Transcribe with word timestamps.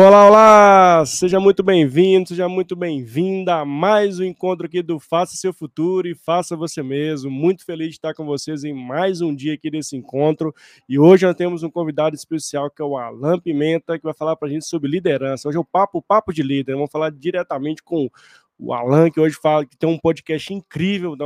Olá, 0.00 0.28
olá! 0.28 1.06
Seja 1.06 1.40
muito 1.40 1.60
bem-vindo, 1.60 2.28
seja 2.28 2.48
muito 2.48 2.76
bem-vinda 2.76 3.56
a 3.56 3.64
mais 3.64 4.20
um 4.20 4.22
encontro 4.22 4.64
aqui 4.64 4.80
do 4.80 5.00
Faça 5.00 5.34
Seu 5.34 5.52
Futuro 5.52 6.06
e 6.06 6.14
Faça 6.14 6.54
Você 6.54 6.84
Mesmo. 6.84 7.28
Muito 7.28 7.64
feliz 7.64 7.88
de 7.88 7.94
estar 7.94 8.14
com 8.14 8.24
vocês 8.24 8.62
em 8.62 8.72
mais 8.72 9.20
um 9.20 9.34
dia 9.34 9.54
aqui 9.54 9.68
desse 9.68 9.96
encontro. 9.96 10.54
E 10.88 11.00
hoje 11.00 11.26
nós 11.26 11.34
temos 11.34 11.64
um 11.64 11.68
convidado 11.68 12.14
especial 12.14 12.70
que 12.70 12.80
é 12.80 12.84
o 12.84 12.96
Alan 12.96 13.40
Pimenta, 13.40 13.98
que 13.98 14.04
vai 14.04 14.14
falar 14.14 14.36
para 14.36 14.46
a 14.46 14.50
gente 14.52 14.66
sobre 14.66 14.88
liderança. 14.88 15.48
Hoje 15.48 15.58
é 15.58 15.60
o 15.60 15.64
Papo, 15.64 16.00
Papo 16.00 16.32
de 16.32 16.44
Líder. 16.44 16.76
Vamos 16.76 16.92
falar 16.92 17.10
diretamente 17.10 17.82
com 17.82 18.08
o 18.56 18.72
Alan, 18.72 19.10
que 19.10 19.18
hoje 19.18 19.36
fala 19.40 19.66
que 19.66 19.76
tem 19.76 19.88
um 19.88 19.98
podcast 19.98 20.54
incrível, 20.54 21.16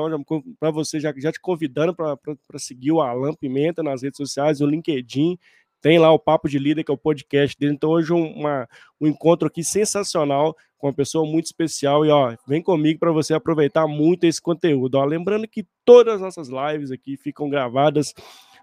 para 0.58 0.70
você, 0.70 0.98
já, 0.98 1.12
já 1.14 1.30
te 1.30 1.41
convidando 1.41 1.94
para 1.94 2.58
seguir 2.58 2.92
o 2.92 3.02
Alan 3.02 3.34
Pimenta 3.34 3.83
nas 3.83 4.02
redes 4.02 4.16
sociais, 4.16 4.61
no 4.61 4.66
LinkedIn. 4.66 5.39
Tem 5.83 5.98
lá 5.98 6.11
o 6.12 6.19
Papo 6.19 6.48
de 6.48 6.58
Líder, 6.58 6.84
que 6.84 6.91
é 6.91 6.94
o 6.94 6.98
podcast 6.98 7.58
dele. 7.58 7.75
Então, 7.75 7.91
hoje, 7.91 8.12
uma, 8.12 8.69
um 9.00 9.06
encontro 9.06 9.48
aqui 9.48 9.64
sensacional 9.64 10.56
com 10.78 10.86
uma 10.86 10.92
pessoa 10.94 11.27
muito 11.27 11.47
especial. 11.47 12.06
E, 12.06 12.11
ó, 12.11 12.34
vem 12.47 12.62
comigo 12.62 13.00
para 13.00 13.11
você 13.11 13.34
aproveitar 13.34 13.86
muito 13.86 14.24
esse 14.24 14.41
conteúdo. 14.41 14.94
Ó, 14.94 15.05
lembrando 15.05 15.47
que 15.47 15.66
todas 15.84 16.14
as 16.14 16.20
nossas 16.20 16.48
lives 16.48 16.91
aqui 16.91 17.16
ficam 17.16 17.50
gravadas 17.50 18.14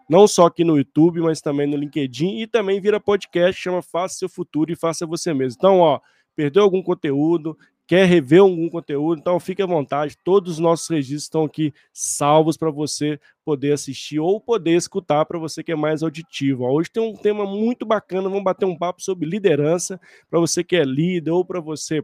não 0.09 0.27
só 0.27 0.47
aqui 0.47 0.63
no 0.63 0.75
YouTube, 0.75 1.21
mas 1.21 1.39
também 1.39 1.67
no 1.67 1.77
LinkedIn 1.77 2.39
e 2.39 2.47
também 2.47 2.81
vira 2.81 2.99
podcast, 2.99 3.61
chama 3.61 3.83
Faça 3.83 4.15
Seu 4.15 4.27
Futuro 4.27 4.71
e 4.71 4.75
Faça 4.75 5.05
Você 5.05 5.33
Mesmo. 5.35 5.57
Então, 5.59 5.79
ó, 5.79 5.99
perdeu 6.35 6.63
algum 6.63 6.81
conteúdo, 6.81 7.55
quer 7.89 8.05
rever 8.05 8.41
algum 8.41 8.69
conteúdo, 8.69 9.19
então 9.19 9.39
fique 9.39 9.63
à 9.63 9.65
vontade. 9.65 10.15
Todos 10.23 10.53
os 10.53 10.59
nossos 10.59 10.87
registros 10.87 11.23
estão 11.23 11.45
aqui 11.45 11.73
salvos 11.91 12.55
para 12.55 12.69
você 12.69 13.19
poder 13.43 13.73
assistir 13.73 14.19
ou 14.19 14.39
poder 14.39 14.75
escutar 14.75 15.25
para 15.25 15.39
você 15.39 15.63
que 15.63 15.71
é 15.71 15.75
mais 15.75 16.03
auditivo. 16.03 16.65
Hoje 16.65 16.91
tem 16.91 17.01
um 17.01 17.15
tema 17.15 17.47
muito 17.47 17.87
bacana, 17.87 18.29
vamos 18.29 18.43
bater 18.43 18.65
um 18.65 18.77
papo 18.77 19.01
sobre 19.01 19.27
liderança, 19.27 19.99
para 20.29 20.39
você 20.39 20.63
que 20.63 20.75
é 20.75 20.83
líder 20.83 21.31
ou 21.31 21.43
para 21.43 21.59
você 21.59 22.03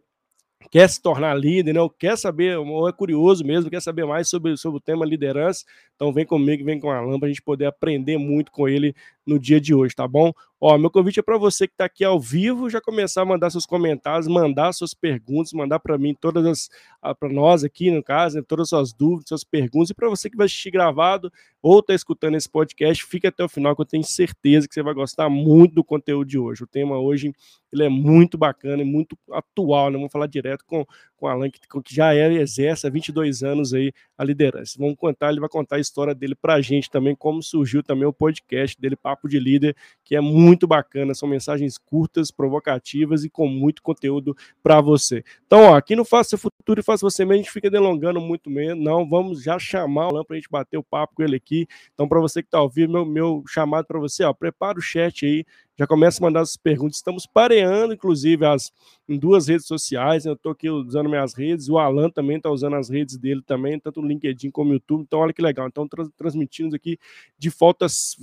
quer 0.71 0.89
se 0.89 0.99
tornar 0.99 1.35
líder, 1.37 1.73
né? 1.73 1.79
quer 1.99 2.17
saber, 2.17 2.57
ou 2.57 2.89
é 2.89 2.91
curioso 2.91 3.45
mesmo, 3.45 3.69
quer 3.69 3.81
saber 3.81 4.05
mais 4.05 4.27
sobre, 4.27 4.57
sobre 4.57 4.77
o 4.77 4.81
tema 4.81 5.05
liderança, 5.05 5.63
então 5.95 6.11
vem 6.11 6.25
comigo, 6.25 6.65
vem 6.65 6.79
com 6.79 6.89
a 6.89 6.97
Alan 6.97 7.19
para 7.19 7.27
a 7.27 7.29
gente 7.29 7.43
poder 7.43 7.67
aprender 7.67 8.17
muito 8.17 8.51
com 8.51 8.67
ele 8.67 8.95
no 9.23 9.37
dia 9.37 9.61
de 9.61 9.75
hoje, 9.75 9.93
tá 9.93 10.07
bom? 10.07 10.33
Ó, 10.67 10.79
meu 10.79 10.89
convite 10.89 11.19
é 11.19 11.21
para 11.21 11.37
você 11.37 11.67
que 11.67 11.75
está 11.75 11.85
aqui 11.85 12.03
ao 12.03 12.19
vivo 12.19 12.71
já 12.71 12.81
começar 12.81 13.21
a 13.21 13.25
mandar 13.25 13.51
seus 13.51 13.67
comentários, 13.67 14.27
mandar 14.27 14.73
suas 14.73 14.95
perguntas, 14.95 15.53
mandar 15.53 15.77
para 15.77 15.95
mim 15.95 16.15
todas 16.19 16.43
as 16.43 17.15
para 17.19 17.29
nós 17.29 17.63
aqui 17.63 17.91
no 17.91 18.01
caso, 18.01 18.37
né, 18.37 18.43
todas 18.47 18.63
as 18.63 18.69
suas 18.69 18.91
dúvidas, 18.91 19.27
suas 19.27 19.43
perguntas 19.43 19.91
e 19.91 19.93
para 19.93 20.09
você 20.09 20.27
que 20.27 20.35
vai 20.35 20.47
assistir 20.47 20.71
gravado 20.71 21.31
ou 21.61 21.81
está 21.81 21.93
escutando 21.93 22.33
esse 22.33 22.49
podcast, 22.49 23.05
fique 23.05 23.27
até 23.27 23.43
o 23.43 23.49
final 23.49 23.75
que 23.75 23.81
eu 23.83 23.85
tenho 23.85 24.03
certeza 24.03 24.67
que 24.67 24.73
você 24.73 24.81
vai 24.81 24.95
gostar 24.95 25.29
muito 25.29 25.75
do 25.75 25.83
conteúdo 25.83 26.27
de 26.27 26.39
hoje. 26.39 26.63
O 26.63 26.67
tema 26.67 26.97
hoje 26.97 27.31
ele 27.71 27.83
é 27.83 27.89
muito 27.89 28.35
bacana 28.35 28.81
e 28.81 28.85
muito 28.85 29.15
atual, 29.31 29.91
né? 29.91 29.97
Vamos 29.97 30.11
falar 30.11 30.25
direto 30.25 30.65
com 30.65 30.83
com 31.17 31.25
o 31.25 31.29
Alan 31.29 31.49
que, 31.49 31.59
que 31.59 31.95
já 31.95 32.13
é 32.13 32.33
exerce 32.33 32.85
há 32.85 32.89
22 32.89 33.43
anos 33.43 33.73
aí 33.73 33.91
a 34.17 34.23
liderança. 34.23 34.75
Vamos 34.77 34.95
contar, 34.95 35.31
ele 35.31 35.39
vai 35.39 35.49
contar 35.49 35.77
a 35.77 35.79
história 35.79 36.13
dele 36.13 36.35
para 36.35 36.55
a 36.55 36.61
gente 36.61 36.89
também, 36.89 37.15
como 37.15 37.41
surgiu 37.41 37.81
também 37.81 38.05
o 38.05 38.13
podcast 38.13 38.79
dele 38.79 38.95
Papo 38.95 39.27
de 39.27 39.39
Líder, 39.39 39.75
que 40.03 40.15
é 40.15 40.21
muito 40.21 40.54
bacana, 40.67 41.13
são 41.13 41.27
mensagens 41.27 41.77
curtas, 41.77 42.31
provocativas 42.31 43.23
e 43.23 43.29
com 43.29 43.47
muito 43.47 43.81
conteúdo 43.81 44.35
para 44.63 44.79
você. 44.79 45.23
Então, 45.45 45.71
ó, 45.71 45.75
aqui 45.75 45.95
no 45.95 46.05
Faça 46.05 46.37
Futuro 46.37 46.79
e 46.79 46.83
Faça 46.83 47.05
Você 47.05 47.25
Mesmo, 47.25 47.33
a 47.33 47.37
gente 47.37 47.51
fica 47.51 47.69
delongando 47.69 48.21
muito 48.21 48.49
mesmo, 48.49 48.81
não, 48.81 49.07
vamos 49.07 49.43
já 49.43 49.59
chamar 49.59 50.07
o 50.07 50.09
Alan 50.09 50.23
para 50.23 50.35
a 50.35 50.39
gente 50.39 50.49
bater 50.49 50.77
o 50.77 50.83
papo 50.83 51.15
com 51.15 51.23
ele 51.23 51.35
aqui. 51.35 51.67
Então, 51.93 52.07
para 52.07 52.19
você 52.19 52.41
que 52.41 52.47
está 52.47 52.61
ouvindo, 52.61 52.93
meu, 52.93 53.05
meu 53.05 53.43
chamado 53.47 53.85
para 53.85 53.99
você, 53.99 54.23
ó, 54.23 54.33
prepara 54.33 54.77
o 54.77 54.81
chat 54.81 55.25
aí, 55.25 55.45
já 55.77 55.85
começa 55.85 56.23
a 56.23 56.25
mandar 56.25 56.41
as 56.41 56.55
perguntas. 56.55 56.97
Estamos 56.97 57.25
pareando, 57.25 57.93
inclusive, 57.93 58.45
as, 58.45 58.71
em 59.07 59.17
duas 59.17 59.47
redes 59.47 59.65
sociais. 59.65 60.25
Né? 60.25 60.31
Eu 60.31 60.35
estou 60.35 60.51
aqui 60.51 60.69
usando 60.69 61.09
minhas 61.09 61.33
redes, 61.33 61.69
o 61.69 61.77
Alan 61.77 62.09
também 62.09 62.37
está 62.37 62.49
usando 62.49 62.75
as 62.75 62.89
redes 62.89 63.17
dele 63.17 63.41
também, 63.45 63.79
tanto 63.79 64.01
no 64.01 64.07
LinkedIn 64.07 64.51
como 64.51 64.69
no 64.69 64.75
YouTube. 64.75 65.01
Então, 65.01 65.19
olha 65.19 65.33
que 65.33 65.41
legal. 65.41 65.67
Então, 65.67 65.87
trans, 65.87 66.09
transmitindo 66.17 66.75
aqui 66.75 66.97
de 67.37 67.51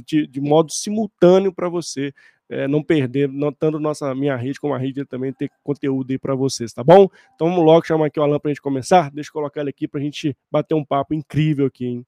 de, 0.06 0.26
de 0.26 0.40
modo 0.40 0.72
simultâneo 0.72 1.52
para 1.52 1.68
você. 1.68 2.12
É, 2.48 2.68
não 2.68 2.82
perder, 2.82 3.30
não, 3.30 3.50
tanto 3.50 3.78
nossa 3.78 4.14
minha 4.14 4.36
rede 4.36 4.60
como 4.60 4.74
a 4.74 4.78
rede 4.78 5.06
também 5.06 5.32
ter 5.32 5.50
conteúdo 5.62 6.10
aí 6.10 6.18
para 6.18 6.34
vocês, 6.34 6.70
tá 6.70 6.84
bom? 6.84 7.08
Então 7.34 7.48
vamos 7.48 7.64
logo 7.64 7.86
chamar 7.86 8.06
aqui 8.06 8.20
o 8.20 8.22
Alan 8.22 8.38
para 8.38 8.50
a 8.50 8.52
gente 8.52 8.60
começar. 8.60 9.10
Deixa 9.10 9.30
eu 9.30 9.32
colocar 9.32 9.62
ele 9.62 9.70
aqui 9.70 9.88
para 9.88 9.98
a 9.98 10.02
gente 10.02 10.36
bater 10.50 10.74
um 10.74 10.84
papo 10.84 11.14
incrível 11.14 11.64
aqui, 11.64 11.86
hein? 11.86 12.06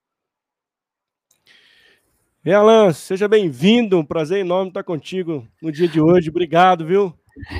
E 2.45 2.53
Alan, 2.53 2.93
seja 2.93 3.27
bem-vindo, 3.27 3.97
um 3.97 4.05
prazer 4.05 4.37
enorme 4.37 4.67
estar 4.67 4.83
contigo 4.83 5.47
no 5.59 5.71
dia 5.71 5.87
de 5.87 5.99
hoje, 5.99 6.29
obrigado, 6.29 6.85
viu? 6.85 7.11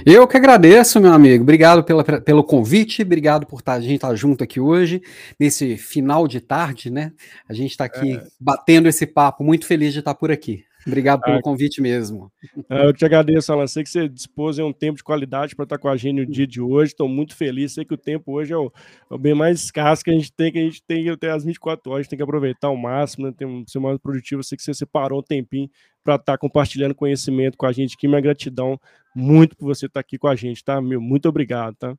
Eu 0.06 0.28
que 0.28 0.38
agradeço, 0.38 1.02
meu 1.02 1.12
amigo. 1.12 1.42
Obrigado 1.42 1.84
pela, 1.84 2.04
pelo 2.04 2.44
convite, 2.44 3.02
obrigado 3.02 3.48
por 3.48 3.64
tá, 3.64 3.74
a 3.74 3.82
gente 3.82 3.96
estar 3.96 4.10
tá 4.10 4.16
junto 4.16 4.44
aqui 4.44 4.60
hoje, 4.60 5.02
nesse 5.40 5.76
final 5.76 6.28
de 6.28 6.40
tarde, 6.40 6.92
né? 6.92 7.14
A 7.50 7.54
gente 7.54 7.72
está 7.72 7.86
aqui 7.86 8.14
é. 8.14 8.24
batendo 8.40 8.88
esse 8.88 9.08
papo, 9.08 9.44
muito 9.44 9.66
feliz 9.66 9.92
de 9.92 10.00
estar 10.00 10.14
por 10.14 10.32
aqui. 10.32 10.64
Obrigado 10.86 11.22
pelo 11.22 11.38
ah, 11.38 11.42
convite 11.42 11.82
mesmo. 11.82 12.32
É, 12.70 12.86
eu 12.86 12.94
te 12.94 13.04
agradeço, 13.04 13.52
Alan. 13.52 13.66
Sei 13.66 13.84
que 13.84 13.90
você 13.90 14.08
dispôs 14.08 14.60
um 14.60 14.72
tempo 14.72 14.98
de 14.98 15.04
qualidade 15.04 15.56
para 15.56 15.64
estar 15.64 15.80
com 15.80 15.88
a 15.88 15.98
gente 15.98 16.18
no 16.18 16.26
dia 16.26 16.46
de 16.46 16.62
hoje. 16.62 16.92
Estou 16.92 17.10
muito 17.10 17.36
feliz. 17.36 17.74
Sei 17.74 17.84
que 17.84 17.94
o 17.94 17.98
tempo 17.98 18.34
hoje 18.34 18.54
é 18.54 18.58
o, 18.58 18.72
é 19.10 19.14
o, 19.14 19.18
bem 19.18 19.34
mais 19.34 19.64
escasso 19.64 20.04
que 20.04 20.12
a 20.12 20.14
gente 20.14 20.32
tem, 20.32 20.52
que 20.52 20.60
a 20.60 20.64
gente 20.64 20.84
tem 20.84 21.10
até 21.10 21.32
as 21.32 21.44
24 21.44 21.92
horas, 21.92 22.08
tem 22.08 22.18
que 22.18 22.24
aproveitar 22.24 22.68
ao 22.68 22.78
máximo, 22.78 23.26
né? 23.26 23.34
Tem, 23.36 23.64
ser 23.68 23.80
mais 23.80 23.98
produtivo. 23.98 24.44
Sei 24.44 24.56
que 24.56 24.64
você 24.64 24.76
separou 24.76 25.20
um 25.20 25.24
tempinho 25.24 25.70
para 26.04 26.16
estar 26.16 26.38
compartilhando 26.38 26.94
conhecimento 26.94 27.58
com 27.58 27.66
a 27.66 27.72
gente 27.72 27.96
aqui. 27.96 28.08
Minha 28.08 28.22
gratidão 28.22 28.80
muito 29.16 29.58
por 29.58 29.66
você 29.66 29.88
estar 29.88 30.02
aqui 30.02 30.20
com 30.20 30.28
a 30.28 30.36
gente, 30.36 30.64
tá? 30.64 30.80
Meu, 30.80 31.02
muito 31.02 31.28
obrigado, 31.28 31.76
tá? 31.76 31.98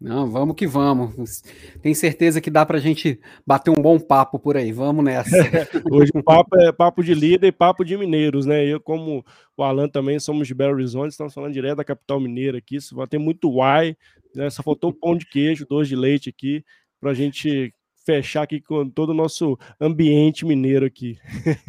Não, 0.00 0.30
vamos 0.30 0.56
que 0.56 0.66
vamos. 0.66 1.42
Tenho 1.80 1.94
certeza 1.94 2.40
que 2.40 2.50
dá 2.50 2.66
para 2.66 2.76
a 2.76 2.80
gente 2.80 3.18
bater 3.46 3.70
um 3.70 3.80
bom 3.80 3.98
papo 3.98 4.38
por 4.38 4.56
aí. 4.56 4.72
Vamos 4.72 5.04
nessa. 5.04 5.30
Hoje 5.90 6.10
o 6.14 6.22
papo 6.22 6.56
é 6.58 6.72
papo 6.72 7.02
de 7.02 7.14
líder 7.14 7.46
e 7.46 7.52
papo 7.52 7.84
de 7.84 7.96
mineiros, 7.96 8.44
né? 8.44 8.64
Eu, 8.64 8.80
como 8.80 9.24
o 9.56 9.62
Alan 9.62 9.88
também, 9.88 10.18
somos 10.18 10.46
de 10.46 10.54
Belo 10.54 10.74
Horizonte, 10.74 11.12
estamos 11.12 11.32
falando 11.32 11.52
direto 11.52 11.76
da 11.76 11.84
capital 11.84 12.20
mineira 12.20 12.58
aqui. 12.58 12.78
Vai 12.92 13.06
ter 13.06 13.18
muito 13.18 13.50
uai, 13.50 13.96
né? 14.34 14.50
só 14.50 14.62
faltou 14.62 14.92
pão 14.92 15.16
de 15.16 15.26
queijo, 15.26 15.66
doce 15.66 15.88
de 15.88 15.96
leite 15.96 16.28
aqui, 16.28 16.64
para 17.00 17.12
a 17.12 17.14
gente 17.14 17.72
fechar 18.04 18.42
aqui 18.42 18.60
com 18.60 18.88
todo 18.88 19.10
o 19.10 19.14
nosso 19.14 19.58
ambiente 19.80 20.44
mineiro 20.44 20.84
aqui. 20.84 21.18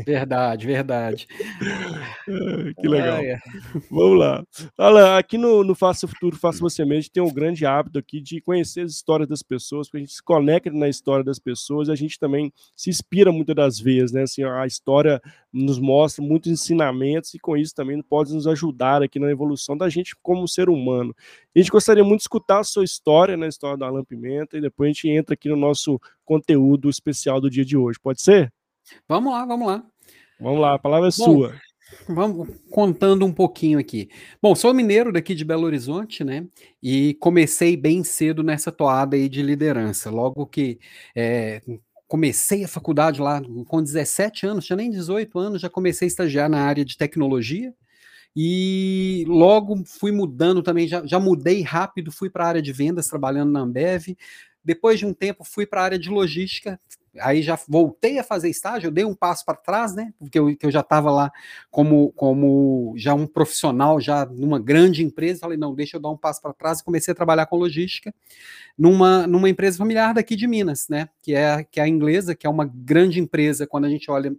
Verdade, 0.05 0.67
verdade. 0.67 1.27
que 2.79 2.87
legal. 2.87 3.17
Ah, 3.17 3.23
é. 3.23 3.37
Vamos 3.89 4.19
lá. 4.19 4.45
Olha, 4.77 5.17
aqui 5.17 5.37
no, 5.37 5.63
no 5.63 5.73
Faça 5.73 6.07
Futuro, 6.07 6.35
Faça 6.35 6.59
Você 6.59 6.83
Mesmo, 6.83 6.93
a 6.93 7.01
gente 7.01 7.11
tem 7.11 7.23
um 7.23 7.33
grande 7.33 7.65
hábito 7.65 7.97
aqui 7.97 8.19
de 8.19 8.41
conhecer 8.41 8.81
as 8.81 8.91
histórias 8.91 9.27
das 9.27 9.41
pessoas, 9.41 9.87
porque 9.87 9.97
a 9.97 10.01
gente 10.01 10.13
se 10.13 10.23
conecta 10.23 10.71
na 10.71 10.89
história 10.89 11.23
das 11.23 11.39
pessoas, 11.39 11.89
a 11.89 11.95
gente 11.95 12.19
também 12.19 12.51
se 12.75 12.89
inspira 12.89 13.31
muitas 13.31 13.55
das 13.55 13.79
vezes, 13.79 14.11
né? 14.11 14.23
Assim, 14.23 14.43
a 14.43 14.65
história 14.65 15.21
nos 15.51 15.79
mostra 15.79 16.23
muitos 16.23 16.51
ensinamentos 16.51 17.33
e 17.33 17.39
com 17.39 17.55
isso 17.55 17.73
também 17.73 18.01
pode 18.01 18.33
nos 18.33 18.45
ajudar 18.45 19.01
aqui 19.01 19.19
na 19.19 19.31
evolução 19.31 19.77
da 19.77 19.87
gente 19.87 20.15
como 20.21 20.47
ser 20.47 20.69
humano. 20.69 21.15
A 21.55 21.59
gente 21.59 21.71
gostaria 21.71 22.03
muito 22.03 22.19
de 22.19 22.23
escutar 22.23 22.59
a 22.59 22.63
sua 22.63 22.83
história, 22.83 23.37
né, 23.37 23.45
a 23.45 23.49
história 23.49 23.77
da 23.77 23.87
Alan 23.87 24.03
Pimenta, 24.03 24.57
e 24.57 24.61
depois 24.61 24.89
a 24.89 24.91
gente 24.91 25.07
entra 25.07 25.33
aqui 25.33 25.47
no 25.47 25.55
nosso 25.55 25.99
conteúdo 26.25 26.89
especial 26.89 27.39
do 27.39 27.49
dia 27.49 27.63
de 27.63 27.77
hoje. 27.77 27.99
Pode 28.01 28.21
ser? 28.21 28.51
Vamos 29.07 29.31
lá, 29.31 29.45
vamos 29.45 29.67
lá. 29.67 29.83
Vamos 30.39 30.59
lá, 30.59 30.75
a 30.75 30.79
palavra 30.79 31.09
é 31.09 31.11
Bom, 31.17 31.25
sua. 31.25 31.55
Vamos 32.07 32.49
contando 32.69 33.25
um 33.25 33.31
pouquinho 33.31 33.79
aqui. 33.79 34.09
Bom, 34.41 34.53
sou 34.55 34.73
mineiro 34.73 35.13
daqui 35.13 35.33
de 35.33 35.45
Belo 35.45 35.65
Horizonte, 35.65 36.23
né? 36.23 36.45
E 36.81 37.13
comecei 37.15 37.77
bem 37.77 38.03
cedo 38.03 38.43
nessa 38.43 38.71
toada 38.71 39.15
aí 39.15 39.29
de 39.29 39.41
liderança. 39.41 40.09
Logo 40.09 40.45
que 40.45 40.79
é, 41.15 41.61
comecei 42.07 42.63
a 42.63 42.67
faculdade 42.67 43.21
lá 43.21 43.41
com 43.67 43.81
17 43.81 44.45
anos, 44.45 44.65
tinha 44.65 44.77
nem 44.77 44.89
18 44.89 45.37
anos, 45.39 45.61
já 45.61 45.69
comecei 45.69 46.05
a 46.05 46.09
estagiar 46.09 46.49
na 46.49 46.61
área 46.61 46.83
de 46.83 46.97
tecnologia. 46.97 47.73
E 48.35 49.23
logo 49.27 49.81
fui 49.85 50.11
mudando 50.11 50.61
também, 50.61 50.87
já, 50.87 51.05
já 51.05 51.19
mudei 51.19 51.61
rápido, 51.61 52.11
fui 52.11 52.29
para 52.29 52.43
a 52.43 52.47
área 52.49 52.61
de 52.61 52.73
vendas, 52.73 53.07
trabalhando 53.07 53.51
na 53.51 53.61
Ambev. 53.61 54.15
Depois 54.65 54.99
de 54.99 55.05
um 55.05 55.13
tempo, 55.13 55.43
fui 55.43 55.65
para 55.65 55.81
a 55.81 55.83
área 55.83 55.99
de 55.99 56.09
logística, 56.09 56.79
aí 57.19 57.41
já 57.41 57.57
voltei 57.67 58.19
a 58.19 58.23
fazer 58.23 58.49
estágio, 58.49 58.87
eu 58.87 58.91
dei 58.91 59.05
um 59.05 59.15
passo 59.15 59.45
para 59.45 59.55
trás, 59.55 59.95
né? 59.95 60.13
Porque 60.19 60.37
eu, 60.37 60.55
eu 60.61 60.71
já 60.71 60.81
estava 60.81 61.11
lá 61.11 61.31
como, 61.69 62.11
como 62.13 62.93
já 62.97 63.13
um 63.13 63.27
profissional, 63.27 64.01
já 64.01 64.25
numa 64.25 64.59
grande 64.59 65.03
empresa. 65.03 65.41
Falei, 65.41 65.57
não, 65.57 65.73
deixa 65.73 65.97
eu 65.97 66.01
dar 66.01 66.09
um 66.09 66.17
passo 66.17 66.41
para 66.41 66.53
trás 66.53 66.79
e 66.79 66.83
comecei 66.83 67.11
a 67.11 67.15
trabalhar 67.15 67.45
com 67.45 67.57
logística 67.57 68.13
numa, 68.77 69.25
numa 69.27 69.49
empresa 69.49 69.77
familiar 69.77 70.13
daqui 70.13 70.35
de 70.35 70.47
Minas, 70.47 70.87
né? 70.89 71.09
Que 71.21 71.33
é, 71.33 71.63
que 71.63 71.79
é 71.79 71.83
a 71.83 71.87
inglesa, 71.87 72.35
que 72.35 72.45
é 72.45 72.49
uma 72.49 72.65
grande 72.65 73.19
empresa 73.19 73.65
quando 73.65 73.85
a 73.85 73.89
gente 73.89 74.09
olha 74.11 74.35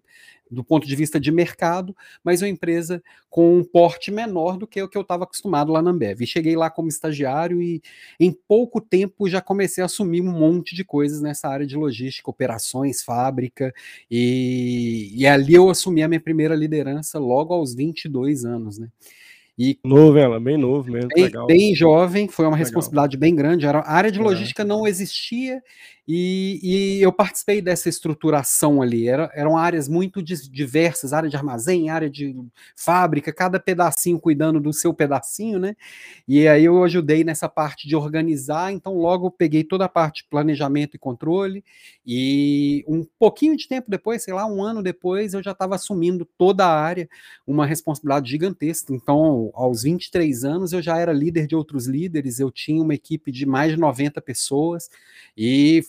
do 0.50 0.62
ponto 0.62 0.87
de 0.87 0.96
vista 0.96 1.19
de 1.19 1.32
mercado, 1.32 1.94
mas 2.22 2.43
uma 2.43 2.48
empresa 2.48 3.02
com 3.28 3.58
um 3.58 3.64
porte 3.64 4.10
menor 4.10 4.56
do 4.56 4.66
que 4.66 4.81
o 4.81 4.88
que 4.88 4.96
eu 4.96 5.02
estava 5.02 5.25
acostumado 5.25 5.72
lá 5.72 5.82
na 5.82 5.90
Ambev. 5.90 6.22
E 6.22 6.26
cheguei 6.26 6.56
lá 6.56 6.70
como 6.70 6.88
estagiário 6.88 7.60
e 7.60 7.82
em 8.19 8.32
pouco 8.32 8.81
tempo 8.81 9.28
já 9.28 9.40
comecei 9.40 9.82
a 9.82 9.87
assumir 9.87 10.20
um 10.20 10.32
monte 10.32 10.75
de 10.75 10.84
coisas 10.84 11.20
nessa 11.20 11.48
área 11.48 11.66
de 11.66 11.76
logística, 11.76 12.31
operações, 12.31 13.02
fábrica, 13.02 13.75
e, 14.10 15.12
e 15.14 15.26
ali 15.26 15.54
eu 15.54 15.69
assumi 15.69 16.02
a 16.02 16.08
minha 16.08 16.20
primeira 16.20 16.54
liderança 16.54 17.19
logo 17.19 17.52
aos 17.52 17.75
22 17.75 18.44
anos, 18.44 18.78
né? 18.78 18.88
E 19.58 19.78
novo, 19.82 20.18
ela, 20.18 20.38
bem 20.38 20.58
novo 20.58 20.90
mesmo, 20.90 21.08
bem, 21.14 21.30
bem 21.46 21.74
jovem, 21.74 22.28
foi 22.28 22.44
uma 22.44 22.52
legal. 22.52 22.64
responsabilidade 22.64 23.16
bem 23.16 23.34
grande. 23.34 23.64
Era, 23.64 23.78
a 23.78 23.92
área 23.92 24.12
de 24.12 24.18
logística 24.18 24.62
é. 24.62 24.66
não 24.66 24.86
existia 24.86 25.62
e, 26.08 26.60
e, 26.62 27.02
eu 27.02 27.12
participei 27.12 27.60
dessa 27.60 27.88
estruturação 27.88 28.80
ali. 28.80 29.08
Era, 29.08 29.28
eram 29.34 29.56
áreas 29.56 29.88
muito 29.88 30.22
diversas, 30.22 31.12
área 31.12 31.28
de 31.28 31.36
armazém, 31.36 31.90
área 31.90 32.08
de 32.08 32.36
fábrica, 32.76 33.32
cada 33.32 33.58
pedacinho 33.58 34.20
cuidando 34.20 34.60
do 34.60 34.72
seu 34.72 34.94
pedacinho, 34.94 35.58
né? 35.58 35.74
E 36.28 36.46
aí 36.46 36.64
eu 36.64 36.84
ajudei 36.84 37.24
nessa 37.24 37.48
parte 37.48 37.88
de 37.88 37.96
organizar, 37.96 38.72
então 38.72 38.96
logo 38.96 39.32
peguei 39.32 39.64
toda 39.64 39.86
a 39.86 39.88
parte 39.88 40.22
de 40.22 40.28
planejamento 40.28 40.94
e 40.94 40.98
controle, 40.98 41.64
e 42.06 42.84
um 42.86 43.04
pouquinho 43.18 43.56
de 43.56 43.66
tempo 43.66 43.90
depois, 43.90 44.22
sei 44.22 44.32
lá, 44.32 44.46
um 44.46 44.62
ano 44.62 44.82
depois, 44.84 45.34
eu 45.34 45.42
já 45.42 45.50
estava 45.50 45.74
assumindo 45.74 46.24
toda 46.38 46.64
a 46.64 46.80
área, 46.80 47.08
uma 47.44 47.66
responsabilidade 47.66 48.30
gigantesca. 48.30 48.94
Então, 48.94 49.45
aos 49.54 49.82
23 49.82 50.44
anos, 50.44 50.72
eu 50.72 50.82
já 50.82 50.98
era 50.98 51.12
líder 51.12 51.46
de 51.46 51.54
outros 51.54 51.87
líderes, 51.87 52.40
eu 52.40 52.50
tinha 52.50 52.82
uma 52.82 52.94
equipe 52.94 53.31
de 53.31 53.46
mais 53.46 53.72
de 53.72 53.78
90 53.78 54.20
pessoas, 54.20 54.88
e 55.37 55.82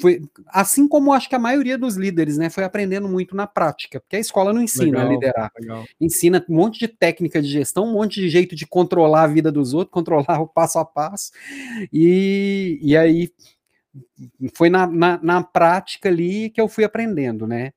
foi 0.00 0.22
assim 0.48 0.88
como 0.88 1.12
acho 1.12 1.28
que 1.28 1.34
a 1.34 1.38
maioria 1.38 1.76
dos 1.76 1.96
líderes, 1.96 2.38
né, 2.38 2.48
foi 2.48 2.64
aprendendo 2.64 3.08
muito 3.08 3.36
na 3.36 3.46
prática, 3.46 4.00
porque 4.00 4.16
a 4.16 4.20
escola 4.20 4.52
não 4.52 4.62
ensina 4.62 4.98
legal, 4.98 5.06
a 5.06 5.12
liderar. 5.12 5.52
Legal. 5.58 5.84
Ensina 6.00 6.44
um 6.48 6.54
monte 6.54 6.78
de 6.78 6.88
técnica 6.88 7.42
de 7.42 7.48
gestão, 7.48 7.84
um 7.84 7.92
monte 7.92 8.20
de 8.20 8.28
jeito 8.28 8.56
de 8.56 8.66
controlar 8.66 9.24
a 9.24 9.28
vida 9.28 9.52
dos 9.52 9.74
outros, 9.74 9.92
controlar 9.94 10.40
o 10.40 10.48
passo 10.48 10.78
a 10.78 10.84
passo. 10.84 11.32
E, 11.92 12.78
e 12.82 12.96
aí 12.96 13.30
foi 14.54 14.70
na, 14.70 14.86
na, 14.86 15.20
na 15.22 15.42
prática 15.42 16.08
ali 16.08 16.50
que 16.50 16.60
eu 16.60 16.68
fui 16.68 16.84
aprendendo, 16.84 17.46
né? 17.46 17.72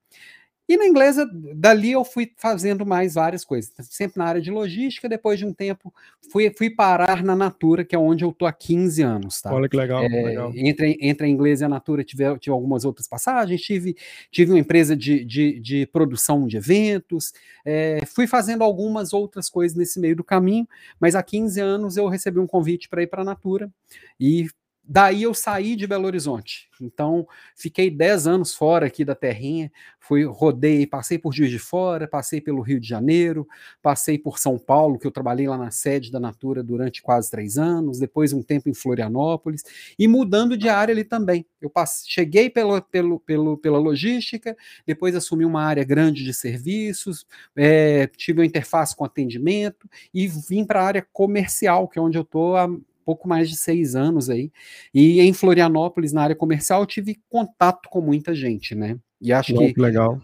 E 0.68 0.78
na 0.78 0.88
inglesa, 0.88 1.30
dali 1.56 1.92
eu 1.92 2.06
fui 2.06 2.32
fazendo 2.38 2.86
mais 2.86 3.16
várias 3.16 3.44
coisas, 3.44 3.72
sempre 3.90 4.18
na 4.18 4.26
área 4.26 4.42
de 4.42 4.50
logística, 4.50 5.10
depois 5.10 5.38
de 5.38 5.46
um 5.46 5.54
tempo 5.54 5.94
fui, 6.32 6.50
fui 6.58 6.70
parar 6.70 7.22
na 7.22 7.36
Natura, 7.36 7.84
que 7.84 7.94
é 7.94 8.00
onde 8.00 8.24
eu 8.24 8.32
tô 8.32 8.46
há 8.46 8.54
15 8.54 9.02
anos, 9.02 9.42
tá? 9.42 9.54
Olha 9.54 9.68
que 9.68 9.76
legal, 9.76 10.02
é, 10.04 10.08
legal. 10.08 10.54
Entre, 10.56 10.98
entre 11.02 11.28
a 11.28 11.30
inglesa 11.30 11.66
e 11.66 11.68
a 11.68 11.70
Natura 11.70 12.02
tive, 12.04 12.24
tive 12.40 12.54
algumas 12.54 12.86
outras 12.86 13.08
passagens, 13.10 13.62
tive, 13.62 13.98
tive 14.32 14.52
uma 14.52 14.60
empresa 14.60 14.96
de, 14.96 15.26
de, 15.26 15.60
de 15.60 15.86
produção 15.88 16.48
de 16.48 16.56
eventos, 16.56 17.34
é, 17.66 18.00
fui 18.06 18.26
fazendo 18.26 18.64
algumas 18.64 19.12
outras 19.12 19.50
coisas 19.50 19.78
nesse 19.78 20.00
meio 20.00 20.16
do 20.16 20.24
caminho, 20.24 20.68
mas 20.98 21.14
há 21.14 21.22
15 21.22 21.60
anos 21.60 21.98
eu 21.98 22.08
recebi 22.08 22.40
um 22.40 22.48
convite 22.48 22.88
para 22.88 23.04
ir 23.04 23.08
para 23.08 23.22
a 23.22 23.26
Natura 23.26 23.70
e 24.18 24.48
Daí 24.86 25.24
eu 25.24 25.34
saí 25.34 25.78
de 25.78 25.88
Belo 25.88 26.06
Horizonte. 26.06 26.70
Então, 26.82 27.26
fiquei 27.56 27.90
10 27.90 28.28
anos 28.28 28.54
fora 28.54 28.88
aqui 28.88 29.06
da 29.06 29.16
terrinha, 29.16 29.72
fui 29.98 30.26
rodei, 30.26 30.86
passei 30.86 31.18
por 31.18 31.34
Juiz 31.34 31.50
de 31.50 31.60
Fora, 31.60 32.06
passei 32.06 32.42
pelo 32.42 32.62
Rio 32.62 32.82
de 32.82 32.88
Janeiro, 32.88 33.48
passei 33.82 34.18
por 34.18 34.38
São 34.38 34.60
Paulo, 34.60 35.00
que 35.00 35.08
eu 35.08 35.12
trabalhei 35.12 35.48
lá 35.48 35.58
na 35.58 35.72
sede 35.72 36.12
da 36.12 36.20
Natura 36.20 36.62
durante 36.62 37.02
quase 37.02 37.32
três 37.32 37.58
anos, 37.58 37.98
depois 37.98 38.34
um 38.34 38.44
tempo 38.44 38.68
em 38.68 38.74
Florianópolis, 38.74 39.64
e 39.98 40.06
mudando 40.06 40.58
de 40.58 40.68
área 40.68 40.92
ali 40.92 41.06
também. 41.06 41.46
Eu 41.62 41.70
passei, 41.70 42.12
cheguei 42.12 42.50
pelo, 42.50 42.82
pelo, 42.82 43.20
pelo, 43.22 43.58
pela 43.58 43.78
logística, 43.78 44.56
depois 44.86 45.16
assumi 45.16 45.46
uma 45.46 45.64
área 45.64 45.86
grande 45.86 46.26
de 46.26 46.34
serviços, 46.34 47.26
é, 47.56 48.08
tive 48.08 48.42
uma 48.42 48.46
interface 48.46 48.94
com 48.94 49.06
atendimento 49.06 49.90
e 50.14 50.28
vim 50.28 50.66
para 50.66 50.82
a 50.82 50.86
área 50.86 51.08
comercial, 51.14 51.88
que 51.88 51.98
é 51.98 52.02
onde 52.02 52.18
eu 52.18 52.24
estou 52.24 52.58
há 52.58 52.68
pouco 53.04 53.28
mais 53.28 53.50
de 53.50 53.56
seis 53.56 53.96
anos 53.96 54.30
aí. 54.30 54.52
E 54.94 55.20
em 55.22 55.34
Florianópolis, 55.34 56.14
na 56.14 56.24
área 56.24 56.36
comercial, 56.36 56.82
eu 56.82 56.88
tive 56.88 57.20
contato 57.30 57.90
com 57.90 58.02
muita 58.02 58.34
gente, 58.34 58.74
né? 58.76 58.98
E 59.22 59.32
acho 59.32 59.54
que. 59.54 59.80
Legal. 59.80 60.22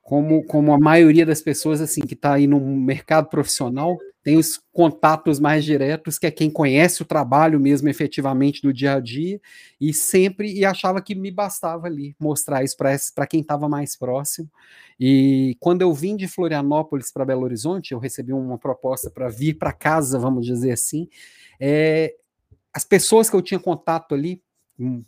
Como, 0.00 0.44
como 0.44 0.72
a 0.72 0.78
maioria 0.78 1.24
das 1.24 1.40
pessoas 1.40 1.80
assim 1.80 2.00
que 2.00 2.14
está 2.14 2.34
aí 2.34 2.46
no 2.46 2.60
mercado 2.60 3.28
profissional 3.28 3.96
tem 4.22 4.36
os 4.36 4.60
contatos 4.72 5.40
mais 5.40 5.64
diretos, 5.64 6.18
que 6.18 6.26
é 6.26 6.30
quem 6.30 6.48
conhece 6.48 7.02
o 7.02 7.04
trabalho 7.04 7.58
mesmo 7.58 7.88
efetivamente 7.88 8.62
do 8.62 8.72
dia 8.72 8.94
a 8.94 9.00
dia, 9.00 9.40
e 9.80 9.92
sempre 9.92 10.52
e 10.52 10.64
achava 10.64 11.02
que 11.02 11.14
me 11.14 11.30
bastava 11.30 11.88
ali 11.88 12.14
mostrar 12.20 12.62
isso 12.62 12.76
para 12.76 13.26
quem 13.26 13.40
estava 13.40 13.68
mais 13.68 13.96
próximo. 13.96 14.48
E 14.98 15.56
quando 15.58 15.82
eu 15.82 15.92
vim 15.92 16.16
de 16.16 16.28
Florianópolis 16.28 17.12
para 17.12 17.24
Belo 17.24 17.42
Horizonte, 17.42 17.92
eu 17.92 17.98
recebi 17.98 18.32
uma 18.32 18.58
proposta 18.58 19.10
para 19.10 19.28
vir 19.28 19.54
para 19.54 19.72
casa, 19.72 20.18
vamos 20.18 20.46
dizer 20.46 20.70
assim, 20.70 21.08
é, 21.64 22.16
as 22.74 22.84
pessoas 22.84 23.30
que 23.30 23.36
eu 23.36 23.40
tinha 23.40 23.60
contato 23.60 24.16
ali, 24.16 24.42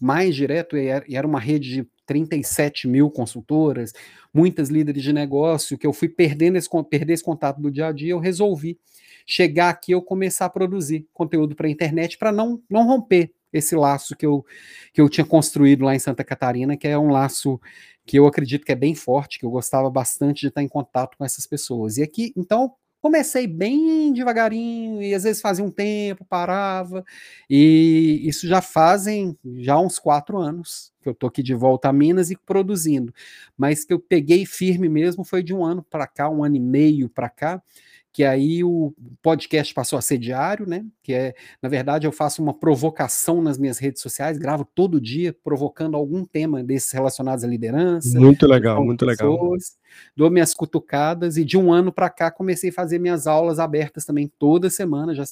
mais 0.00 0.36
direto, 0.36 0.76
e 0.76 0.86
era 0.88 1.26
uma 1.26 1.40
rede 1.40 1.82
de 1.82 1.88
37 2.06 2.86
mil 2.86 3.10
consultoras, 3.10 3.92
muitas 4.32 4.68
líderes 4.68 5.02
de 5.02 5.12
negócio, 5.12 5.76
que 5.76 5.84
eu 5.84 5.92
fui 5.92 6.08
perdendo 6.08 6.56
esse, 6.56 6.68
perder 6.88 7.14
esse 7.14 7.24
contato 7.24 7.60
do 7.60 7.72
dia 7.72 7.88
a 7.88 7.92
dia, 7.92 8.12
eu 8.12 8.20
resolvi 8.20 8.78
chegar 9.26 9.70
aqui 9.70 9.92
eu 9.92 10.02
começar 10.02 10.44
a 10.44 10.50
produzir 10.50 11.08
conteúdo 11.12 11.56
para 11.56 11.66
a 11.66 11.70
internet 11.70 12.18
para 12.18 12.30
não, 12.30 12.62
não 12.70 12.86
romper 12.86 13.32
esse 13.52 13.74
laço 13.74 14.14
que 14.14 14.26
eu, 14.26 14.44
que 14.92 15.00
eu 15.00 15.08
tinha 15.08 15.24
construído 15.24 15.84
lá 15.84 15.94
em 15.94 15.98
Santa 15.98 16.22
Catarina, 16.22 16.76
que 16.76 16.86
é 16.86 16.96
um 16.96 17.10
laço 17.10 17.60
que 18.06 18.16
eu 18.16 18.26
acredito 18.26 18.64
que 18.64 18.72
é 18.72 18.76
bem 18.76 18.94
forte, 18.94 19.40
que 19.40 19.46
eu 19.46 19.50
gostava 19.50 19.90
bastante 19.90 20.42
de 20.42 20.48
estar 20.48 20.62
em 20.62 20.68
contato 20.68 21.16
com 21.16 21.24
essas 21.24 21.46
pessoas. 21.46 21.96
E 21.96 22.02
aqui, 22.02 22.32
então, 22.36 22.74
Comecei 23.04 23.46
bem 23.46 24.14
devagarinho 24.14 25.02
e 25.02 25.12
às 25.12 25.24
vezes 25.24 25.42
fazia 25.42 25.62
um 25.62 25.70
tempo, 25.70 26.24
parava. 26.24 27.04
E 27.50 28.22
isso 28.24 28.48
já 28.48 28.62
fazem 28.62 29.36
já 29.58 29.78
uns 29.78 29.98
quatro 29.98 30.38
anos 30.38 30.90
que 31.02 31.08
eu 31.10 31.14
tô 31.14 31.26
aqui 31.26 31.42
de 31.42 31.54
volta 31.54 31.90
a 31.90 31.92
Minas 31.92 32.30
e 32.30 32.36
produzindo. 32.46 33.12
Mas 33.58 33.84
que 33.84 33.92
eu 33.92 34.00
peguei 34.00 34.46
firme 34.46 34.88
mesmo 34.88 35.22
foi 35.22 35.42
de 35.42 35.52
um 35.52 35.62
ano 35.62 35.82
para 35.82 36.06
cá, 36.06 36.30
um 36.30 36.42
ano 36.42 36.56
e 36.56 36.60
meio 36.60 37.10
para 37.10 37.28
cá, 37.28 37.62
que 38.10 38.24
aí 38.24 38.64
o 38.64 38.94
podcast 39.20 39.74
passou 39.74 39.98
a 39.98 40.02
ser 40.02 40.16
diário, 40.16 40.66
né? 40.66 40.82
Que 41.02 41.12
é, 41.12 41.34
na 41.60 41.68
verdade, 41.68 42.06
eu 42.06 42.12
faço 42.12 42.42
uma 42.42 42.54
provocação 42.54 43.42
nas 43.42 43.58
minhas 43.58 43.76
redes 43.76 44.00
sociais, 44.00 44.38
gravo 44.38 44.64
todo 44.64 44.98
dia 44.98 45.36
provocando 45.44 45.94
algum 45.94 46.24
tema 46.24 46.64
desses 46.64 46.90
relacionados 46.90 47.44
à 47.44 47.46
liderança. 47.46 48.18
Muito 48.18 48.46
legal, 48.46 48.82
muito 48.82 49.04
pessoas, 49.04 49.20
legal. 49.30 49.83
Dou 50.16 50.30
minhas 50.30 50.54
cutucadas 50.54 51.36
e 51.36 51.44
de 51.44 51.56
um 51.56 51.72
ano 51.72 51.92
para 51.92 52.10
cá 52.10 52.30
comecei 52.30 52.70
a 52.70 52.72
fazer 52.72 52.98
minhas 52.98 53.26
aulas 53.26 53.58
abertas 53.58 54.04
também 54.04 54.30
toda 54.38 54.70
semana. 54.70 55.14
Já, 55.14 55.24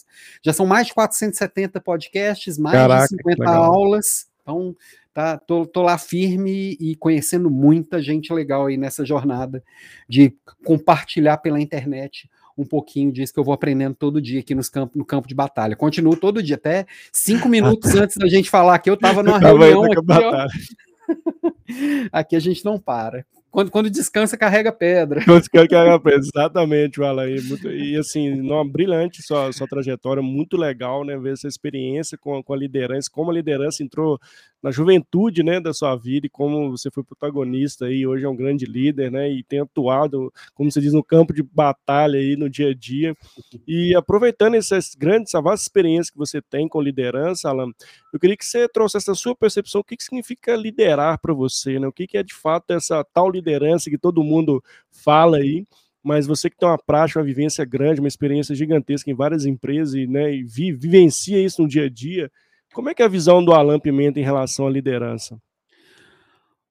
já 0.42 0.52
são 0.52 0.66
mais 0.66 0.88
de 0.88 0.94
470 0.94 1.80
podcasts, 1.80 2.58
mais 2.58 2.76
Caraca, 2.76 3.08
de 3.08 3.16
50 3.16 3.50
aulas. 3.50 4.26
Então, 4.42 4.76
tá, 5.12 5.38
tô, 5.38 5.64
tô 5.66 5.82
lá 5.82 5.96
firme 5.98 6.76
e 6.80 6.96
conhecendo 6.96 7.50
muita 7.50 8.02
gente 8.02 8.32
legal 8.32 8.66
aí 8.66 8.76
nessa 8.76 9.04
jornada 9.04 9.62
de 10.08 10.36
compartilhar 10.64 11.38
pela 11.38 11.60
internet 11.60 12.28
um 12.56 12.64
pouquinho 12.64 13.12
disso 13.12 13.32
que 13.32 13.40
eu 13.40 13.44
vou 13.44 13.54
aprendendo 13.54 13.94
todo 13.94 14.20
dia 14.20 14.40
aqui 14.40 14.54
nos 14.54 14.68
campo, 14.68 14.98
no 14.98 15.04
campo 15.04 15.26
de 15.26 15.34
batalha. 15.34 15.76
Continuo 15.76 16.16
todo 16.16 16.42
dia, 16.42 16.56
até 16.56 16.86
cinco 17.12 17.48
minutos 17.48 17.94
antes 17.94 18.16
da 18.16 18.28
gente 18.28 18.50
falar 18.50 18.74
aqui, 18.74 18.90
eu 18.90 18.94
estava 18.94 19.22
numa 19.22 19.38
reunião 19.40 19.84
aqui, 19.84 19.96
ó. 20.10 20.46
aqui 22.12 22.36
a 22.36 22.40
gente 22.40 22.64
não 22.64 22.78
para. 22.78 23.24
Quando, 23.52 23.70
quando 23.70 23.90
descansa, 23.90 24.34
carrega 24.34 24.72
pedra. 24.72 25.20
Quando 25.26 25.40
descansa, 25.40 25.68
carrega 25.68 26.00
pedra, 26.00 26.20
exatamente, 26.20 26.98
o 26.98 27.70
e 27.70 27.96
assim, 27.98 28.34
não, 28.34 28.66
brilhante 28.66 29.22
sua, 29.22 29.52
sua 29.52 29.68
trajetória, 29.68 30.22
muito 30.22 30.56
legal, 30.56 31.04
né? 31.04 31.18
Ver 31.18 31.34
essa 31.34 31.46
experiência 31.46 32.16
com, 32.16 32.42
com 32.42 32.54
a 32.54 32.56
liderança, 32.56 33.10
como 33.12 33.30
a 33.30 33.34
liderança 33.34 33.82
entrou 33.82 34.18
na 34.62 34.70
juventude, 34.70 35.42
né, 35.42 35.58
da 35.58 35.74
sua 35.74 35.96
vida 35.96 36.26
e 36.26 36.30
como 36.30 36.70
você 36.70 36.88
foi 36.88 37.02
protagonista 37.02 37.90
e 37.90 38.06
hoje 38.06 38.24
é 38.24 38.28
um 38.28 38.36
grande 38.36 38.64
líder, 38.64 39.10
né, 39.10 39.28
e 39.28 39.42
tem 39.42 39.58
atuado, 39.58 40.32
como 40.54 40.70
você 40.70 40.80
diz, 40.80 40.92
no 40.92 41.02
campo 41.02 41.34
de 41.34 41.42
batalha 41.42 42.18
aí 42.18 42.36
no 42.36 42.48
dia 42.48 42.70
a 42.70 42.74
dia. 42.74 43.16
E 43.66 43.92
aproveitando 43.96 44.54
essas 44.54 44.94
grandes, 44.94 45.34
essas 45.34 45.42
vastas 45.42 45.62
experiências 45.62 46.10
que 46.10 46.16
você 46.16 46.40
tem 46.40 46.68
com 46.68 46.80
liderança, 46.80 47.48
Alan, 47.48 47.72
eu 48.12 48.20
queria 48.20 48.36
que 48.36 48.46
você 48.46 48.68
trouxesse 48.68 49.10
essa 49.10 49.20
sua 49.20 49.34
percepção, 49.34 49.80
o 49.80 49.84
que, 49.84 49.96
que 49.96 50.04
significa 50.04 50.54
liderar 50.54 51.18
para 51.20 51.34
você, 51.34 51.80
né? 51.80 51.88
O 51.88 51.92
que, 51.92 52.06
que 52.06 52.16
é 52.16 52.22
de 52.22 52.34
fato 52.34 52.70
essa 52.70 53.02
tal 53.02 53.28
liderança 53.28 53.41
que 53.90 53.98
todo 53.98 54.24
mundo 54.24 54.62
fala 54.90 55.38
aí, 55.38 55.66
mas 56.02 56.26
você 56.26 56.50
que 56.50 56.56
tem 56.56 56.68
uma 56.68 56.78
prática, 56.78 57.20
uma 57.20 57.24
vivência 57.24 57.64
grande, 57.64 58.00
uma 58.00 58.08
experiência 58.08 58.54
gigantesca 58.54 59.10
em 59.10 59.14
várias 59.14 59.46
empresas 59.46 59.94
e, 59.94 60.06
né, 60.06 60.34
e 60.34 60.42
vi, 60.42 60.72
vivencia 60.72 61.42
isso 61.42 61.62
no 61.62 61.68
dia 61.68 61.84
a 61.84 61.88
dia, 61.88 62.30
como 62.72 62.88
é 62.88 62.94
que 62.94 63.02
é 63.02 63.04
a 63.04 63.08
visão 63.08 63.44
do 63.44 63.52
Alan 63.52 63.78
Pimenta 63.78 64.18
em 64.18 64.24
relação 64.24 64.66
à 64.66 64.70
liderança? 64.70 65.38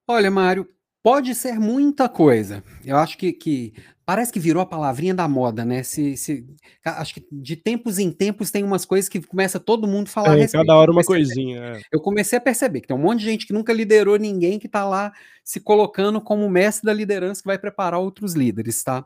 Olha, 0.07 0.31
Mário, 0.31 0.67
pode 1.03 1.33
ser 1.35 1.59
muita 1.59 2.07
coisa. 2.07 2.63
Eu 2.85 2.97
acho 2.97 3.17
que, 3.17 3.33
que 3.33 3.73
parece 4.05 4.31
que 4.31 4.39
virou 4.39 4.61
a 4.61 4.65
palavrinha 4.65 5.13
da 5.13 5.27
moda, 5.27 5.65
né? 5.65 5.83
Se, 5.83 6.15
se, 6.17 6.45
acho 6.83 7.15
que 7.15 7.27
de 7.31 7.55
tempos 7.55 7.97
em 7.97 8.11
tempos 8.11 8.51
tem 8.51 8.63
umas 8.63 8.85
coisas 8.85 9.09
que 9.09 9.21
começa 9.21 9.59
todo 9.59 9.87
mundo 9.87 10.07
a 10.07 10.11
falar. 10.11 10.37
É, 10.37 10.47
cada 10.47 10.75
hora 10.75 10.91
uma 10.91 11.03
coisinha. 11.03 11.59
É. 11.59 11.81
Eu 11.91 11.99
comecei 11.99 12.37
a 12.37 12.41
perceber 12.41 12.81
que 12.81 12.87
tem 12.87 12.95
um 12.95 13.01
monte 13.01 13.19
de 13.19 13.25
gente 13.25 13.47
que 13.47 13.53
nunca 13.53 13.73
liderou 13.73 14.17
ninguém 14.17 14.59
que 14.59 14.67
está 14.67 14.85
lá 14.85 15.11
se 15.43 15.59
colocando 15.59 16.21
como 16.21 16.49
mestre 16.49 16.85
da 16.85 16.93
liderança 16.93 17.41
que 17.41 17.47
vai 17.47 17.57
preparar 17.57 17.99
outros 17.99 18.33
líderes, 18.33 18.83
tá? 18.83 19.05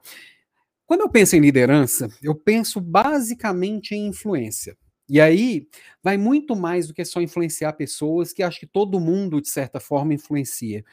Quando 0.85 1.01
eu 1.01 1.09
penso 1.09 1.35
em 1.35 1.39
liderança, 1.39 2.09
eu 2.21 2.35
penso 2.35 2.79
basicamente 2.79 3.95
em 3.95 4.07
influência. 4.07 4.77
E 5.07 5.21
aí 5.21 5.67
vai 6.03 6.17
muito 6.17 6.55
mais 6.55 6.87
do 6.87 6.93
que 6.93 7.05
só 7.05 7.21
influenciar 7.21 7.73
pessoas, 7.73 8.33
que 8.33 8.41
acho 8.41 8.59
que 8.59 8.65
todo 8.65 8.99
mundo, 8.99 9.39
de 9.39 9.49
certa 9.49 9.79
forma, 9.79 10.13
influencia, 10.13 10.83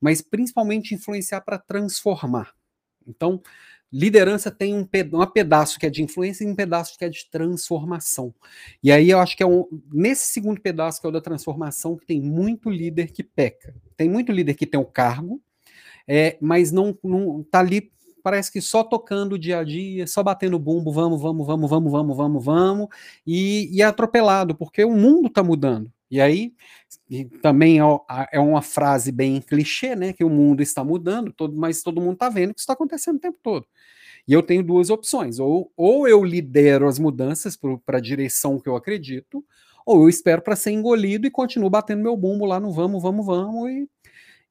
mas 0.00 0.22
principalmente 0.22 0.94
influenciar 0.94 1.42
para 1.42 1.58
transformar. 1.58 2.52
Então, 3.06 3.42
liderança 3.92 4.50
tem 4.50 4.74
um, 4.74 4.88
um 5.12 5.26
pedaço 5.26 5.78
que 5.78 5.86
é 5.86 5.90
de 5.90 6.02
influência 6.02 6.44
e 6.44 6.46
um 6.46 6.54
pedaço 6.54 6.96
que 6.96 7.04
é 7.04 7.08
de 7.08 7.28
transformação. 7.30 8.32
E 8.82 8.92
aí 8.92 9.10
eu 9.10 9.18
acho 9.18 9.36
que 9.36 9.42
é 9.42 9.46
um, 9.46 9.66
nesse 9.92 10.32
segundo 10.32 10.60
pedaço, 10.60 11.00
que 11.00 11.06
é 11.06 11.10
o 11.10 11.12
da 11.12 11.20
transformação, 11.20 11.96
que 11.96 12.06
tem 12.06 12.20
muito 12.20 12.70
líder 12.70 13.10
que 13.10 13.22
peca. 13.22 13.74
Tem 13.96 14.08
muito 14.08 14.32
líder 14.32 14.54
que 14.54 14.66
tem 14.66 14.80
o 14.80 14.84
cargo, 14.84 15.42
é, 16.06 16.38
mas 16.40 16.70
não, 16.70 16.96
não 17.02 17.42
tá 17.42 17.60
ali, 17.60 17.92
parece 18.22 18.52
que 18.52 18.60
só 18.60 18.84
tocando 18.84 19.34
o 19.34 19.38
dia 19.38 19.58
a 19.58 19.64
dia, 19.64 20.06
só 20.06 20.22
batendo 20.22 20.58
bumbo, 20.58 20.92
vamos, 20.92 21.20
vamos, 21.20 21.46
vamos, 21.46 21.70
vamos, 21.70 21.90
vamos, 21.92 22.16
vamos, 22.16 22.44
vamos, 22.44 22.88
e, 23.26 23.68
e 23.72 23.82
é 23.82 23.84
atropelado, 23.84 24.54
porque 24.54 24.84
o 24.84 24.94
mundo 24.94 25.26
está 25.26 25.42
mudando. 25.42 25.92
E 26.10 26.20
aí, 26.20 26.52
e 27.08 27.24
também 27.24 27.80
é, 27.80 27.84
é 28.32 28.40
uma 28.40 28.62
frase 28.62 29.12
bem 29.12 29.40
clichê, 29.40 29.94
né? 29.94 30.12
Que 30.12 30.24
o 30.24 30.30
mundo 30.30 30.60
está 30.62 30.82
mudando, 30.84 31.32
todo, 31.32 31.56
mas 31.56 31.82
todo 31.82 32.00
mundo 32.00 32.14
está 32.14 32.28
vendo 32.28 32.52
que 32.52 32.60
isso 32.60 32.64
está 32.64 32.72
acontecendo 32.72 33.16
o 33.16 33.20
tempo 33.20 33.38
todo. 33.42 33.66
E 34.26 34.32
eu 34.32 34.42
tenho 34.42 34.62
duas 34.62 34.90
opções: 34.90 35.38
ou, 35.38 35.72
ou 35.76 36.08
eu 36.08 36.24
lidero 36.24 36.88
as 36.88 36.98
mudanças 36.98 37.56
para 37.84 37.98
a 37.98 38.00
direção 38.00 38.58
que 38.58 38.68
eu 38.68 38.76
acredito, 38.76 39.44
ou 39.86 40.02
eu 40.02 40.08
espero 40.08 40.42
para 40.42 40.56
ser 40.56 40.72
engolido 40.72 41.26
e 41.26 41.30
continuo 41.30 41.70
batendo 41.70 42.02
meu 42.02 42.16
bumbo 42.16 42.44
lá 42.44 42.60
no 42.60 42.72
vamos, 42.72 43.02
vamos, 43.02 43.24
vamos. 43.26 43.70
E, 43.70 43.88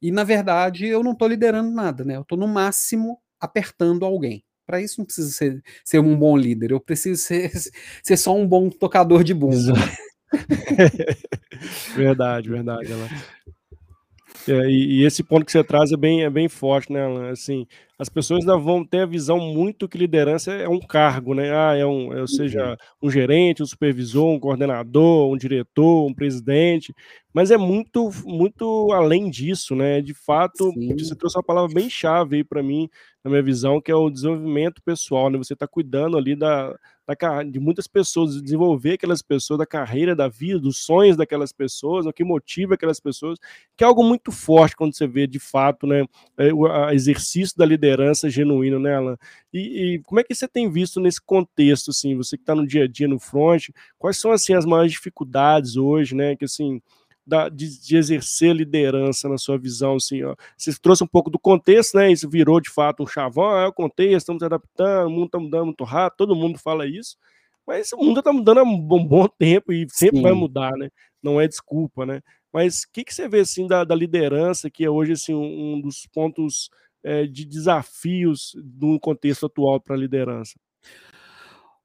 e 0.02 0.12
na 0.12 0.24
verdade, 0.24 0.88
eu 0.88 1.04
não 1.04 1.14
estou 1.14 1.28
liderando 1.28 1.72
nada, 1.72 2.04
né? 2.06 2.16
Eu 2.18 2.22
estou 2.22 2.38
no 2.38 2.48
máximo 2.48 3.20
apertando 3.40 4.06
alguém. 4.06 4.44
Para 4.66 4.82
isso 4.82 5.00
não 5.00 5.06
preciso 5.06 5.32
ser, 5.32 5.64
ser 5.84 6.00
um 6.00 6.16
bom 6.18 6.38
líder, 6.38 6.72
eu 6.72 6.80
preciso 6.80 7.22
ser, 7.22 7.52
ser 8.04 8.18
só 8.18 8.36
um 8.36 8.48
bom 8.48 8.70
tocador 8.70 9.24
de 9.24 9.34
bumbo. 9.34 9.74
verdade, 11.96 12.50
verdade. 12.50 12.92
Ela... 12.92 13.08
É, 14.48 14.70
e, 14.70 15.02
e, 15.02 15.06
esse 15.06 15.24
ponto 15.24 15.46
que 15.46 15.52
você 15.52 15.64
traz 15.64 15.92
é 15.92 15.98
bem, 15.98 16.24
é 16.24 16.30
bem 16.30 16.48
forte, 16.48 16.92
né? 16.92 17.30
Assim, 17.30 17.68
as 17.98 18.10
pessoas 18.10 18.42
ainda 18.42 18.58
vão 18.58 18.86
ter 18.86 19.02
a 19.02 19.06
visão 19.06 19.38
muito 19.40 19.88
que 19.88 19.98
liderança 19.98 20.52
é 20.54 20.68
um 20.68 20.80
cargo, 20.80 21.34
né? 21.34 21.52
Ah, 21.52 21.76
é 21.76 21.86
um, 21.86 22.14
é, 22.14 22.22
ou 22.22 22.28
seja, 22.28 22.72
uhum. 22.72 23.08
um 23.08 23.12
gerente, 23.12 23.62
um 23.62 23.66
supervisor, 23.66 24.28
um 24.28 24.40
coordenador, 24.40 25.32
um 25.32 25.38
diretor, 25.38 26.08
um 26.08 26.14
presidente, 26.14 26.96
mas 27.34 27.52
é 27.52 27.58
muito, 27.58 28.10
muito 28.26 28.92
além 28.94 29.30
disso, 29.30 29.76
né? 29.76 30.02
De 30.02 30.14
fato, 30.14 30.72
Sim. 30.72 30.96
você 30.98 31.16
trouxe 31.16 31.38
uma 31.38 31.44
palavra 31.44 31.74
bem 31.74 31.90
chave 31.90 32.38
aí 32.38 32.44
para 32.44 32.64
mim, 32.64 32.90
na 33.24 33.30
minha 33.30 33.44
visão, 33.44 33.82
que 33.82 33.92
é 33.92 33.96
o 33.96 34.10
desenvolvimento 34.10 34.82
pessoal, 34.84 35.30
né? 35.30 35.38
Você 35.38 35.54
está 35.54 35.68
cuidando 35.68 36.18
ali 36.18 36.36
da, 36.36 36.76
da, 37.16 37.44
de 37.44 37.60
muitas 37.60 37.88
pessoas, 37.88 38.42
desenvolver 38.42 38.94
aquelas 38.94 39.22
pessoas, 39.22 39.58
da 39.58 39.66
carreira, 39.66 40.16
da 40.16 40.28
vida, 40.28 40.60
dos 40.60 40.78
sonhos 40.86 41.18
daquelas 41.18 41.52
pessoas, 41.52 42.06
o 42.06 42.14
que 42.14 42.24
motiva 42.24 42.76
aquelas 42.76 43.00
pessoas, 43.00 43.40
que 43.76 43.84
é 43.84 43.88
algo 43.88 44.04
muito 44.04 44.32
forte 44.32 44.76
quando 44.76 44.96
você 44.96 45.08
vê 45.08 45.26
de 45.26 45.40
fato, 45.40 45.88
né, 45.88 46.06
é, 46.38 46.54
o 46.54 46.90
exercício 46.92 47.58
da 47.58 47.66
liderança 47.66 48.30
genuína, 48.30 48.80
né? 48.80 49.18
E, 49.52 49.96
e 49.96 50.00
como 50.04 50.20
é 50.20 50.24
que 50.24 50.36
você 50.36 50.48
tem 50.48 50.70
visto 50.70 51.00
nesse 51.00 51.22
contexto, 51.22 51.90
assim, 51.92 52.16
você 52.16 52.38
que 52.38 52.44
está 52.44 52.54
no 52.54 52.68
dia 52.68 52.84
a 52.84 52.88
dia 52.88 53.08
no 53.08 53.20
front, 53.20 53.70
quais 53.98 54.18
são, 54.18 54.32
assim, 54.32 54.54
as 54.54 54.66
maiores 54.66 54.92
dificuldades 54.92 55.76
hoje, 55.76 56.14
né, 56.16 56.36
que, 56.36 56.46
assim, 56.46 56.82
da, 57.30 57.48
de, 57.48 57.80
de, 57.80 57.96
exercer 57.96 58.56
liderança 58.56 59.30
na 59.30 59.38
sua 59.38 59.58
visão, 59.58 59.96
assim, 59.96 60.24
ó. 60.24 60.36
Você 60.58 60.74
trouxe 60.82 61.04
um 61.04 61.08
pouco 61.08 61.30
do 61.30 61.38
contexto, 61.38 61.96
né? 61.96 62.12
Isso 62.12 62.28
virou 62.28 62.60
de 62.60 62.70
fato 62.70 63.04
um 63.04 63.08
chavão, 63.08 63.56
é 63.58 63.68
o 63.68 63.74
contexto, 63.74 64.18
estamos 64.18 64.42
adaptando, 64.42 65.08
o 65.08 65.12
mundo 65.12 65.26
está 65.28 65.40
mudando 65.40 65.66
muito 65.66 65.84
rápido, 65.84 66.18
todo 66.18 66.36
mundo 66.36 66.58
fala 66.58 66.88
isso, 66.88 67.18
mas 67.68 67.94
o 67.94 67.98
mundo 67.98 68.20
está 68.20 68.34
mudando 68.34 68.58
há 68.58 68.64
um 68.64 68.78
bom, 68.78 69.28
tempo 69.28 69.72
e 69.72 69.86
sempre 69.92 70.18
Sim. 70.18 70.24
vai 70.24 70.34
mudar, 70.34 70.72
né? 70.72 70.90
Não 71.22 71.40
é 71.40 71.48
desculpa, 71.48 72.06
né? 72.06 72.22
Mas 72.52 72.82
o 72.82 72.92
que, 72.92 73.04
que 73.04 73.14
você 73.14 73.30
vê 73.30 73.42
assim 73.42 73.68
da, 73.68 73.84
da 73.84 73.94
liderança, 73.94 74.72
que 74.72 74.84
é 74.84 74.90
hoje 74.90 75.12
assim, 75.12 75.36
um, 75.36 75.76
um 75.76 75.82
dos 75.82 76.08
pontos 76.08 76.72
é, 77.04 77.28
de 77.28 77.46
desafios 77.46 78.54
no 78.80 79.00
contexto 79.00 79.46
atual 79.46 79.80
para 79.80 79.96
a 79.96 80.00
liderança? 80.00 80.60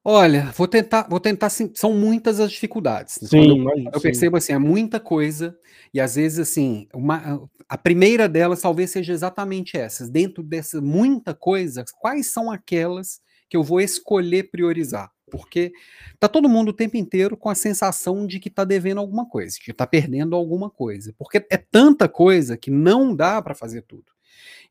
Olha, 0.07 0.51
vou 0.55 0.67
tentar, 0.67 1.07
vou 1.09 1.19
tentar. 1.19 1.49
São 1.49 1.91
muitas 1.91 2.39
as 2.39 2.51
dificuldades. 2.51 3.19
Né? 3.21 3.27
Sim, 3.27 3.65
eu, 3.65 3.91
eu 3.91 3.99
percebo 3.99 4.37
assim, 4.37 4.53
é 4.53 4.59
muita 4.59 4.99
coisa 4.99 5.57
e 5.91 5.99
às 5.99 6.13
vezes 6.13 6.37
assim, 6.37 6.87
uma, 6.93 7.41
a 7.67 7.75
primeira 7.75 8.29
delas 8.29 8.61
talvez 8.61 8.91
seja 8.91 9.11
exatamente 9.11 9.75
essas. 9.75 10.07
Dentro 10.07 10.43
dessa 10.43 10.79
muita 10.79 11.33
coisa, 11.33 11.83
quais 11.99 12.27
são 12.27 12.51
aquelas 12.51 13.19
que 13.49 13.57
eu 13.57 13.63
vou 13.63 13.81
escolher 13.81 14.51
priorizar? 14.51 15.09
Porque 15.31 15.73
tá 16.19 16.27
todo 16.27 16.47
mundo 16.47 16.69
o 16.69 16.73
tempo 16.73 16.97
inteiro 16.97 17.35
com 17.35 17.49
a 17.49 17.55
sensação 17.55 18.27
de 18.27 18.39
que 18.39 18.51
tá 18.51 18.63
devendo 18.63 18.99
alguma 18.99 19.27
coisa, 19.27 19.57
que 19.59 19.73
tá 19.73 19.87
perdendo 19.87 20.35
alguma 20.35 20.69
coisa, 20.69 21.15
porque 21.17 21.43
é 21.49 21.57
tanta 21.57 22.07
coisa 22.07 22.55
que 22.55 22.69
não 22.69 23.15
dá 23.15 23.41
para 23.41 23.55
fazer 23.55 23.81
tudo. 23.81 24.05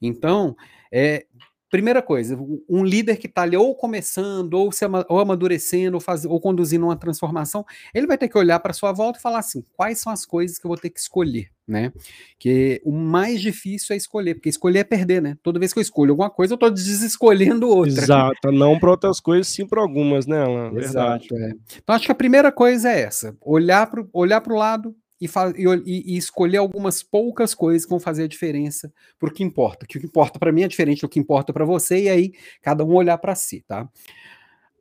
Então, 0.01 0.57
é, 0.93 1.27
Primeira 1.75 2.01
coisa, 2.01 2.39
um 2.69 2.85
líder 2.85 3.17
que 3.17 3.27
está 3.27 3.43
ali 3.43 3.57
ou 3.57 3.75
começando, 3.75 4.55
ou, 4.55 4.71
se 4.71 4.85
ou 5.09 5.19
amadurecendo, 5.19 5.97
ou, 5.97 6.01
faz, 6.01 6.25
ou 6.25 6.41
conduzindo 6.41 6.87
uma 6.87 6.95
transformação, 6.95 7.67
ele 7.93 8.07
vai 8.07 8.17
ter 8.17 8.29
que 8.29 8.39
olhar 8.39 8.61
para 8.61 8.73
sua 8.73 8.93
volta 8.93 9.19
e 9.19 9.21
falar 9.21 9.41
assim: 9.41 9.61
quais 9.77 9.99
são 9.99 10.13
as 10.13 10.25
coisas 10.25 10.57
que 10.57 10.65
eu 10.65 10.69
vou 10.69 10.79
ter 10.79 10.89
que 10.89 11.01
escolher, 11.01 11.49
né? 11.67 11.93
Que 12.39 12.81
o 12.85 12.93
mais 12.93 13.41
difícil 13.41 13.93
é 13.93 13.97
escolher, 13.97 14.35
porque 14.35 14.49
escolher 14.49 14.79
é 14.79 14.85
perder, 14.85 15.21
né? 15.21 15.37
Toda 15.43 15.59
vez 15.59 15.73
que 15.73 15.81
eu 15.81 15.83
escolho 15.83 16.13
alguma 16.13 16.31
coisa, 16.31 16.53
eu 16.53 16.55
estou 16.55 16.71
desescolhendo 16.71 17.69
outra. 17.69 18.05
Exato, 18.05 18.53
não 18.53 18.79
para 18.79 18.93
outras 18.93 19.19
coisas, 19.19 19.49
sim 19.49 19.67
para 19.67 19.83
algumas, 19.83 20.29
né, 20.29 20.45
Alan? 20.45 20.79
Exato. 20.79 21.37
É. 21.37 21.55
Então 21.83 21.97
acho 21.97 22.07
que 22.07 22.13
a 22.13 22.15
primeira 22.15 22.53
coisa 22.53 22.89
é 22.89 23.01
essa: 23.01 23.37
olhar 23.41 23.91
para 23.91 24.07
olhar 24.13 24.41
o 24.47 24.55
lado, 24.55 24.95
e, 25.25 25.65
e, 25.87 26.15
e, 26.15 26.17
escolher 26.17 26.59
algumas 26.59 27.03
poucas 27.03 27.55
coisas 27.55 27.85
que 27.85 27.91
vão 27.91 28.01
fazer 28.01 28.25
a 28.25 28.29
diferença 28.29 28.93
para 29.19 29.29
o 29.29 29.33
que 29.33 29.43
importa. 29.43 29.87
Que 29.87 29.97
o 29.97 30.01
que 30.01 30.07
importa 30.07 30.39
para 30.39 30.53
mim 30.53 30.63
é 30.63 30.69
diferente 30.69 31.01
do 31.01 31.09
que 31.09 31.19
importa 31.19 31.53
para 31.53 31.65
você, 31.65 32.03
e 32.03 32.09
aí 32.09 32.33
cada 32.61 32.85
um 32.85 32.95
olhar 32.95 33.19
para 33.19 33.35
si, 33.35 33.65
tá? 33.67 33.89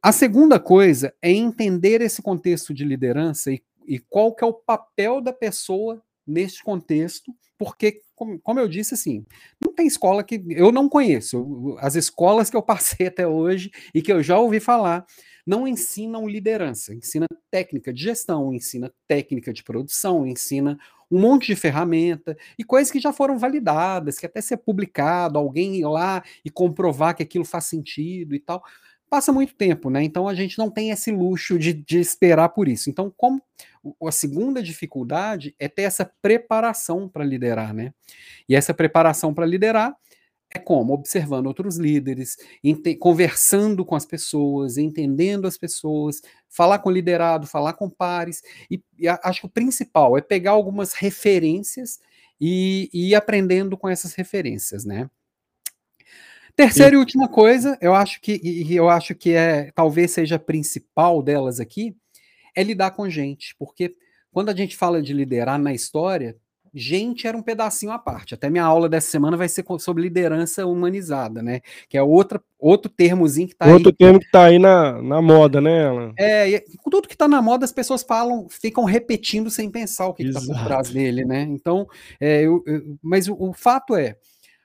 A 0.01 0.11
segunda 0.11 0.59
coisa 0.59 1.13
é 1.21 1.31
entender 1.31 2.01
esse 2.01 2.21
contexto 2.21 2.73
de 2.73 2.83
liderança 2.83 3.51
e, 3.51 3.63
e 3.87 3.99
qual 3.99 4.35
que 4.35 4.43
é 4.43 4.47
o 4.47 4.53
papel 4.53 5.21
da 5.21 5.31
pessoa 5.31 6.03
neste 6.27 6.63
contexto, 6.63 7.33
porque, 7.57 8.01
como, 8.15 8.39
como, 8.39 8.59
eu 8.59 8.67
disse, 8.67 8.93
assim, 8.93 9.25
não 9.63 9.73
tem 9.73 9.87
escola 9.87 10.23
que 10.23 10.43
eu 10.49 10.71
não 10.71 10.89
conheço. 10.89 11.77
As 11.79 11.95
escolas 11.95 12.49
que 12.49 12.57
eu 12.57 12.63
passei 12.63 13.07
até 13.07 13.27
hoje 13.27 13.71
e 13.93 14.01
que 14.01 14.11
eu 14.11 14.21
já 14.21 14.37
ouvi 14.37 14.59
falar 14.59 15.05
não 15.45 15.67
ensinam 15.67 16.27
liderança, 16.27 16.93
ensina 16.93 17.27
técnica 17.51 17.93
de 17.93 18.01
gestão, 18.01 18.53
ensina 18.53 18.91
técnica 19.07 19.51
de 19.51 19.63
produção, 19.63 20.25
ensina 20.25 20.77
um 21.11 21.19
monte 21.19 21.47
de 21.47 21.55
ferramenta 21.55 22.35
e 22.57 22.63
coisas 22.63 22.91
que 22.91 22.99
já 22.99 23.13
foram 23.13 23.37
validadas, 23.37 24.17
que 24.17 24.25
até 24.25 24.41
ser 24.41 24.57
publicado, 24.57 25.37
alguém 25.37 25.75
ir 25.75 25.85
lá 25.85 26.23
e 26.43 26.49
comprovar 26.49 27.15
que 27.15 27.23
aquilo 27.23 27.45
faz 27.45 27.65
sentido 27.65 28.33
e 28.33 28.39
tal. 28.39 28.63
Passa 29.09 29.31
muito 29.31 29.53
tempo, 29.53 29.91
né? 29.91 30.01
Então 30.01 30.27
a 30.27 30.33
gente 30.33 30.57
não 30.57 30.71
tem 30.71 30.89
esse 30.89 31.11
luxo 31.11 31.59
de, 31.59 31.71
de 31.71 31.99
esperar 31.99 32.49
por 32.49 32.67
isso. 32.67 32.89
Então, 32.89 33.13
como 33.15 33.39
a 34.03 34.11
segunda 34.11 34.63
dificuldade 34.63 35.53
é 35.59 35.67
ter 35.67 35.83
essa 35.83 36.09
preparação 36.19 37.07
para 37.07 37.23
liderar, 37.23 37.73
né? 37.73 37.93
E 38.49 38.55
essa 38.55 38.73
preparação 38.73 39.33
para 39.33 39.45
liderar 39.45 39.95
é 40.55 40.59
como? 40.59 40.93
Observando 40.93 41.47
outros 41.47 41.77
líderes, 41.77 42.37
conversando 42.99 43.83
com 43.83 43.95
as 43.95 44.05
pessoas, 44.05 44.77
entendendo 44.77 45.47
as 45.47 45.57
pessoas, 45.57 46.21
falar 46.49 46.79
com 46.79 46.89
o 46.89 46.91
liderado, 46.91 47.47
falar 47.47 47.73
com 47.73 47.89
pares. 47.89 48.41
E, 48.69 48.81
e 48.97 49.07
acho 49.07 49.41
que 49.41 49.47
o 49.47 49.49
principal 49.49 50.17
é 50.17 50.21
pegar 50.21 50.51
algumas 50.51 50.93
referências 50.93 51.99
e, 52.39 52.89
e 52.93 53.09
ir 53.09 53.15
aprendendo 53.15 53.77
com 53.77 53.89
essas 53.89 54.13
referências, 54.13 54.85
né? 54.85 55.09
Terceira 56.55 56.91
e, 56.91 56.95
e 56.95 56.99
última 56.99 57.27
coisa, 57.27 57.77
eu 57.81 57.95
acho 57.95 58.21
que 58.21 58.39
e 58.43 58.75
eu 58.75 58.87
acho 58.89 59.15
que 59.15 59.33
é 59.33 59.71
talvez 59.71 60.11
seja 60.11 60.35
a 60.35 60.39
principal 60.39 61.23
delas 61.23 61.59
aqui, 61.59 61.95
é 62.55 62.61
lidar 62.61 62.91
com 62.91 63.09
gente, 63.09 63.55
porque 63.57 63.95
quando 64.31 64.49
a 64.49 64.55
gente 64.55 64.75
fala 64.75 65.01
de 65.01 65.13
liderar 65.13 65.57
na 65.57 65.73
história, 65.73 66.37
gente 66.73 67.27
era 67.27 67.37
um 67.37 67.41
pedacinho 67.41 67.91
à 67.91 67.99
parte. 67.99 68.33
Até 68.33 68.49
minha 68.49 68.63
aula 68.63 68.89
dessa 68.89 69.09
semana 69.11 69.37
vai 69.37 69.47
ser 69.47 69.63
sobre 69.79 70.03
liderança 70.03 70.65
humanizada, 70.65 71.41
né? 71.41 71.61
Que 71.87 71.97
é 71.97 72.03
outra, 72.03 72.41
outro 72.59 72.89
termozinho 72.89 73.47
que 73.47 73.53
está 73.53 73.65
aí. 73.65 73.73
Outro 73.73 73.91
termo 73.91 74.19
que 74.19 74.25
está 74.25 74.45
aí 74.45 74.57
na, 74.57 75.01
na 75.01 75.21
moda, 75.21 75.61
né, 75.61 75.87
Alan? 75.87 76.13
É, 76.17 76.63
tudo 76.89 77.07
que 77.07 77.15
está 77.15 77.27
na 77.27 77.41
moda 77.41 77.65
as 77.65 77.71
pessoas 77.71 78.03
falam, 78.03 78.47
ficam 78.49 78.83
repetindo 78.83 79.49
sem 79.49 79.69
pensar 79.69 80.07
o 80.07 80.13
que 80.13 80.23
está 80.23 80.41
por 80.41 80.63
trás 80.63 80.89
dele, 80.89 81.23
né? 81.23 81.41
Então, 81.41 81.87
é, 82.19 82.41
eu, 82.41 82.63
eu, 82.65 82.97
mas 83.01 83.27
o, 83.27 83.35
o 83.39 83.53
fato 83.53 83.95
é, 83.95 84.15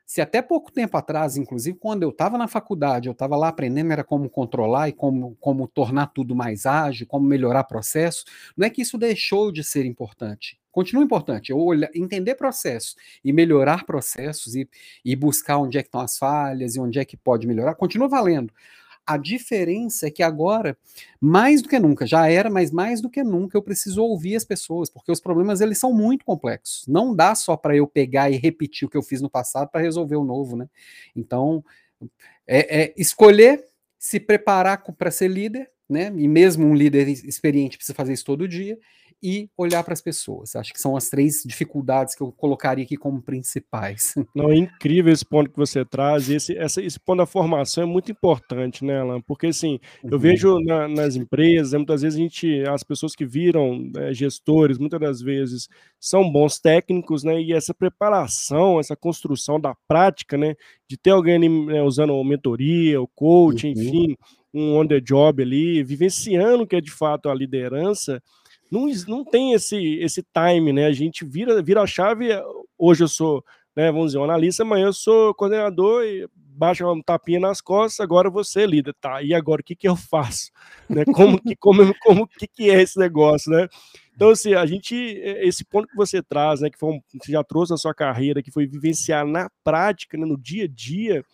se 0.09 0.23
até 0.23 0.41
pouco 0.41 0.73
tempo 0.73 0.97
atrás, 0.97 1.37
inclusive 1.37 1.77
quando 1.77 2.03
eu 2.03 2.09
estava 2.09 2.39
na 2.39 2.49
faculdade, 2.49 3.09
eu 3.09 3.13
estava 3.13 3.37
lá 3.37 3.49
aprendendo 3.49 3.93
era 3.93 4.03
como 4.03 4.31
controlar 4.31 4.89
e 4.89 4.93
como, 4.93 5.37
como 5.39 5.69
tornar 5.69 6.07
tudo 6.07 6.35
mais 6.35 6.65
ágil, 6.65 7.07
como 7.07 7.27
melhorar 7.27 7.65
processo, 7.65 8.25
não 8.57 8.67
é 8.67 8.71
que 8.71 8.81
isso 8.81 8.97
deixou 8.97 9.53
de 9.53 9.63
ser 9.63 9.85
importante. 9.85 10.59
Continua 10.79 11.03
importante. 11.03 11.51
Eu 11.51 11.59
olhar, 11.59 11.91
entender 11.93 12.37
processos 12.37 12.95
e 13.25 13.33
melhorar 13.33 13.85
processos 13.85 14.55
e, 14.55 14.69
e 15.05 15.17
buscar 15.17 15.59
onde 15.59 15.77
é 15.77 15.83
que 15.83 15.89
estão 15.89 16.01
as 16.01 16.17
falhas 16.17 16.77
e 16.77 16.81
onde 16.81 17.01
é 17.01 17.05
que 17.05 17.17
pode 17.17 17.49
melhorar, 17.49 17.75
continua 17.75 18.07
valendo. 18.07 18.55
A 19.05 19.17
diferença 19.17 20.07
é 20.07 20.11
que 20.13 20.23
agora, 20.23 20.79
mais 21.21 21.61
do 21.63 21.69
que 21.69 21.81
nunca, 21.81 22.07
já 22.07 22.31
era, 22.31 22.49
mas 22.49 22.71
mais 22.71 23.01
do 23.01 23.11
que 23.11 23.25
nunca, 23.25 23.59
eu 23.59 23.63
preciso 23.63 24.05
ouvir 24.05 24.37
as 24.37 24.45
pessoas, 24.45 24.89
porque 24.89 25.11
os 25.11 25.19
problemas 25.19 25.61
eles 25.61 25.79
são 25.79 25.93
muito 25.93 26.25
complexos. 26.25 26.87
Não 26.87 27.13
dá 27.13 27.35
só 27.35 27.57
para 27.57 27.75
eu 27.75 27.85
pegar 27.89 28.31
e 28.31 28.37
repetir 28.37 28.87
o 28.87 28.89
que 28.89 28.97
eu 28.97 29.03
fiz 29.03 29.21
no 29.21 29.29
passado 29.29 29.69
para 29.69 29.81
resolver 29.81 30.15
o 30.15 30.23
novo, 30.23 30.57
né? 30.57 30.69
Então, 31.17 31.65
É, 32.47 32.83
é 32.83 32.95
escolher 32.97 33.65
se 33.99 34.21
preparar 34.21 34.85
para 34.97 35.11
ser 35.11 35.29
líder, 35.29 35.69
né? 35.89 36.13
E 36.17 36.29
mesmo 36.29 36.67
um 36.67 36.75
líder 36.75 37.09
experiente 37.09 37.77
precisa 37.77 37.97
fazer 37.97 38.13
isso 38.13 38.25
todo 38.25 38.47
dia 38.47 38.79
e 39.23 39.49
olhar 39.57 39.83
para 39.83 39.93
as 39.93 40.01
pessoas. 40.01 40.55
Acho 40.55 40.73
que 40.73 40.81
são 40.81 40.97
as 40.97 41.09
três 41.09 41.43
dificuldades 41.45 42.15
que 42.15 42.23
eu 42.23 42.31
colocaria 42.33 42.85
aqui 42.85 42.97
como 42.97 43.21
principais. 43.21 44.15
Não, 44.35 44.51
é 44.51 44.57
incrível 44.57 45.13
esse 45.13 45.25
ponto 45.25 45.51
que 45.51 45.57
você 45.57 45.85
traz. 45.85 46.31
Esse, 46.31 46.57
essa, 46.57 46.81
esse 46.81 46.99
ponto 47.01 47.19
da 47.19 47.27
formação 47.27 47.83
é 47.83 47.87
muito 47.87 48.13
importante, 48.13 48.85
né, 48.85 49.01
Alan? 49.01 49.21
Porque 49.21 49.49
assim, 49.49 49.81
uhum. 50.05 50.11
eu 50.13 50.19
vejo 50.19 50.59
na, 50.61 50.87
nas 50.87 51.17
empresas, 51.17 51.73
muitas 51.73 52.03
vezes 52.03 52.19
a 52.19 52.23
gente, 52.23 52.63
as 52.69 52.83
pessoas 52.85 53.15
que 53.15 53.27
viram 53.27 53.91
né, 53.93 54.15
gestores, 54.15 54.79
muitas 54.79 55.01
das 55.01 55.21
vezes 55.21 55.69
são 55.99 56.31
bons 56.31 56.61
técnicos, 56.61 57.25
né? 57.25 57.41
E 57.41 57.53
essa 57.53 57.75
preparação, 57.75 58.79
essa 58.79 58.95
construção 58.95 59.59
da 59.59 59.75
prática, 59.89 60.37
né? 60.37 60.55
De 60.89 60.97
ter 60.97 61.11
alguém 61.11 61.39
né, 61.39 61.83
usando 61.83 62.23
mentoria, 62.23 63.01
o 63.01 63.09
coach, 63.09 63.67
uhum. 63.67 63.73
enfim, 63.73 64.17
um 64.55 64.77
on 64.77 64.87
the 64.87 65.01
job 65.01 65.43
ali, 65.43 65.83
vivenciando 65.83 66.67
que 66.67 66.77
é 66.77 66.81
de 66.81 66.91
fato 66.91 67.29
a 67.29 67.35
liderança 67.35 68.23
não, 68.71 68.87
não 69.07 69.25
tem 69.25 69.53
esse, 69.53 69.97
esse 69.97 70.23
time, 70.23 70.73
né? 70.73 70.87
A 70.87 70.93
gente 70.93 71.25
vira, 71.25 71.63
vira 71.63 71.83
a 71.83 71.87
chave. 71.87 72.29
Hoje 72.77 73.05
eu 73.05 73.09
sou, 73.09 73.45
né, 73.75 73.91
vamos 73.91 74.09
dizer, 74.09 74.19
um 74.19 74.25
analista, 74.25 74.63
amanhã 74.63 74.87
eu 74.87 74.93
sou 74.93 75.35
coordenador 75.35 76.05
e 76.05 76.29
baixa 76.35 76.87
um 76.91 77.01
tapinha 77.01 77.39
nas 77.39 77.61
costas, 77.61 78.01
agora 78.01 78.29
você 78.29 78.67
líder, 78.67 78.95
tá? 79.01 79.23
E 79.23 79.33
agora 79.33 79.61
o 79.61 79.65
que, 79.65 79.77
que 79.77 79.89
eu 79.89 79.95
faço? 79.95 80.51
Né? 80.89 81.05
Como 81.05 81.41
que 81.41 81.55
como, 81.57 81.95
como 82.01 82.27
que, 82.27 82.49
que 82.49 82.71
é 82.71 82.83
esse 82.83 82.99
negócio, 82.99 83.51
né? 83.51 83.69
Então, 84.15 84.31
assim, 84.31 84.53
a 84.53 84.67
gente, 84.67 84.97
esse 84.97 85.65
ponto 85.65 85.87
que 85.87 85.95
você 85.95 86.21
traz, 86.21 86.61
né, 86.61 86.69
que 86.69 86.77
foi 86.77 86.95
um, 86.95 87.01
você 87.23 87.31
já 87.31 87.45
trouxe 87.45 87.71
na 87.71 87.77
sua 87.77 87.95
carreira, 87.95 88.43
que 88.43 88.51
foi 88.51 88.67
vivenciar 88.67 89.25
na 89.25 89.49
prática, 89.63 90.19
né, 90.19 90.27
no 90.27 90.37
dia 90.37 90.65
a 90.65 90.69
dia, 90.69 91.25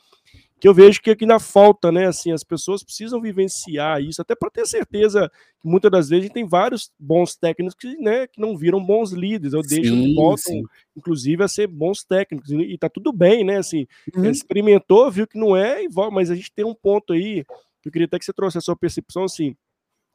que 0.65 0.69
eu 0.69 0.73
vejo 0.73 1.03
que 1.03 1.11
aqui 1.11 1.27
na 1.27 1.39
falta, 1.39 1.93
né? 1.93 2.07
Assim, 2.07 2.33
as 2.33 2.43
pessoas 2.43 2.83
precisam 2.83 3.21
vivenciar 3.21 4.01
isso, 4.01 4.23
até 4.23 4.35
para 4.35 4.49
ter 4.49 4.67
certeza 4.67 5.31
que 5.61 5.69
muitas 5.69 5.91
das 5.91 6.09
vezes 6.09 6.23
a 6.23 6.25
gente 6.25 6.33
tem 6.33 6.49
vários 6.49 6.91
bons 6.99 7.37
técnicos 7.37 7.75
que, 7.75 7.95
né, 7.99 8.27
que 8.27 8.41
não 8.41 8.57
viram 8.57 8.83
bons 8.83 9.13
líderes, 9.13 9.53
ou 9.53 9.61
deixam, 9.61 9.95
sim, 9.95 10.15
voltam, 10.15 10.55
sim. 10.55 10.63
inclusive, 10.97 11.45
a 11.45 11.49
ser 11.49 11.67
bons 11.67 12.03
técnicos, 12.03 12.51
e 12.51 12.79
tá 12.79 12.89
tudo 12.89 13.13
bem, 13.13 13.45
né? 13.45 13.59
Assim, 13.59 13.87
uhum. 14.17 14.25
experimentou, 14.25 15.11
viu 15.11 15.27
que 15.27 15.37
não 15.37 15.55
é, 15.55 15.83
mas 16.11 16.31
a 16.31 16.35
gente 16.35 16.51
tem 16.51 16.65
um 16.65 16.75
ponto 16.75 17.13
aí, 17.13 17.45
que 17.83 17.91
eu 17.91 17.93
queria 17.93 18.07
até 18.07 18.19
que 18.19 18.25
você 18.25 18.33
trouxe 18.33 18.57
a 18.57 18.63
sua 18.63 18.75
percepção, 18.75 19.25
assim, 19.25 19.55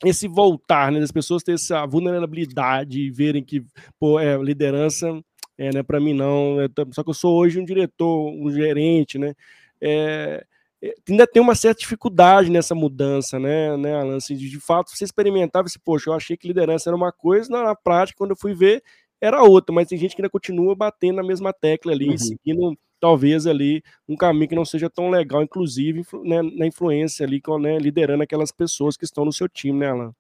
esse 0.04 0.28
voltar, 0.28 0.92
né, 0.92 1.00
das 1.00 1.12
pessoas 1.12 1.44
terem 1.44 1.58
essa 1.58 1.86
vulnerabilidade 1.86 3.00
e 3.00 3.12
verem 3.12 3.44
que, 3.44 3.64
pô, 4.00 4.20
é, 4.20 4.36
liderança, 4.36 5.22
é, 5.60 5.72
né, 5.72 5.84
para 5.84 6.00
mim 6.00 6.16
não, 6.16 6.60
é, 6.60 6.68
só 6.92 7.04
que 7.04 7.12
eu 7.12 7.14
sou 7.14 7.38
hoje 7.38 7.60
um 7.60 7.66
diretor, 7.66 8.32
um 8.32 8.52
gerente, 8.52 9.20
né, 9.20 9.36
é, 9.82 10.46
é, 10.82 10.96
ainda 11.10 11.28
tem 11.28 11.42
uma 11.42 11.56
certa 11.56 11.82
dificuldade 11.82 12.50
nessa 12.50 12.74
mudança, 12.74 13.38
né, 13.40 13.76
né 13.78 13.96
Alan? 13.96 14.18
Assim, 14.18 14.36
de, 14.36 14.50
de 14.50 14.60
fato, 14.60 14.92
você 14.92 15.04
experimentava 15.04 15.68
esse, 15.68 15.80
poxa, 15.80 16.10
eu 16.10 16.14
achei 16.14 16.38
que 16.38 16.48
liderança 16.48 16.90
era 16.90 16.96
uma 16.96 17.12
coisa, 17.12 17.50
na, 17.52 17.64
na, 17.64 17.76
prática, 17.76 18.18
quando 18.18 18.32
eu 18.32 18.38
fui 18.38 18.54
ver, 18.54 18.82
era 19.20 19.44
outra, 19.44 19.74
mas 19.74 19.88
tem 19.88 19.98
gente 19.98 20.16
que 20.16 20.22
ainda 20.22 20.30
continua 20.30 20.76
batendo 20.76 21.18
na 21.18 21.24
mesma 21.24 21.52
tecla 21.52 21.92
ali, 21.92 22.10
uhum. 22.10 22.18
seguindo 22.18 22.78
talvez 23.00 23.48
ali 23.48 23.82
um 24.08 24.16
caminho 24.16 24.50
que 24.50 24.56
não 24.56 24.66
seja 24.66 24.90
tão 24.90 25.10
legal, 25.10 25.42
inclusive 25.42 26.06
né, 26.24 26.42
na 26.42 26.66
influência 26.66 27.26
ali, 27.26 27.42
né, 27.62 27.78
liderando 27.78 28.24
aquelas 28.24 28.52
pessoas 28.52 28.96
que 28.96 29.06
estão 29.06 29.26
no 29.26 29.34
seu 29.34 29.48
time, 29.48 29.80
né, 29.80 29.90
Alan? 29.90 30.14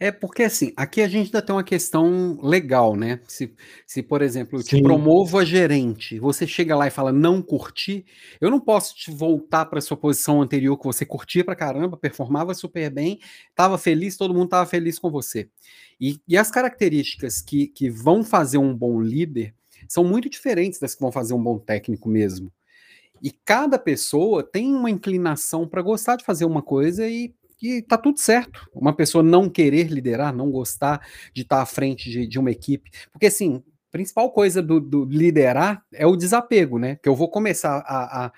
É 0.00 0.10
porque 0.10 0.42
assim, 0.42 0.72
aqui 0.76 1.00
a 1.00 1.06
gente 1.06 1.26
ainda 1.26 1.40
tem 1.40 1.54
uma 1.54 1.62
questão 1.62 2.38
legal, 2.42 2.96
né? 2.96 3.20
Se, 3.28 3.54
se 3.86 4.02
por 4.02 4.20
exemplo, 4.20 4.58
eu 4.58 4.62
te 4.62 4.76
Sim. 4.76 4.82
promovo 4.82 5.38
a 5.38 5.44
gerente, 5.44 6.18
você 6.18 6.44
chega 6.46 6.74
lá 6.74 6.88
e 6.88 6.90
fala 6.90 7.12
não 7.12 7.40
curti, 7.40 8.04
eu 8.40 8.50
não 8.50 8.58
posso 8.58 8.96
te 8.96 9.12
voltar 9.12 9.66
para 9.66 9.80
sua 9.80 9.96
posição 9.96 10.42
anterior 10.42 10.76
que 10.76 10.86
você 10.86 11.06
curtia 11.06 11.44
pra 11.44 11.54
caramba, 11.54 11.96
performava 11.96 12.52
super 12.52 12.90
bem, 12.90 13.20
estava 13.50 13.78
feliz, 13.78 14.16
todo 14.16 14.34
mundo 14.34 14.46
estava 14.46 14.66
feliz 14.66 14.98
com 14.98 15.08
você. 15.08 15.48
E, 16.00 16.20
e 16.26 16.36
as 16.36 16.50
características 16.50 17.40
que, 17.40 17.68
que 17.68 17.88
vão 17.88 18.24
fazer 18.24 18.58
um 18.58 18.74
bom 18.74 19.00
líder 19.00 19.54
são 19.88 20.02
muito 20.02 20.28
diferentes 20.28 20.80
das 20.80 20.94
que 20.94 21.00
vão 21.00 21.12
fazer 21.12 21.34
um 21.34 21.42
bom 21.42 21.58
técnico 21.58 22.08
mesmo. 22.08 22.52
E 23.22 23.30
cada 23.30 23.78
pessoa 23.78 24.42
tem 24.42 24.74
uma 24.74 24.90
inclinação 24.90 25.68
para 25.68 25.80
gostar 25.80 26.16
de 26.16 26.24
fazer 26.24 26.44
uma 26.44 26.60
coisa 26.60 27.06
e 27.06 27.32
que 27.62 27.80
tá 27.80 27.96
tudo 27.96 28.18
certo. 28.18 28.68
Uma 28.74 28.92
pessoa 28.92 29.22
não 29.22 29.48
querer 29.48 29.84
liderar, 29.84 30.34
não 30.34 30.50
gostar 30.50 31.00
de 31.32 31.42
estar 31.42 31.62
à 31.62 31.66
frente 31.66 32.10
de, 32.10 32.26
de 32.26 32.36
uma 32.36 32.50
equipe. 32.50 32.90
Porque, 33.12 33.26
assim, 33.26 33.62
principal 33.88 34.32
coisa 34.32 34.60
do, 34.60 34.80
do, 34.80 35.04
liderar 35.04 35.80
é 35.92 36.04
o 36.04 36.16
desapego, 36.16 36.76
né? 36.76 36.96
Que 37.00 37.08
eu 37.08 37.14
vou 37.14 37.30
começar 37.30 37.78
a, 37.86 38.24
a, 38.24 38.32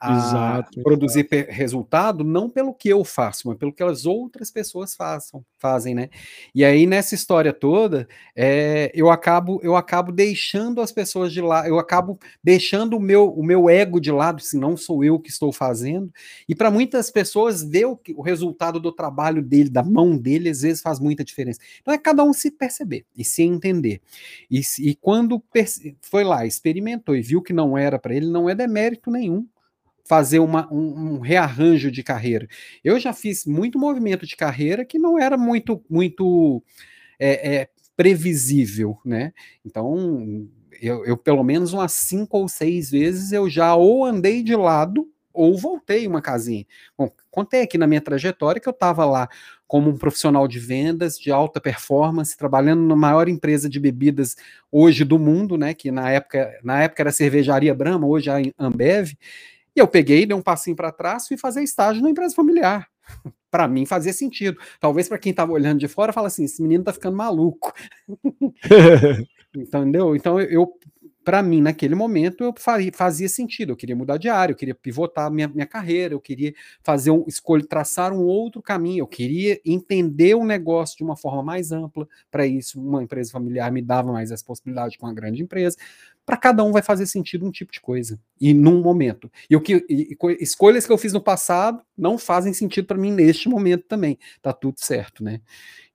a 0.00 0.16
exato, 0.16 0.82
produzir 0.82 1.28
exato. 1.30 1.52
resultado 1.52 2.24
não 2.24 2.48
pelo 2.48 2.72
que 2.72 2.88
eu 2.88 3.04
faço, 3.04 3.48
mas 3.48 3.58
pelo 3.58 3.72
que 3.72 3.82
as 3.82 4.06
outras 4.06 4.50
pessoas 4.50 4.94
façam, 4.94 5.44
fazem, 5.58 5.94
né? 5.94 6.08
E 6.54 6.64
aí 6.64 6.86
nessa 6.86 7.14
história 7.14 7.52
toda, 7.52 8.08
é, 8.34 8.90
eu 8.94 9.10
acabo 9.10 9.60
eu 9.62 9.76
acabo 9.76 10.10
deixando 10.10 10.80
as 10.80 10.90
pessoas 10.90 11.32
de 11.34 11.42
lado, 11.42 11.68
eu 11.68 11.78
acabo 11.78 12.18
deixando 12.42 12.96
o 12.96 13.00
meu 13.00 13.28
o 13.28 13.44
meu 13.44 13.68
ego 13.68 14.00
de 14.00 14.10
lado, 14.10 14.40
se 14.40 14.56
não 14.56 14.74
sou 14.74 15.04
eu 15.04 15.20
que 15.20 15.28
estou 15.28 15.52
fazendo. 15.52 16.10
E 16.48 16.54
para 16.54 16.70
muitas 16.70 17.10
pessoas 17.10 17.62
ver 17.62 17.84
o, 17.84 18.00
o 18.16 18.22
resultado 18.22 18.80
do 18.80 18.90
trabalho 18.90 19.42
dele, 19.42 19.68
da 19.68 19.82
mão 19.82 20.16
dele, 20.16 20.48
às 20.48 20.62
vezes 20.62 20.80
faz 20.80 20.98
muita 20.98 21.22
diferença. 21.22 21.60
Então 21.82 21.92
é 21.92 21.98
cada 21.98 22.24
um 22.24 22.32
se 22.32 22.50
perceber 22.50 23.04
e 23.14 23.22
se 23.22 23.42
entender. 23.42 24.00
E, 24.50 24.62
e 24.78 24.94
quando 24.94 25.42
foi 26.00 26.24
lá, 26.24 26.46
experimentou 26.46 27.14
e 27.14 27.20
viu 27.20 27.42
que 27.42 27.52
não 27.52 27.76
era 27.76 27.98
para 27.98 28.14
ele, 28.14 28.30
não 28.30 28.48
é 28.48 28.54
demérito 28.54 29.10
nenhum 29.10 29.46
fazer 30.10 30.40
uma, 30.40 30.66
um, 30.72 31.18
um, 31.18 31.20
rearranjo 31.20 31.88
de 31.88 32.02
carreira. 32.02 32.48
Eu 32.82 32.98
já 32.98 33.12
fiz 33.12 33.46
muito 33.46 33.78
movimento 33.78 34.26
de 34.26 34.34
carreira 34.34 34.84
que 34.84 34.98
não 34.98 35.16
era 35.16 35.38
muito, 35.38 35.84
muito 35.88 36.60
é, 37.16 37.54
é, 37.54 37.68
previsível, 37.96 38.98
né? 39.04 39.32
Então, 39.64 40.48
eu, 40.82 41.04
eu, 41.04 41.16
pelo 41.16 41.44
menos 41.44 41.72
umas 41.72 41.92
cinco 41.92 42.38
ou 42.38 42.48
seis 42.48 42.90
vezes 42.90 43.30
eu 43.30 43.48
já 43.48 43.76
ou 43.76 44.04
andei 44.04 44.42
de 44.42 44.56
lado 44.56 45.08
ou 45.32 45.56
voltei 45.56 46.08
uma 46.08 46.20
casinha. 46.20 46.66
Bom, 46.98 47.08
contei 47.30 47.62
aqui 47.62 47.78
na 47.78 47.86
minha 47.86 48.00
trajetória 48.00 48.60
que 48.60 48.68
eu 48.68 48.72
estava 48.72 49.04
lá 49.04 49.28
como 49.64 49.90
um 49.90 49.96
profissional 49.96 50.48
de 50.48 50.58
vendas 50.58 51.16
de 51.16 51.30
alta 51.30 51.60
performance, 51.60 52.36
trabalhando 52.36 52.82
na 52.82 52.96
maior 52.96 53.28
empresa 53.28 53.68
de 53.68 53.78
bebidas 53.78 54.34
hoje 54.72 55.04
do 55.04 55.20
mundo, 55.20 55.56
né? 55.56 55.72
Que 55.72 55.92
na 55.92 56.10
época, 56.10 56.58
na 56.64 56.82
época 56.82 57.00
era 57.00 57.12
cervejaria 57.12 57.72
Brahma, 57.72 58.08
hoje 58.08 58.28
é 58.28 58.32
a 58.32 58.66
Ambev. 58.66 59.12
E 59.80 59.82
eu 59.82 59.88
peguei, 59.88 60.26
dei 60.26 60.36
um 60.36 60.42
passinho 60.42 60.76
para 60.76 60.92
trás, 60.92 61.26
fui 61.26 61.38
fazer 61.38 61.62
estágio 61.62 62.02
na 62.02 62.10
empresa 62.10 62.34
familiar. 62.34 62.86
para 63.50 63.66
mim 63.66 63.86
fazia 63.86 64.12
sentido. 64.12 64.60
Talvez 64.78 65.08
para 65.08 65.18
quem 65.18 65.30
estava 65.30 65.52
olhando 65.52 65.80
de 65.80 65.88
fora, 65.88 66.12
fala 66.12 66.26
assim: 66.26 66.44
esse 66.44 66.60
menino 66.60 66.84
tá 66.84 66.92
ficando 66.92 67.16
maluco. 67.16 67.72
Entendeu? 69.56 70.14
Então 70.14 70.38
eu 70.38 70.70
para 71.24 71.42
mim, 71.42 71.60
naquele 71.60 71.94
momento, 71.94 72.42
eu 72.42 72.54
fazia 72.92 73.28
sentido. 73.28 73.72
Eu 73.72 73.76
queria 73.76 73.94
mudar 73.94 74.16
de 74.16 74.28
área, 74.28 74.52
eu 74.52 74.56
queria 74.56 74.74
pivotar 74.74 75.30
minha, 75.30 75.46
minha 75.48 75.66
carreira, 75.66 76.14
eu 76.14 76.20
queria 76.20 76.52
fazer 76.82 77.10
um 77.10 77.24
escolha, 77.28 77.64
traçar 77.64 78.12
um 78.12 78.24
outro 78.24 78.62
caminho, 78.62 79.02
eu 79.02 79.06
queria 79.06 79.60
entender 79.64 80.34
o 80.34 80.44
negócio 80.44 80.96
de 80.96 81.04
uma 81.04 81.16
forma 81.16 81.42
mais 81.42 81.72
ampla. 81.72 82.08
Para 82.30 82.46
isso, 82.46 82.80
uma 82.80 83.02
empresa 83.02 83.30
familiar 83.30 83.70
me 83.70 83.82
dava 83.82 84.10
mais 84.10 84.30
essa 84.30 84.44
possibilidade 84.44 84.96
com 84.98 85.06
uma 85.06 85.14
grande 85.14 85.42
empresa. 85.42 85.76
Para 86.30 86.36
cada 86.36 86.62
um 86.62 86.70
vai 86.70 86.80
fazer 86.80 87.06
sentido 87.06 87.44
um 87.44 87.50
tipo 87.50 87.72
de 87.72 87.80
coisa 87.80 88.20
e 88.40 88.54
num 88.54 88.80
momento. 88.80 89.28
E 89.50 89.56
o 89.56 89.60
que 89.60 89.84
e, 89.88 90.16
escolhas 90.38 90.86
que 90.86 90.92
eu 90.92 90.96
fiz 90.96 91.12
no 91.12 91.20
passado 91.20 91.82
não 91.98 92.16
fazem 92.16 92.52
sentido 92.52 92.86
para 92.86 92.96
mim 92.96 93.10
neste 93.10 93.48
momento 93.48 93.84
também. 93.88 94.16
Tá 94.40 94.52
tudo 94.52 94.78
certo, 94.78 95.24
né? 95.24 95.40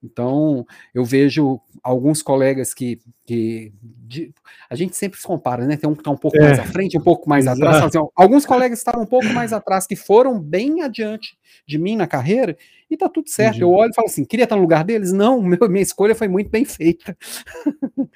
Então, 0.04 0.66
eu 0.94 1.06
vejo 1.06 1.60
alguns 1.82 2.22
colegas 2.22 2.74
que. 2.74 3.00
que 3.26 3.74
de, 3.82 4.34
a 4.70 4.76
gente 4.76 4.96
sempre 4.96 5.18
se 5.18 5.26
compara, 5.26 5.66
né? 5.66 5.78
Tem 5.78 5.90
um 5.90 5.94
que 5.94 6.02
está 6.02 6.12
um 6.12 6.18
pouco 6.18 6.38
é. 6.38 6.42
mais 6.42 6.60
à 6.60 6.64
frente, 6.66 6.98
um 6.98 7.02
pouco 7.02 7.28
mais 7.30 7.46
Exato. 7.46 7.64
atrás. 7.64 7.86
Assim, 7.86 8.08
alguns 8.14 8.46
colegas 8.46 8.78
estavam 8.78 9.04
um 9.04 9.08
pouco 9.08 9.28
mais 9.28 9.54
atrás, 9.54 9.88
que 9.88 9.96
foram 9.96 10.38
bem 10.38 10.82
adiante 10.82 11.38
de 11.66 11.78
mim 11.78 11.96
na 11.96 12.06
carreira, 12.06 12.58
e 12.90 12.96
tá 12.96 13.10
tudo 13.10 13.30
certo. 13.30 13.56
Uhum. 13.56 13.62
Eu 13.62 13.72
olho 13.72 13.92
e 13.92 13.96
falo 13.96 14.08
assim: 14.08 14.24
queria 14.24 14.44
estar 14.44 14.56
no 14.56 14.62
lugar 14.62 14.84
deles? 14.84 15.12
Não, 15.12 15.42
meu, 15.42 15.70
minha 15.70 15.82
escolha 15.82 16.16
foi 16.16 16.28
muito 16.28 16.50
bem 16.50 16.66
feita. 16.66 17.18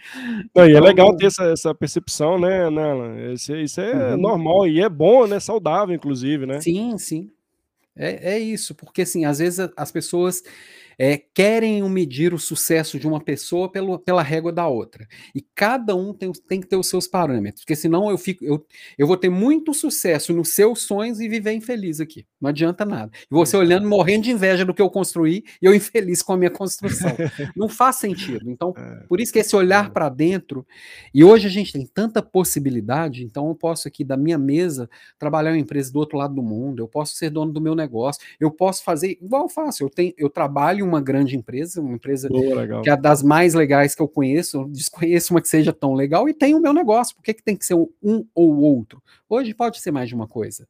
Não, 0.55 0.65
e 0.65 0.69
é 0.69 0.71
então, 0.71 0.83
legal 0.83 1.15
ter 1.15 1.27
essa, 1.27 1.43
essa 1.45 1.75
percepção, 1.75 2.39
né, 2.39 2.69
Nela? 2.69 3.33
Isso, 3.33 3.55
isso 3.55 3.81
é 3.81 4.13
uhum. 4.13 4.17
normal 4.17 4.67
e 4.67 4.81
é 4.81 4.89
bom, 4.89 5.27
né? 5.27 5.39
Saudável, 5.39 5.95
inclusive, 5.95 6.45
né? 6.45 6.61
Sim, 6.61 6.97
sim. 6.97 7.31
É, 7.95 8.35
é 8.35 8.39
isso, 8.39 8.73
porque 8.75 9.01
assim, 9.01 9.25
às 9.25 9.39
vezes 9.39 9.69
as 9.75 9.91
pessoas 9.91 10.41
é, 10.99 11.17
querem 11.17 11.81
medir 11.89 12.33
o 12.33 12.37
sucesso 12.37 12.99
de 12.99 13.07
uma 13.07 13.21
pessoa 13.21 13.71
pelo, 13.71 13.97
pela 13.97 14.21
régua 14.21 14.51
da 14.51 14.67
outra. 14.67 15.07
E 15.33 15.41
cada 15.55 15.95
um 15.95 16.13
tem, 16.13 16.29
tem 16.45 16.59
que 16.59 16.67
ter 16.67 16.75
os 16.75 16.89
seus 16.89 17.07
parâmetros, 17.07 17.63
porque 17.63 17.75
senão 17.75 18.09
eu 18.09 18.17
fico, 18.17 18.43
eu, 18.43 18.65
eu 18.97 19.07
vou 19.07 19.15
ter 19.15 19.29
muito 19.29 19.73
sucesso 19.73 20.33
nos 20.33 20.49
seus 20.49 20.81
sonhos 20.81 21.21
e 21.21 21.29
viver 21.29 21.53
infeliz 21.53 22.01
aqui. 22.01 22.25
Não 22.41 22.49
adianta 22.49 22.83
nada. 22.83 23.11
E 23.15 23.33
você 23.33 23.55
olhando, 23.55 23.87
morrendo 23.87 24.25
de 24.25 24.31
inveja 24.31 24.65
do 24.65 24.73
que 24.73 24.81
eu 24.81 24.89
construí 24.89 25.45
e 25.61 25.65
eu 25.65 25.73
infeliz 25.73 26.21
com 26.21 26.33
a 26.33 26.37
minha 26.37 26.51
construção. 26.51 27.15
Não 27.55 27.69
faz 27.69 27.95
sentido. 27.95 28.51
Então, 28.51 28.73
é. 28.75 29.05
por 29.07 29.21
isso 29.21 29.31
que 29.31 29.39
esse 29.39 29.55
olhar 29.55 29.85
é. 29.85 29.89
para 29.89 30.09
dentro, 30.09 30.67
e 31.13 31.23
hoje 31.23 31.47
a 31.47 31.49
gente 31.49 31.71
tem 31.71 31.85
tanta 31.85 32.21
possibilidade, 32.21 33.23
então 33.23 33.47
eu 33.47 33.55
posso 33.55 33.87
aqui 33.87 34.03
da 34.03 34.17
minha 34.17 34.37
mesa 34.37 34.89
trabalhar 35.17 35.51
uma 35.51 35.57
empresa 35.57 35.93
do 35.93 35.99
outro 35.99 36.17
lado 36.17 36.35
do 36.35 36.43
mundo, 36.43 36.83
eu 36.83 36.87
posso 36.89 37.15
ser 37.15 37.29
dono 37.29 37.53
do 37.53 37.61
meu 37.61 37.73
negócio, 37.73 38.21
eu 38.37 38.51
posso 38.51 38.83
fazer 38.83 39.17
igual 39.21 39.43
eu 39.43 39.49
faço, 39.49 39.83
eu 39.83 39.89
tenho, 39.89 40.13
eu 40.17 40.29
trabalho 40.29 40.88
uma 40.89 41.01
grande 41.01 41.37
empresa, 41.37 41.79
uma 41.79 41.95
empresa 41.95 42.27
Boa, 42.27 42.81
que 42.81 42.89
é 42.89 42.97
das 42.97 43.23
mais 43.23 43.53
legais 43.53 43.95
que 43.95 44.01
eu 44.01 44.07
conheço, 44.07 44.57
eu 44.57 44.67
desconheço 44.67 45.33
uma 45.33 45.41
que 45.41 45.47
seja 45.47 45.71
tão 45.71 45.93
legal 45.93 46.27
e 46.27 46.33
tenho 46.33 46.57
o 46.57 46.61
meu 46.61 46.73
negócio. 46.73 47.15
Por 47.15 47.23
que, 47.23 47.33
que 47.33 47.43
tem 47.43 47.55
que 47.55 47.65
ser 47.65 47.75
um 47.75 48.25
ou 48.35 48.57
outro? 48.57 49.01
Hoje 49.29 49.53
pode 49.53 49.79
ser 49.79 49.91
mais 49.91 50.09
de 50.09 50.15
uma 50.15 50.27
coisa. 50.27 50.67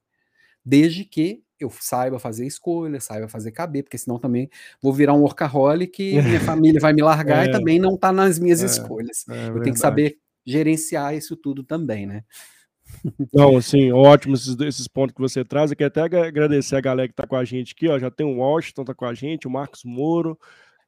Desde 0.64 1.04
que 1.04 1.42
eu 1.60 1.70
saiba 1.70 2.20
fazer 2.20 2.46
escolha, 2.46 3.00
saiba 3.02 3.28
fazer 3.28 3.52
caber, 3.52 3.84
porque 3.84 3.98
senão 3.98 4.18
também 4.18 4.50
vou 4.82 4.94
virar 4.94 5.14
um 5.14 5.22
workaholic 5.22 6.02
e 6.02 6.22
minha 6.22 6.40
família 6.40 6.80
vai 6.80 6.94
me 6.94 7.02
largar 7.02 7.46
é, 7.46 7.50
e 7.50 7.52
também 7.52 7.80
não 7.80 7.96
está 7.96 8.12
nas 8.12 8.40
minhas 8.40 8.62
é, 8.62 8.66
escolhas. 8.66 9.26
É 9.28 9.50
eu 9.50 9.62
tenho 9.62 9.74
que 9.74 9.80
saber 9.80 10.18
gerenciar 10.46 11.16
isso 11.16 11.36
tudo 11.36 11.64
também, 11.64 12.06
né? 12.06 12.24
Não, 13.34 13.58
assim, 13.58 13.92
ótimo 13.92 14.36
esses, 14.36 14.60
esses, 14.60 14.88
pontos 14.88 15.16
que 15.16 15.22
você 15.22 15.44
traz. 15.44 15.72
Eu 15.72 15.78
quero 15.78 15.88
até 15.88 16.02
agradecer 16.02 16.76
a 16.76 16.82
galera 16.82 17.08
que 17.08 17.14
está 17.14 17.26
com 17.26 17.36
a 17.36 17.46
gente 17.46 17.74
aqui, 17.74 17.88
ó. 17.88 17.98
Já 17.98 18.12
tem 18.12 18.26
o 18.26 18.40
Washington 18.40 18.84
tá 18.84 18.94
com 18.94 19.06
a 19.06 19.14
gente, 19.14 19.48
o 19.48 19.52
Marcos 19.52 19.84
Moro. 19.84 20.38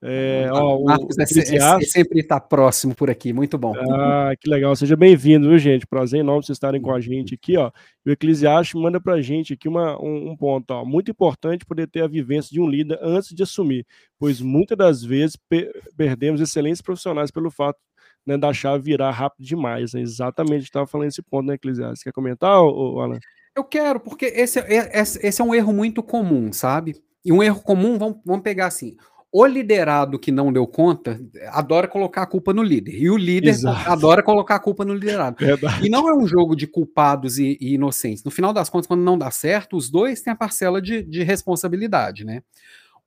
É, 0.03 0.49
ó, 0.51 0.77
o 0.79 0.85
Marcos 0.85 1.15
é, 1.19 1.21
é, 1.21 1.57
é 1.57 1.81
sempre 1.81 2.21
está 2.21 2.39
próximo 2.39 2.95
por 2.95 3.11
aqui, 3.11 3.31
muito 3.31 3.55
bom. 3.55 3.75
Ah, 3.91 4.31
que 4.39 4.49
legal, 4.49 4.75
seja 4.75 4.95
bem-vindo, 4.95 5.47
viu, 5.47 5.59
gente? 5.59 5.85
Prazer 5.85 6.21
enorme 6.21 6.43
vocês 6.43 6.55
estarem 6.55 6.81
com 6.81 6.91
a 6.91 6.99
gente 6.99 7.35
aqui, 7.35 7.55
ó. 7.55 7.71
o 8.03 8.09
Eclesiastes 8.09 8.81
manda 8.81 8.99
para 8.99 9.13
a 9.13 9.21
gente 9.21 9.53
aqui 9.53 9.67
uma, 9.67 10.01
um, 10.01 10.31
um, 10.31 10.35
ponto, 10.35 10.71
ó. 10.71 10.83
Muito 10.83 11.11
importante 11.11 11.65
poder 11.65 11.87
ter 11.87 12.01
a 12.01 12.07
vivência 12.07 12.49
de 12.51 12.59
um 12.59 12.67
líder 12.67 12.97
antes 12.99 13.29
de 13.29 13.43
assumir, 13.43 13.85
pois 14.17 14.41
muitas 14.41 14.75
das 14.75 15.03
vezes 15.03 15.37
per 15.47 15.71
perdemos 15.95 16.41
excelentes 16.41 16.81
profissionais 16.81 17.29
pelo 17.29 17.51
fato 17.51 17.77
né, 18.25 18.37
da 18.37 18.53
chave 18.53 18.83
virar 18.83 19.11
rápido 19.11 19.45
demais. 19.45 19.93
Né? 19.93 20.01
Exatamente, 20.01 20.63
estava 20.63 20.87
falando 20.87 21.07
esse 21.07 21.21
ponto, 21.21 21.47
né, 21.47 21.55
Eclesiastes? 21.55 22.03
Quer 22.03 22.11
comentar, 22.11 22.61
ô, 22.61 22.95
ô, 22.95 23.01
Alan? 23.01 23.19
Eu 23.55 23.63
quero, 23.63 23.99
porque 23.99 24.25
esse, 24.25 24.59
é, 24.59 24.99
esse, 24.99 25.25
esse 25.25 25.41
é 25.41 25.45
um 25.45 25.53
erro 25.53 25.73
muito 25.73 26.01
comum, 26.01 26.53
sabe? 26.53 26.95
E 27.23 27.31
um 27.31 27.43
erro 27.43 27.61
comum, 27.61 27.97
vamos, 27.97 28.17
vamos 28.25 28.43
pegar 28.43 28.67
assim, 28.67 28.95
o 29.31 29.45
liderado 29.45 30.19
que 30.19 30.31
não 30.31 30.51
deu 30.51 30.67
conta 30.67 31.19
adora 31.47 31.87
colocar 31.87 32.23
a 32.23 32.25
culpa 32.25 32.53
no 32.53 32.61
líder. 32.61 32.95
E 32.95 33.09
o 33.09 33.15
líder 33.15 33.51
Exato. 33.51 33.89
adora 33.89 34.21
colocar 34.21 34.55
a 34.55 34.59
culpa 34.59 34.83
no 34.83 34.93
liderado. 34.93 35.37
Verdade. 35.39 35.85
E 35.85 35.89
não 35.89 36.09
é 36.09 36.13
um 36.13 36.27
jogo 36.27 36.53
de 36.53 36.67
culpados 36.67 37.37
e, 37.37 37.57
e, 37.61 37.75
inocentes. 37.75 38.23
No 38.25 38.31
final 38.31 38.51
das 38.51 38.69
contas, 38.69 38.87
quando 38.87 39.01
não 39.01 39.17
dá 39.17 39.31
certo, 39.31 39.77
os 39.77 39.89
dois 39.89 40.21
têm 40.21 40.33
a 40.33 40.35
parcela 40.35 40.81
de, 40.81 41.01
de 41.01 41.23
responsabilidade, 41.23 42.25
né? 42.25 42.43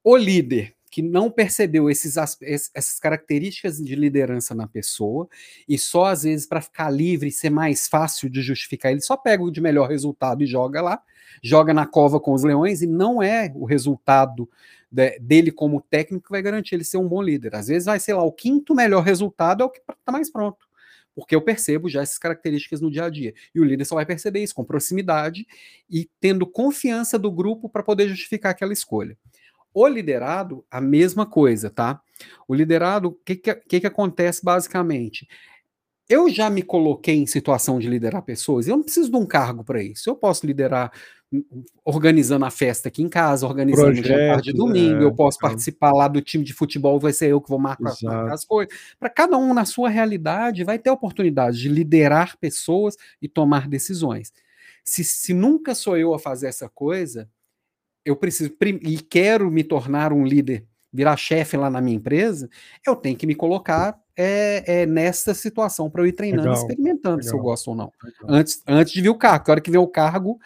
O 0.02 0.16
líder 0.16 0.73
que 0.94 1.02
não 1.02 1.28
percebeu 1.28 1.90
esses, 1.90 2.16
essas 2.16 3.00
características 3.00 3.78
de 3.78 3.96
liderança 3.96 4.54
na 4.54 4.68
pessoa 4.68 5.28
e 5.68 5.76
só 5.76 6.04
às 6.04 6.22
vezes 6.22 6.46
para 6.46 6.60
ficar 6.60 6.88
livre 6.88 7.30
e 7.30 7.32
ser 7.32 7.50
mais 7.50 7.88
fácil 7.88 8.30
de 8.30 8.40
justificar, 8.40 8.92
ele 8.92 9.00
só 9.00 9.16
pega 9.16 9.42
o 9.42 9.50
de 9.50 9.60
melhor 9.60 9.88
resultado 9.88 10.44
e 10.44 10.46
joga 10.46 10.80
lá, 10.80 11.02
joga 11.42 11.74
na 11.74 11.84
cova 11.84 12.20
com 12.20 12.32
os 12.32 12.44
leões 12.44 12.80
e 12.80 12.86
não 12.86 13.20
é 13.20 13.52
o 13.56 13.64
resultado 13.64 14.48
de, 14.88 15.18
dele 15.18 15.50
como 15.50 15.80
técnico 15.80 16.26
que 16.26 16.30
vai 16.30 16.40
garantir 16.40 16.76
ele 16.76 16.84
ser 16.84 16.98
um 16.98 17.08
bom 17.08 17.20
líder. 17.20 17.56
Às 17.56 17.66
vezes 17.66 17.86
vai, 17.86 17.98
sei 17.98 18.14
lá, 18.14 18.22
o 18.22 18.30
quinto 18.30 18.72
melhor 18.72 19.02
resultado 19.02 19.64
é 19.64 19.66
o 19.66 19.70
que 19.70 19.80
está 19.80 20.12
mais 20.12 20.30
pronto 20.30 20.64
porque 21.14 21.34
eu 21.34 21.40
percebo 21.40 21.88
já 21.88 22.02
essas 22.02 22.18
características 22.18 22.80
no 22.80 22.90
dia 22.90 23.04
a 23.04 23.08
dia. 23.08 23.32
E 23.54 23.60
o 23.60 23.64
líder 23.64 23.84
só 23.84 23.94
vai 23.94 24.04
perceber 24.04 24.42
isso 24.42 24.54
com 24.54 24.64
proximidade 24.64 25.46
e 25.88 26.10
tendo 26.20 26.44
confiança 26.44 27.16
do 27.16 27.30
grupo 27.30 27.68
para 27.68 27.84
poder 27.84 28.08
justificar 28.08 28.50
aquela 28.50 28.72
escolha. 28.72 29.16
O 29.74 29.88
liderado, 29.88 30.64
a 30.70 30.80
mesma 30.80 31.26
coisa, 31.26 31.68
tá? 31.68 32.00
O 32.46 32.54
liderado, 32.54 33.08
o 33.08 33.12
que, 33.12 33.34
que, 33.34 33.80
que 33.80 33.86
acontece 33.86 34.44
basicamente? 34.44 35.26
Eu 36.08 36.28
já 36.28 36.50
me 36.50 36.62
coloquei 36.62 37.16
em 37.16 37.26
situação 37.26 37.78
de 37.78 37.88
liderar 37.88 38.22
pessoas, 38.22 38.68
eu 38.68 38.76
não 38.76 38.84
preciso 38.84 39.10
de 39.10 39.16
um 39.16 39.24
cargo 39.24 39.64
para 39.64 39.82
isso. 39.82 40.08
Eu 40.08 40.14
posso 40.14 40.46
liderar 40.46 40.92
hum, 41.32 41.42
hum, 41.50 41.64
organizando 41.82 42.44
a 42.44 42.50
festa 42.50 42.88
aqui 42.88 43.02
em 43.02 43.08
casa, 43.08 43.46
organizando 43.46 43.94
Projeto, 43.94 44.04
o 44.04 44.08
jantar 44.08 44.42
de 44.42 44.52
domingo, 44.52 45.02
é, 45.02 45.04
eu 45.04 45.14
posso 45.14 45.38
é. 45.38 45.48
participar 45.48 45.92
lá 45.92 46.06
do 46.06 46.20
time 46.20 46.44
de 46.44 46.52
futebol, 46.52 47.00
vai 47.00 47.12
ser 47.12 47.30
eu 47.30 47.40
que 47.40 47.48
vou 47.48 47.58
marcar, 47.58 47.96
marcar 48.02 48.32
as 48.32 48.44
coisas. 48.44 48.72
Para 49.00 49.08
cada 49.08 49.38
um 49.38 49.54
na 49.54 49.64
sua 49.64 49.88
realidade, 49.88 50.62
vai 50.62 50.78
ter 50.78 50.90
a 50.90 50.94
oportunidade 50.94 51.58
de 51.58 51.68
liderar 51.70 52.36
pessoas 52.38 52.96
e 53.20 53.26
tomar 53.26 53.66
decisões. 53.66 54.30
Se, 54.84 55.02
se 55.02 55.32
nunca 55.32 55.74
sou 55.74 55.96
eu 55.96 56.12
a 56.12 56.18
fazer 56.18 56.48
essa 56.48 56.68
coisa, 56.68 57.28
eu 58.04 58.16
preciso 58.16 58.54
e 58.60 58.98
quero 58.98 59.50
me 59.50 59.64
tornar 59.64 60.12
um 60.12 60.24
líder, 60.24 60.64
virar 60.92 61.16
chefe 61.16 61.56
lá 61.56 61.70
na 61.70 61.80
minha 61.80 61.96
empresa, 61.96 62.48
eu 62.86 62.94
tenho 62.94 63.16
que 63.16 63.26
me 63.26 63.34
colocar 63.34 63.98
é, 64.16 64.82
é 64.82 64.86
nessa 64.86 65.34
situação 65.34 65.90
para 65.90 66.02
eu 66.02 66.06
ir 66.06 66.12
treinando, 66.12 66.48
legal, 66.48 66.60
experimentando 66.60 67.16
legal, 67.16 67.28
se 67.28 67.34
eu 67.34 67.42
gosto 67.42 67.68
ou 67.68 67.76
não. 67.76 67.92
Antes, 68.28 68.62
antes 68.66 68.92
de 68.92 69.00
vir 69.00 69.08
o 69.08 69.18
cargo, 69.18 69.44
a 69.48 69.52
hora 69.52 69.60
que 69.60 69.70
vem 69.70 69.80
o 69.80 69.88
cargo, 69.88 70.38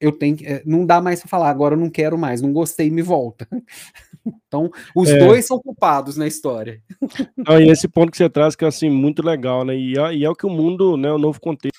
eu 0.00 0.10
tenho 0.10 0.36
que, 0.36 0.46
é, 0.46 0.62
não 0.66 0.84
dá 0.84 1.00
mais 1.00 1.20
para 1.20 1.28
falar, 1.28 1.48
agora 1.48 1.74
eu 1.74 1.78
não 1.78 1.88
quero 1.88 2.18
mais, 2.18 2.42
não 2.42 2.52
gostei, 2.52 2.90
me 2.90 3.02
volta. 3.02 3.46
Então, 4.46 4.70
os 4.94 5.08
é. 5.10 5.18
dois 5.18 5.44
são 5.44 5.58
culpados 5.58 6.16
na 6.16 6.28
história. 6.28 6.80
Não, 7.36 7.60
e 7.60 7.68
esse 7.68 7.88
ponto 7.88 8.12
que 8.12 8.16
você 8.16 8.30
traz 8.30 8.54
que 8.54 8.64
é 8.64 8.68
assim 8.68 8.88
muito 8.88 9.20
legal, 9.20 9.64
né? 9.64 9.76
E 9.76 9.98
é, 9.98 10.14
e 10.14 10.24
é 10.24 10.30
o 10.30 10.34
que 10.36 10.46
o 10.46 10.50
mundo, 10.50 10.96
né, 10.96 11.10
o 11.10 11.18
novo 11.18 11.40
contexto 11.40 11.76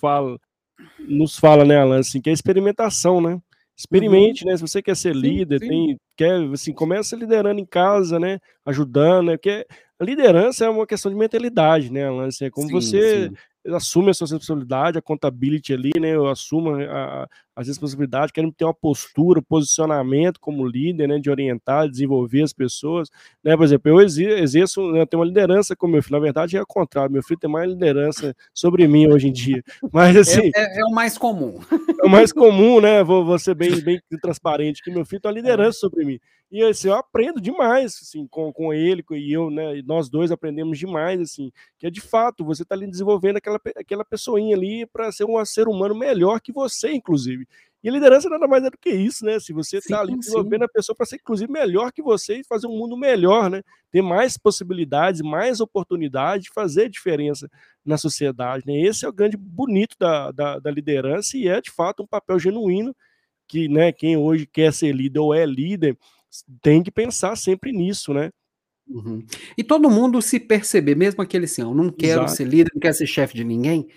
fala, 0.00 0.38
nos 0.98 1.38
fala, 1.38 1.66
né, 1.66 1.76
Alan, 1.76 1.98
assim, 1.98 2.18
que 2.18 2.30
é 2.30 2.32
experimentação, 2.32 3.20
né? 3.20 3.38
Experimente, 3.76 4.44
uhum. 4.44 4.50
né? 4.50 4.56
Se 4.56 4.62
você 4.62 4.80
quer 4.80 4.96
ser 4.96 5.14
sim, 5.14 5.20
líder, 5.20 5.60
sim. 5.60 5.68
tem, 5.68 6.00
quer, 6.16 6.40
assim, 6.52 6.72
começa 6.72 7.14
liderando 7.14 7.60
em 7.60 7.66
casa, 7.66 8.18
né? 8.18 8.38
Ajudando, 8.64 9.26
né? 9.26 9.36
Porque 9.36 9.66
a 9.98 10.04
liderança 10.04 10.64
é 10.64 10.68
uma 10.68 10.86
questão 10.86 11.10
de 11.10 11.18
mentalidade, 11.18 11.92
né, 11.92 12.08
Assim, 12.26 12.46
é 12.46 12.50
como 12.50 12.68
sim, 12.68 12.72
você 12.72 13.30
assume 13.74 14.10
a 14.10 14.14
sua 14.14 14.26
responsabilidade, 14.26 14.98
a 14.98 15.02
contabilidade 15.02 15.74
ali, 15.74 15.92
né? 16.00 16.14
Eu 16.14 16.26
assumo 16.26 16.74
a, 16.76 17.28
as 17.56 17.68
responsabilidades, 17.68 18.30
quero 18.30 18.52
ter 18.52 18.66
uma 18.66 18.74
postura, 18.74 19.40
posicionamento 19.40 20.38
como 20.38 20.66
líder, 20.66 21.08
né? 21.08 21.18
De 21.18 21.30
orientar, 21.30 21.88
desenvolver 21.88 22.42
as 22.42 22.52
pessoas, 22.52 23.08
né? 23.42 23.56
Por 23.56 23.64
exemplo, 23.64 23.90
eu 23.90 24.00
exerço, 24.00 24.92
né, 24.92 25.00
eu 25.00 25.06
tenho 25.06 25.22
uma 25.22 25.26
liderança 25.26 25.74
com 25.74 25.88
meu 25.88 26.02
filho. 26.02 26.18
Na 26.18 26.22
verdade, 26.22 26.56
é 26.58 26.62
o 26.62 26.66
contrário, 26.66 27.10
meu 27.10 27.22
filho 27.22 27.40
tem 27.40 27.50
mais 27.50 27.70
liderança 27.70 28.36
sobre 28.52 28.86
mim 28.86 29.10
hoje 29.10 29.28
em 29.28 29.32
dia. 29.32 29.64
Mas 29.90 30.14
é, 30.14 30.20
assim. 30.20 30.50
É, 30.54 30.76
é, 30.76 30.80
é 30.80 30.84
o 30.84 30.90
mais 30.90 31.16
comum. 31.16 31.58
É 31.98 32.06
o 32.06 32.10
mais 32.10 32.30
comum, 32.30 32.78
né? 32.78 33.02
Vou, 33.02 33.24
vou 33.24 33.38
ser 33.38 33.54
bem, 33.54 33.80
bem 33.80 34.00
transparente, 34.20 34.82
que 34.82 34.90
meu 34.90 35.06
filho 35.06 35.22
tem 35.22 35.30
uma 35.30 35.34
liderança 35.40 35.78
sobre 35.78 36.04
mim. 36.04 36.20
E 36.50 36.62
assim, 36.62 36.88
eu 36.88 36.94
aprendo 36.94 37.40
demais 37.40 37.98
assim, 38.00 38.26
com, 38.28 38.52
com 38.52 38.72
ele 38.72 39.04
e 39.10 39.32
eu, 39.32 39.50
né? 39.50 39.78
E 39.78 39.82
nós 39.82 40.08
dois 40.08 40.30
aprendemos 40.30 40.78
demais, 40.78 41.20
assim, 41.20 41.50
que 41.76 41.86
é 41.86 41.90
de 41.90 42.00
fato, 42.00 42.44
você 42.44 42.62
está 42.62 42.74
ali 42.74 42.86
desenvolvendo 42.86 43.38
aquela, 43.38 43.60
aquela 43.76 44.04
pessoinha 44.04 44.54
ali 44.54 44.86
para 44.86 45.10
ser 45.10 45.24
um 45.24 45.44
ser 45.44 45.66
humano 45.66 45.94
melhor 45.94 46.40
que 46.40 46.52
você, 46.52 46.92
inclusive. 46.92 47.45
E 47.82 47.90
liderança 47.90 48.28
nada 48.28 48.48
mais 48.48 48.64
é 48.64 48.70
do 48.70 48.78
que 48.78 48.90
isso, 48.90 49.24
né? 49.24 49.38
Se 49.38 49.52
você 49.52 49.78
está 49.78 50.00
ali 50.00 50.18
desenvolvendo 50.18 50.64
a 50.64 50.68
pessoa 50.68 50.96
para 50.96 51.06
ser, 51.06 51.16
inclusive, 51.16 51.50
melhor 51.50 51.92
que 51.92 52.02
você 52.02 52.40
e 52.40 52.44
fazer 52.44 52.66
um 52.66 52.76
mundo 52.76 52.96
melhor, 52.96 53.48
né? 53.48 53.62
Ter 53.92 54.02
mais 54.02 54.36
possibilidades, 54.36 55.20
mais 55.20 55.60
oportunidades 55.60 56.44
de 56.44 56.52
fazer 56.52 56.88
diferença 56.88 57.48
na 57.84 57.96
sociedade, 57.96 58.64
né? 58.66 58.80
Esse 58.80 59.04
é 59.04 59.08
o 59.08 59.12
grande 59.12 59.36
bonito 59.36 59.96
da, 59.98 60.32
da, 60.32 60.58
da 60.58 60.70
liderança 60.70 61.36
e 61.36 61.46
é, 61.46 61.60
de 61.60 61.70
fato, 61.70 62.02
um 62.02 62.06
papel 62.06 62.38
genuíno 62.38 62.94
que, 63.46 63.68
né, 63.68 63.92
quem 63.92 64.16
hoje 64.16 64.46
quer 64.46 64.72
ser 64.72 64.92
líder 64.92 65.20
ou 65.20 65.32
é 65.32 65.46
líder, 65.46 65.96
tem 66.60 66.82
que 66.82 66.90
pensar 66.90 67.36
sempre 67.36 67.72
nisso, 67.72 68.12
né? 68.12 68.30
Uhum. 68.88 69.24
E 69.56 69.64
todo 69.64 69.90
mundo 69.90 70.22
se 70.22 70.38
perceber, 70.38 70.94
mesmo 70.94 71.22
aquele 71.22 71.44
assim, 71.44 71.62
eu 71.62 71.74
não 71.74 71.90
quero 71.90 72.22
Exato. 72.22 72.36
ser 72.36 72.44
líder, 72.44 72.70
não 72.74 72.80
quero 72.80 72.94
ser 72.94 73.06
chefe 73.06 73.34
de 73.34 73.44
ninguém, 73.44 73.88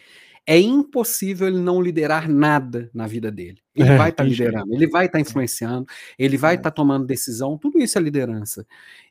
é 0.50 0.60
impossível 0.60 1.48
ele 1.48 1.60
não 1.60 1.80
liderar 1.80 2.28
nada 2.28 2.90
na 2.92 3.06
vida 3.06 3.32
dele. 3.32 3.60
Ele 3.76 3.88
é, 3.88 3.96
vai 3.96 4.10
estar 4.10 4.24
tá 4.24 4.28
liderando, 4.28 4.74
ele 4.74 4.88
vai 4.88 5.06
estar 5.06 5.20
tá 5.20 5.22
influenciando, 5.22 5.86
ele 6.18 6.38
vai 6.38 6.56
estar 6.56 6.70
é. 6.70 6.72
tá 6.72 6.76
tomando 6.76 7.06
decisão, 7.06 7.56
tudo 7.56 7.78
isso 7.78 8.00
é 8.00 8.02
liderança. 8.02 8.66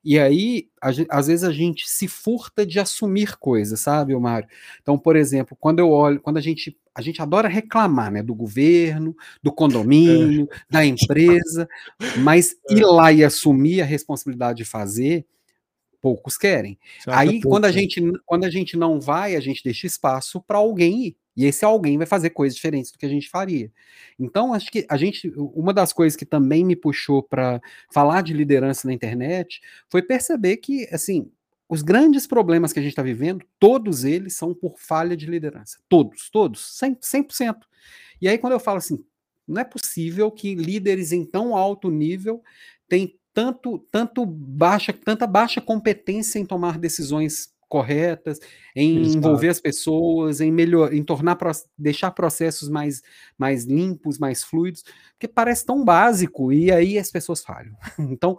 E 0.04 0.18
aí, 0.18 0.68
a, 0.82 0.88
às 1.10 1.28
vezes 1.28 1.44
a 1.44 1.52
gente 1.52 1.88
se 1.88 2.08
furta 2.08 2.66
de 2.66 2.80
assumir 2.80 3.36
coisas, 3.36 3.78
sabe, 3.78 4.16
Mário? 4.16 4.48
Então, 4.82 4.98
por 4.98 5.14
exemplo, 5.14 5.56
quando 5.60 5.78
eu 5.78 5.90
olho, 5.90 6.18
quando 6.18 6.38
a 6.38 6.40
gente 6.40 6.76
a 6.92 7.00
gente 7.00 7.22
adora 7.22 7.46
reclamar, 7.46 8.10
né, 8.10 8.20
do 8.20 8.34
governo, 8.34 9.16
do 9.40 9.52
condomínio, 9.52 10.48
é. 10.50 10.56
da 10.68 10.84
empresa, 10.84 11.68
mas 12.18 12.56
é. 12.68 12.74
ir 12.74 12.84
lá 12.84 13.12
e 13.12 13.22
assumir 13.22 13.80
a 13.80 13.84
responsabilidade 13.84 14.58
de 14.58 14.64
fazer, 14.64 15.24
poucos 16.00 16.36
querem. 16.36 16.78
Aí, 17.06 17.40
pouco, 17.40 17.48
quando, 17.48 17.64
a 17.64 17.72
gente, 17.72 18.00
quando 18.24 18.44
a 18.44 18.50
gente 18.50 18.76
não 18.76 19.00
vai, 19.00 19.36
a 19.36 19.40
gente 19.40 19.62
deixa 19.62 19.86
espaço 19.86 20.40
para 20.40 20.58
alguém 20.58 21.06
ir. 21.06 21.16
E 21.36 21.44
esse 21.44 21.64
alguém 21.64 21.96
vai 21.96 22.06
fazer 22.06 22.30
coisas 22.30 22.56
diferentes 22.56 22.90
do 22.90 22.98
que 22.98 23.06
a 23.06 23.08
gente 23.08 23.28
faria. 23.28 23.70
Então, 24.18 24.52
acho 24.52 24.70
que 24.72 24.84
a 24.88 24.96
gente, 24.96 25.32
uma 25.36 25.72
das 25.72 25.92
coisas 25.92 26.16
que 26.16 26.26
também 26.26 26.64
me 26.64 26.74
puxou 26.74 27.22
para 27.22 27.60
falar 27.92 28.22
de 28.22 28.32
liderança 28.32 28.88
na 28.88 28.94
internet 28.94 29.60
foi 29.88 30.02
perceber 30.02 30.56
que, 30.56 30.88
assim, 30.90 31.30
os 31.68 31.82
grandes 31.82 32.26
problemas 32.26 32.72
que 32.72 32.80
a 32.80 32.82
gente 32.82 32.90
está 32.90 33.02
vivendo, 33.02 33.44
todos 33.58 34.02
eles 34.02 34.34
são 34.34 34.52
por 34.52 34.78
falha 34.78 35.16
de 35.16 35.26
liderança. 35.26 35.78
Todos, 35.88 36.28
todos, 36.28 36.76
100%, 36.82 36.98
100%. 37.00 37.56
E 38.20 38.28
aí, 38.28 38.36
quando 38.36 38.54
eu 38.54 38.60
falo 38.60 38.78
assim, 38.78 39.04
não 39.46 39.60
é 39.60 39.64
possível 39.64 40.30
que 40.30 40.54
líderes 40.54 41.12
em 41.12 41.24
tão 41.24 41.56
alto 41.56 41.90
nível 41.90 42.42
tenham 42.88 43.10
tanto, 43.38 43.78
tanto 43.92 44.26
baixa, 44.26 44.92
tanta 44.92 45.24
baixa 45.24 45.60
competência 45.60 46.40
em 46.40 46.44
tomar 46.44 46.76
decisões 46.76 47.54
corretas, 47.68 48.40
em 48.74 48.98
Exato. 48.98 49.16
envolver 49.16 49.48
as 49.48 49.60
pessoas, 49.60 50.40
em 50.40 50.50
melhor, 50.50 50.92
em 50.92 51.04
tornar 51.04 51.38
deixar 51.78 52.10
processos 52.10 52.68
mais, 52.68 53.00
mais 53.38 53.64
limpos, 53.64 54.18
mais 54.18 54.42
fluidos, 54.42 54.82
porque 55.12 55.28
parece 55.28 55.64
tão 55.64 55.84
básico 55.84 56.52
e 56.52 56.72
aí 56.72 56.98
as 56.98 57.12
pessoas 57.12 57.40
falham. 57.40 57.76
Então, 58.10 58.36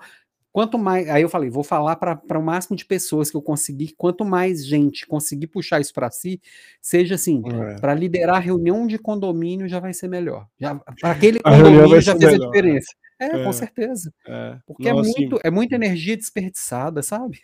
quanto 0.52 0.78
mais, 0.78 1.08
aí 1.10 1.22
eu 1.22 1.30
falei, 1.30 1.50
vou 1.50 1.64
falar 1.64 1.96
para 1.96 2.38
o 2.38 2.44
máximo 2.44 2.76
de 2.76 2.84
pessoas 2.84 3.32
que 3.32 3.38
eu 3.38 3.42
conseguir, 3.42 3.94
quanto 3.96 4.26
mais 4.26 4.66
gente 4.66 5.08
conseguir 5.08 5.48
puxar 5.48 5.80
isso 5.80 5.94
para 5.94 6.12
si, 6.12 6.42
seja 6.82 7.16
assim, 7.16 7.42
é. 7.46 7.80
para 7.80 7.94
liderar 7.94 8.42
reunião 8.42 8.86
de 8.86 8.98
condomínio 8.98 9.70
já 9.70 9.80
vai 9.80 9.94
ser 9.94 10.10
melhor. 10.10 10.46
Já 10.60 10.76
para 10.76 11.12
aquele 11.12 11.40
condomínio 11.40 12.02
já 12.02 12.18
fez 12.18 12.34
melhor. 12.34 12.44
a 12.44 12.52
diferença. 12.52 12.90
É, 13.20 13.26
é, 13.26 13.44
com 13.44 13.52
certeza. 13.52 14.14
É. 14.26 14.58
Porque 14.66 14.88
é, 14.88 14.94
muito, 14.94 15.10
assim, 15.10 15.42
é 15.44 15.52
muita 15.52 15.76
energia 15.76 16.16
desperdiçada, 16.16 17.04
sabe? 17.04 17.40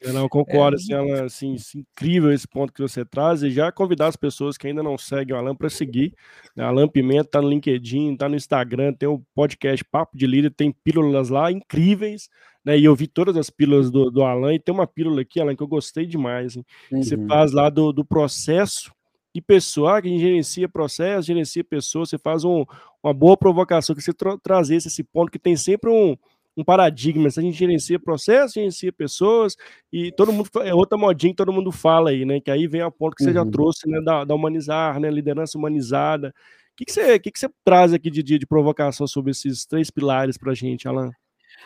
Eu 0.00 0.14
não 0.14 0.26
concordo, 0.30 0.76
é, 0.76 0.80
assim, 0.80 0.92
ela, 0.94 1.24
assim, 1.24 1.56
incrível 1.76 2.32
esse 2.32 2.48
ponto 2.48 2.72
que 2.72 2.80
você 2.80 3.04
traz, 3.04 3.42
e 3.42 3.50
já 3.50 3.70
convidar 3.70 4.06
as 4.06 4.16
pessoas 4.16 4.56
que 4.56 4.66
ainda 4.66 4.82
não 4.82 4.96
seguem 4.96 5.34
o 5.34 5.38
Alan 5.38 5.54
para 5.54 5.68
seguir. 5.68 6.14
Né? 6.56 6.64
Alan 6.64 6.88
Pimenta 6.88 7.32
tá 7.32 7.42
no 7.42 7.50
LinkedIn, 7.50 8.16
tá 8.16 8.28
no 8.28 8.36
Instagram, 8.36 8.94
tem 8.94 9.08
o 9.08 9.22
podcast 9.34 9.84
Papo 9.84 10.16
de 10.16 10.26
Líder, 10.26 10.50
tem 10.50 10.72
pílulas 10.72 11.28
lá 11.28 11.52
incríveis, 11.52 12.30
né? 12.64 12.78
E 12.78 12.84
eu 12.84 12.94
vi 12.94 13.06
todas 13.06 13.36
as 13.36 13.50
pílulas 13.50 13.90
do, 13.90 14.10
do 14.10 14.22
Alan, 14.22 14.54
e 14.54 14.58
tem 14.58 14.74
uma 14.74 14.86
pílula 14.86 15.20
aqui, 15.20 15.38
Alan, 15.38 15.54
que 15.54 15.62
eu 15.62 15.68
gostei 15.68 16.06
demais. 16.06 16.56
Hein? 16.56 16.64
Uhum. 16.90 17.02
Você 17.02 17.16
faz 17.26 17.52
lá 17.52 17.68
do, 17.68 17.92
do 17.92 18.04
processo 18.04 18.90
e 19.34 19.40
pessoa, 19.40 19.98
ah, 19.98 20.02
que 20.02 20.18
gerencia 20.18 20.68
processo, 20.68 21.28
gerencia 21.28 21.62
pessoas, 21.62 22.10
você 22.10 22.18
faz 22.18 22.44
um, 22.44 22.64
uma 23.02 23.14
boa 23.14 23.36
provocação, 23.36 23.94
que 23.94 24.02
você 24.02 24.12
tra 24.12 24.36
trazer 24.38 24.76
esse 24.76 25.02
ponto 25.04 25.30
que 25.30 25.38
tem 25.38 25.56
sempre 25.56 25.90
um, 25.90 26.16
um 26.56 26.64
paradigma, 26.64 27.30
se 27.30 27.38
a 27.38 27.42
gente 27.42 27.56
gerencia 27.56 27.98
processo, 27.98 28.54
gerencia 28.54 28.92
pessoas, 28.92 29.56
e 29.92 30.10
todo 30.12 30.32
mundo, 30.32 30.48
é 30.62 30.74
outra 30.74 30.98
modinha 30.98 31.32
que 31.32 31.36
todo 31.36 31.52
mundo 31.52 31.70
fala 31.70 32.10
aí, 32.10 32.24
né, 32.24 32.40
que 32.40 32.50
aí 32.50 32.66
vem 32.66 32.80
a 32.80 32.90
ponto 32.90 33.14
que 33.14 33.22
você 33.22 33.30
uhum. 33.30 33.34
já 33.34 33.46
trouxe, 33.46 33.88
né, 33.88 34.00
da, 34.00 34.24
da, 34.24 34.34
humanizar, 34.34 34.98
né, 34.98 35.10
liderança 35.10 35.56
humanizada, 35.56 36.34
o 36.72 36.76
que, 36.76 36.84
que, 36.86 36.92
você, 36.92 37.18
que, 37.18 37.30
que 37.30 37.38
você 37.38 37.48
traz 37.64 37.92
aqui 37.92 38.10
de 38.10 38.22
dia 38.22 38.38
de 38.38 38.46
provocação 38.46 39.06
sobre 39.06 39.32
esses 39.32 39.66
três 39.66 39.90
pilares 39.90 40.38
para 40.38 40.52
a 40.52 40.54
gente, 40.54 40.88
Alan? 40.88 41.10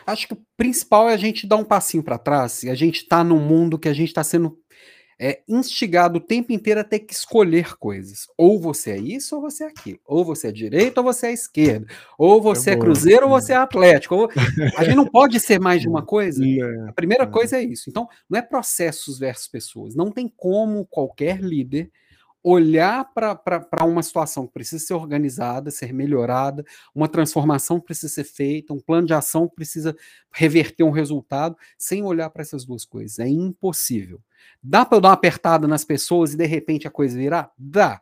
Acho 0.05 0.27
que 0.27 0.33
o 0.33 0.41
principal 0.57 1.07
é 1.09 1.13
a 1.13 1.17
gente 1.17 1.47
dar 1.47 1.55
um 1.55 1.63
passinho 1.63 2.03
para 2.03 2.17
trás, 2.17 2.63
e 2.63 2.69
a 2.69 2.75
gente 2.75 2.97
está 2.97 3.23
num 3.23 3.39
mundo 3.39 3.79
que 3.79 3.87
a 3.87 3.93
gente 3.93 4.09
está 4.09 4.23
sendo 4.23 4.57
é 5.17 5.41
instigado 5.47 6.17
o 6.17 6.21
tempo 6.21 6.51
inteiro 6.51 6.79
a 6.79 6.83
ter 6.83 6.99
que 6.99 7.13
escolher 7.13 7.77
coisas. 7.77 8.27
Ou 8.37 8.59
você 8.59 8.91
é 8.91 8.97
isso 8.97 9.35
ou 9.35 9.41
você 9.41 9.63
é 9.63 9.67
aquilo. 9.67 9.99
Ou 10.05 10.25
você 10.25 10.49
é 10.49 10.51
direita 10.51 10.99
ou 11.01 11.05
você 11.05 11.27
é 11.27 11.33
esquerda. 11.33 11.87
Ou 12.17 12.41
você 12.41 12.71
é, 12.71 12.73
é 12.73 12.77
cruzeiro 12.77 13.25
ou 13.25 13.31
você 13.31 13.53
é 13.53 13.57
atlético. 13.57 14.15
Ou... 14.15 14.29
A 14.77 14.83
gente 14.83 14.95
não 14.95 15.07
pode 15.07 15.39
ser 15.39 15.59
mais 15.59 15.81
de 15.81 15.87
uma 15.87 16.05
coisa. 16.05 16.43
A 16.87 16.93
primeira 16.93 17.25
coisa 17.25 17.57
é 17.57 17.63
isso. 17.63 17.89
Então, 17.89 18.07
não 18.29 18.39
é 18.39 18.41
processos 18.41 19.17
versus 19.17 19.47
pessoas. 19.47 19.95
Não 19.95 20.11
tem 20.11 20.27
como 20.27 20.85
qualquer 20.85 21.39
líder 21.39 21.89
olhar 22.47 23.11
para 23.11 23.83
uma 23.83 24.03
situação 24.03 24.45
que 24.45 24.53
precisa 24.53 24.85
ser 24.85 24.93
organizada, 24.93 25.71
ser 25.71 25.91
melhorada, 25.91 26.63
uma 26.93 27.07
transformação 27.07 27.79
que 27.79 27.87
precisa 27.87 28.13
ser 28.13 28.23
feita, 28.23 28.71
um 28.71 28.79
plano 28.79 29.07
de 29.07 29.15
ação 29.15 29.49
que 29.49 29.55
precisa 29.55 29.95
reverter 30.31 30.83
um 30.83 30.91
resultado, 30.91 31.57
sem 31.75 32.03
olhar 32.03 32.29
para 32.29 32.43
essas 32.43 32.63
duas 32.63 32.85
coisas. 32.85 33.17
É 33.17 33.27
impossível. 33.27 34.21
Dá 34.61 34.85
para 34.85 34.97
eu 34.97 35.01
dar 35.01 35.09
uma 35.09 35.13
apertada 35.13 35.67
nas 35.67 35.83
pessoas 35.83 36.33
e 36.33 36.37
de 36.37 36.45
repente 36.45 36.87
a 36.87 36.91
coisa 36.91 37.17
virar? 37.17 37.51
Dá. 37.57 38.01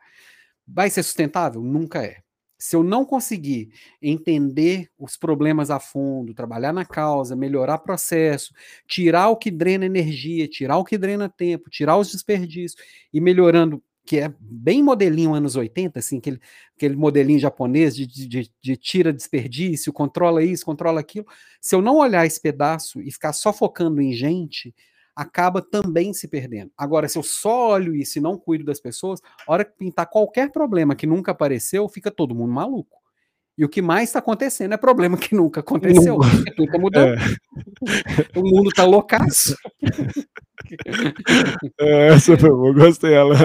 Vai 0.68 0.90
ser 0.90 1.04
sustentável? 1.04 1.62
Nunca 1.62 2.04
é. 2.04 2.18
Se 2.58 2.78
eu 2.78 2.84
não 2.84 3.04
conseguir 3.04 3.74
entender 4.02 4.90
os 4.98 5.18
problemas 5.18 5.70
a 5.70 5.82
fundo, 5.82 6.34
trabalhar 6.34 6.72
na 6.72 6.86
causa, 6.86 7.36
melhorar 7.36 7.80
processo, 7.80 8.54
tirar 8.88 9.28
o 9.28 9.36
que 9.36 9.52
drena 9.52 9.86
energia, 9.86 10.48
tirar 10.48 10.78
o 10.78 10.86
que 10.86 10.98
drena 10.98 11.28
tempo, 11.28 11.70
tirar 11.70 11.98
os 11.98 12.12
desperdícios 12.12 12.82
e 13.12 13.20
melhorando 13.20 13.84
que 14.06 14.20
é 14.20 14.34
bem 14.40 14.84
modelinho 14.84 15.34
anos 15.34 15.56
80, 15.56 16.00
assim, 16.00 16.18
aquele, 16.18 16.40
aquele 16.76 16.96
modelinho 16.96 17.40
japonês 17.40 17.96
de, 17.96 18.06
de, 18.06 18.52
de, 18.62 18.78
tira 18.78 19.14
desperdício, 19.14 19.94
controla 19.94 20.44
isso, 20.44 20.66
controla 20.66 21.00
aquilo. 21.00 21.26
Se 21.62 21.74
eu 21.74 21.82
não 21.82 21.98
olhar 21.98 22.26
esse 22.26 22.42
pedaço 22.42 23.02
e 23.02 23.12
ficar 23.12 23.32
só 23.32 23.54
focando 23.54 24.02
em 24.02 24.14
gente, 24.14 24.76
acaba 25.16 25.62
também 25.62 26.14
se 26.14 26.28
perdendo. 26.28 26.72
Agora, 26.78 27.08
se 27.08 27.18
eu 27.18 27.24
só 27.24 27.72
olho 27.72 27.96
isso 27.96 28.18
e 28.18 28.22
não 28.22 28.38
cuido 28.38 28.64
das 28.64 28.80
pessoas, 28.80 29.22
a 29.48 29.52
hora 29.52 29.66
que 29.66 29.78
pintar 29.78 30.10
qualquer 30.10 30.52
problema 30.52 30.96
que 30.96 31.08
nunca 31.08 31.32
apareceu, 31.32 31.88
fica 31.88 32.10
todo 32.10 32.36
mundo 32.36 32.52
maluco. 32.52 33.04
E 33.56 33.64
o 33.64 33.70
que 33.70 33.84
mais 33.84 34.10
está 34.10 34.18
acontecendo 34.18 34.74
é 34.74 34.78
problema 34.78 35.16
que 35.16 35.36
nunca 35.36 35.60
aconteceu. 35.60 36.18
Tudo 36.56 36.64
está 36.64 36.78
mudando. 36.80 37.20
É. 37.20 37.20
o 38.40 38.42
mundo 38.42 38.70
está 38.70 38.84
loucaço. 38.84 39.56
É, 41.80 42.08
essa 42.08 42.38
foi 42.38 42.50
boa, 42.50 42.74
gostei 42.74 43.14
ela. 43.14 43.36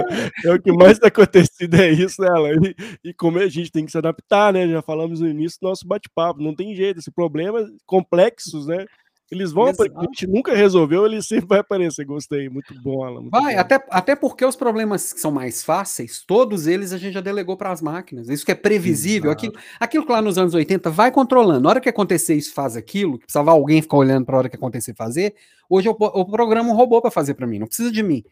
É 0.44 0.52
o 0.52 0.60
que 0.60 0.70
mais 0.72 0.92
está 0.92 1.08
acontecendo 1.08 1.74
é 1.74 1.90
isso, 1.90 2.22
né, 2.22 2.28
ela? 2.28 2.50
E, 2.52 3.08
e, 3.10 3.14
como 3.14 3.38
a 3.38 3.48
gente 3.48 3.72
tem 3.72 3.84
que 3.84 3.90
se 3.90 3.98
adaptar, 3.98 4.52
né? 4.52 4.68
Já 4.68 4.80
falamos 4.80 5.20
no 5.20 5.28
início 5.28 5.58
do 5.60 5.68
nosso 5.68 5.86
bate-papo, 5.86 6.40
não 6.40 6.54
tem 6.54 6.74
jeito, 6.76 7.00
esse 7.00 7.10
problema 7.10 7.66
complexos, 7.84 8.66
né? 8.66 8.86
Eles 9.30 9.52
vão 9.52 9.66
aparecer, 9.66 9.98
a 9.98 10.02
gente 10.04 10.26
nunca 10.26 10.54
resolveu, 10.54 11.04
ele 11.04 11.20
sempre 11.20 11.46
vai 11.46 11.58
aparecer. 11.58 12.04
Gostei, 12.04 12.48
muito 12.48 12.74
bom, 12.82 13.04
Alan. 13.04 13.20
Muito 13.20 13.30
vai, 13.30 13.54
bom. 13.54 13.60
Até, 13.60 13.84
até 13.90 14.16
porque 14.16 14.44
os 14.44 14.56
problemas 14.56 15.12
que 15.12 15.20
são 15.20 15.30
mais 15.30 15.62
fáceis, 15.62 16.22
todos 16.26 16.66
eles 16.66 16.92
a 16.92 16.98
gente 16.98 17.12
já 17.12 17.20
delegou 17.20 17.56
para 17.56 17.70
as 17.70 17.82
máquinas. 17.82 18.28
Isso 18.30 18.44
que 18.44 18.52
é 18.52 18.54
previsível. 18.54 19.30
Aquilo, 19.30 19.54
aquilo 19.78 20.06
que 20.06 20.12
lá 20.12 20.22
nos 20.22 20.38
anos 20.38 20.54
80 20.54 20.90
vai 20.90 21.12
controlando. 21.12 21.60
Na 21.60 21.68
hora 21.68 21.80
que 21.80 21.88
acontecer 21.88 22.34
isso, 22.36 22.54
faz 22.54 22.74
aquilo, 22.74 23.18
que 23.18 23.26
precisava 23.26 23.50
alguém 23.50 23.82
ficar 23.82 23.98
olhando 23.98 24.24
para 24.24 24.34
a 24.34 24.38
hora 24.38 24.48
que 24.48 24.56
acontecer 24.56 24.94
fazer. 24.94 25.34
Hoje 25.68 25.88
eu, 25.88 25.96
eu 26.00 26.24
programo 26.24 26.72
um 26.72 26.76
robô 26.76 27.02
para 27.02 27.10
fazer 27.10 27.34
para 27.34 27.46
mim, 27.46 27.58
não 27.58 27.66
precisa 27.66 27.92
de 27.92 28.02
mim. 28.02 28.24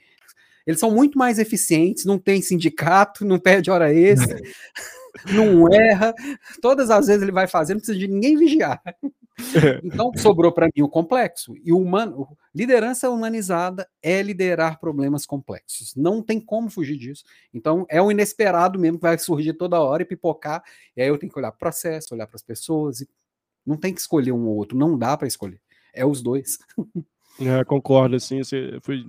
Eles 0.66 0.80
são 0.80 0.90
muito 0.90 1.16
mais 1.16 1.38
eficientes, 1.38 2.04
não 2.04 2.18
tem 2.18 2.42
sindicato, 2.42 3.24
não 3.26 3.38
perde 3.38 3.70
hora 3.70 3.92
extra, 3.94 4.40
não 5.32 5.72
erra. 5.72 6.14
Todas 6.60 6.90
as 6.90 7.06
vezes 7.06 7.22
ele 7.22 7.32
vai 7.32 7.46
fazer, 7.46 7.74
não 7.74 7.80
precisa 7.80 7.98
de 7.98 8.08
ninguém 8.08 8.36
vigiar. 8.36 8.82
Então, 9.84 10.10
sobrou 10.16 10.50
para 10.50 10.66
mim 10.74 10.82
o 10.82 10.88
complexo. 10.88 11.54
E 11.62 11.70
o 11.70 11.78
humano, 11.78 12.26
liderança 12.54 13.10
humanizada 13.10 13.86
é 14.02 14.22
liderar 14.22 14.80
problemas 14.80 15.26
complexos. 15.26 15.94
Não 15.94 16.22
tem 16.22 16.40
como 16.40 16.70
fugir 16.70 16.96
disso. 16.96 17.22
Então, 17.52 17.84
é 17.90 18.00
o 18.00 18.10
inesperado 18.10 18.78
mesmo 18.78 18.96
que 18.96 19.02
vai 19.02 19.18
surgir 19.18 19.52
toda 19.52 19.78
hora 19.78 20.02
e 20.02 20.06
pipocar. 20.06 20.62
E 20.96 21.02
aí 21.02 21.08
eu 21.08 21.18
tenho 21.18 21.30
que 21.30 21.38
olhar 21.38 21.50
para 21.50 21.56
o 21.56 21.58
processo, 21.58 22.14
olhar 22.14 22.26
para 22.26 22.36
as 22.36 22.42
pessoas. 22.42 23.02
E 23.02 23.08
não 23.64 23.76
tem 23.76 23.92
que 23.92 24.00
escolher 24.00 24.32
um 24.32 24.46
ou 24.46 24.56
outro. 24.56 24.76
Não 24.78 24.96
dá 24.96 25.14
para 25.16 25.28
escolher. 25.28 25.60
É 25.92 26.04
os 26.04 26.22
dois. 26.22 26.58
É, 27.38 27.62
concordo, 27.64 28.16
assim, 28.16 28.40
foi 28.80 29.04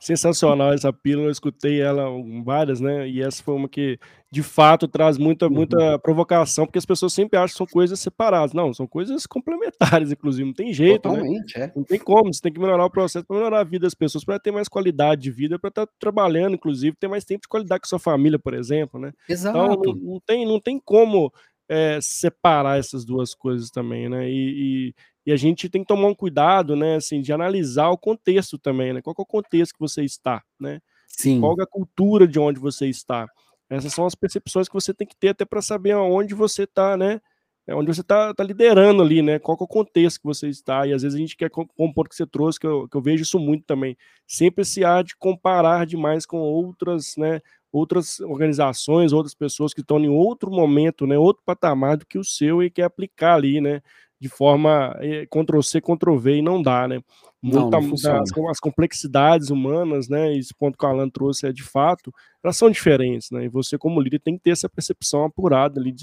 sensacional 0.00 0.72
essa 0.72 0.92
pílula, 0.92 1.28
eu 1.28 1.32
escutei 1.32 1.80
ela 1.80 2.06
várias, 2.44 2.80
né, 2.80 3.08
e 3.08 3.22
essa 3.22 3.40
foi 3.40 3.54
uma 3.54 3.68
que, 3.68 4.00
de 4.32 4.42
fato, 4.42 4.88
traz 4.88 5.16
muita, 5.16 5.48
muita 5.48 5.92
uhum. 5.92 5.98
provocação, 6.00 6.66
porque 6.66 6.78
as 6.78 6.84
pessoas 6.84 7.12
sempre 7.12 7.38
acham 7.38 7.52
que 7.52 7.58
são 7.58 7.66
coisas 7.66 8.00
separadas, 8.00 8.52
não, 8.52 8.74
são 8.74 8.84
coisas 8.84 9.26
complementares, 9.26 10.10
inclusive, 10.10 10.44
não 10.44 10.52
tem 10.52 10.72
jeito, 10.72 11.08
né? 11.08 11.14
Totalmente, 11.18 11.58
né? 11.58 11.64
é. 11.66 11.72
não 11.76 11.84
tem 11.84 12.00
como, 12.00 12.34
você 12.34 12.40
tem 12.40 12.52
que 12.52 12.58
melhorar 12.58 12.84
o 12.84 12.90
processo 12.90 13.24
para 13.24 13.36
melhorar 13.36 13.60
a 13.60 13.64
vida 13.64 13.86
das 13.86 13.94
pessoas, 13.94 14.24
para 14.24 14.40
ter 14.40 14.50
mais 14.50 14.66
qualidade 14.66 15.22
de 15.22 15.30
vida, 15.30 15.56
para 15.56 15.68
estar 15.68 15.86
tá 15.86 15.92
trabalhando, 16.00 16.54
inclusive, 16.54 16.96
ter 16.98 17.06
mais 17.06 17.24
tempo 17.24 17.42
de 17.42 17.48
qualidade 17.48 17.82
com 17.82 17.88
sua 17.88 18.00
família, 18.00 18.40
por 18.40 18.54
exemplo, 18.54 18.98
né, 18.98 19.12
Exato. 19.28 19.56
então 19.56 19.94
não, 19.94 19.94
não 20.14 20.20
tem, 20.26 20.44
não 20.44 20.58
tem 20.58 20.80
como 20.84 21.32
é, 21.68 22.00
separar 22.02 22.78
essas 22.80 23.04
duas 23.04 23.34
coisas 23.34 23.70
também, 23.70 24.08
né, 24.08 24.28
e, 24.28 24.92
e 25.28 25.32
a 25.32 25.36
gente 25.36 25.68
tem 25.68 25.82
que 25.82 25.88
tomar 25.88 26.08
um 26.08 26.14
cuidado, 26.14 26.74
né, 26.74 26.96
assim, 26.96 27.20
de 27.20 27.34
analisar 27.34 27.90
o 27.90 27.98
contexto 27.98 28.56
também, 28.58 28.94
né? 28.94 29.02
Qual 29.02 29.14
é 29.18 29.20
o 29.20 29.26
contexto 29.26 29.74
que 29.74 29.78
você 29.78 30.02
está, 30.02 30.42
né? 30.58 30.80
Sim. 31.06 31.38
Qual 31.40 31.54
é 31.60 31.64
a 31.64 31.66
cultura 31.66 32.26
de 32.26 32.38
onde 32.38 32.58
você 32.58 32.86
está? 32.88 33.28
Essas 33.68 33.92
são 33.92 34.06
as 34.06 34.14
percepções 34.14 34.68
que 34.68 34.72
você 34.74 34.94
tem 34.94 35.06
que 35.06 35.14
ter 35.14 35.28
até 35.28 35.44
para 35.44 35.60
saber 35.60 35.90
aonde 35.90 36.34
você 36.34 36.62
está, 36.62 36.96
né? 36.96 37.20
É 37.66 37.74
onde 37.74 37.94
você 37.94 38.00
está 38.00 38.32
tá 38.32 38.42
liderando 38.42 39.02
ali, 39.02 39.20
né? 39.20 39.38
Qual 39.38 39.54
é 39.60 39.62
o 39.62 39.66
contexto 39.66 40.20
que 40.20 40.24
você 40.24 40.48
está? 40.48 40.86
E 40.86 40.94
às 40.94 41.02
vezes 41.02 41.14
a 41.14 41.20
gente 41.20 41.36
quer 41.36 41.50
compor 41.50 42.08
que 42.08 42.16
você 42.16 42.26
trouxe, 42.26 42.58
que 42.58 42.66
eu, 42.66 42.88
que 42.88 42.96
eu 42.96 43.02
vejo 43.02 43.22
isso 43.22 43.38
muito 43.38 43.66
também. 43.66 43.98
Sempre 44.26 44.64
se 44.64 44.82
há 44.82 45.02
de 45.02 45.14
comparar 45.14 45.84
demais 45.84 46.24
com 46.24 46.38
outras, 46.38 47.18
né? 47.18 47.42
Outras 47.70 48.18
organizações, 48.20 49.12
outras 49.12 49.34
pessoas 49.34 49.74
que 49.74 49.82
estão 49.82 50.00
em 50.00 50.08
outro 50.08 50.50
momento, 50.50 51.06
né? 51.06 51.18
Outro 51.18 51.42
patamar 51.44 51.98
do 51.98 52.06
que 52.06 52.16
o 52.18 52.24
seu 52.24 52.62
e 52.62 52.70
quer 52.70 52.84
aplicar 52.84 53.34
ali, 53.34 53.60
né? 53.60 53.82
De 54.20 54.28
forma 54.28 54.96
eh, 55.00 55.26
Ctrl-C, 55.26 55.80
Ctrl-V 55.80 56.36
e 56.36 56.42
não 56.42 56.60
dá, 56.60 56.88
né? 56.88 57.00
Muita, 57.40 57.80
não, 57.80 57.88
não 57.88 57.94
as, 57.94 58.32
as, 58.50 58.60
complexidades 58.60 59.48
humanas, 59.48 60.08
né? 60.08 60.36
Esse 60.36 60.52
ponto 60.52 60.76
que 60.76 60.84
o 60.84 60.88
Alan 60.88 61.08
trouxe 61.08 61.46
é 61.46 61.52
de 61.52 61.62
fato, 61.62 62.12
elas 62.42 62.56
são 62.56 62.68
diferentes, 62.70 63.30
né? 63.30 63.44
E 63.44 63.48
você, 63.48 63.78
como 63.78 64.00
líder, 64.00 64.20
tem 64.20 64.36
que 64.36 64.42
ter 64.42 64.50
essa 64.50 64.68
percepção 64.68 65.24
apurada 65.24 65.80
ali 65.80 65.94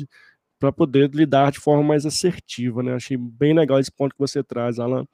para 0.57 0.71
poder 0.71 1.09
lidar 1.13 1.51
de 1.51 1.59
forma 1.59 1.83
mais 1.83 2.05
assertiva, 2.05 2.81
né? 2.81 2.93
Achei 2.93 3.17
bem 3.17 3.53
legal 3.53 3.79
esse 3.79 3.91
ponto 3.91 4.13
que 4.13 4.19
você 4.19 4.41
traz, 4.41 4.79
Alan. 4.79 5.05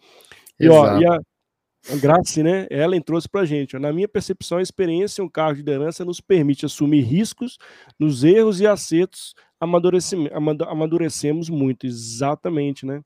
E, 0.59 0.69
ó, 0.69 0.99
e 0.99 1.05
a, 1.05 1.13
a 1.13 1.95
Grace, 1.95 2.43
né? 2.43 2.67
Ellen 2.69 3.01
trouxe 3.01 3.27
para 3.27 3.45
gente. 3.45 3.75
Ó, 3.75 3.79
Na 3.79 3.91
minha 3.91 4.07
percepção, 4.07 4.59
a 4.59 4.61
experiência 4.61 5.21
em 5.21 5.25
um 5.25 5.29
cargo 5.29 5.55
de 5.55 5.59
liderança 5.61 6.05
nos 6.05 6.21
permite 6.21 6.65
assumir 6.65 7.01
riscos 7.01 7.57
nos 7.99 8.23
erros 8.23 8.61
e 8.61 8.67
acertos, 8.67 9.33
amadurecemos 9.61 11.49
muito. 11.49 11.85
Exatamente, 11.85 12.85
né? 12.85 13.01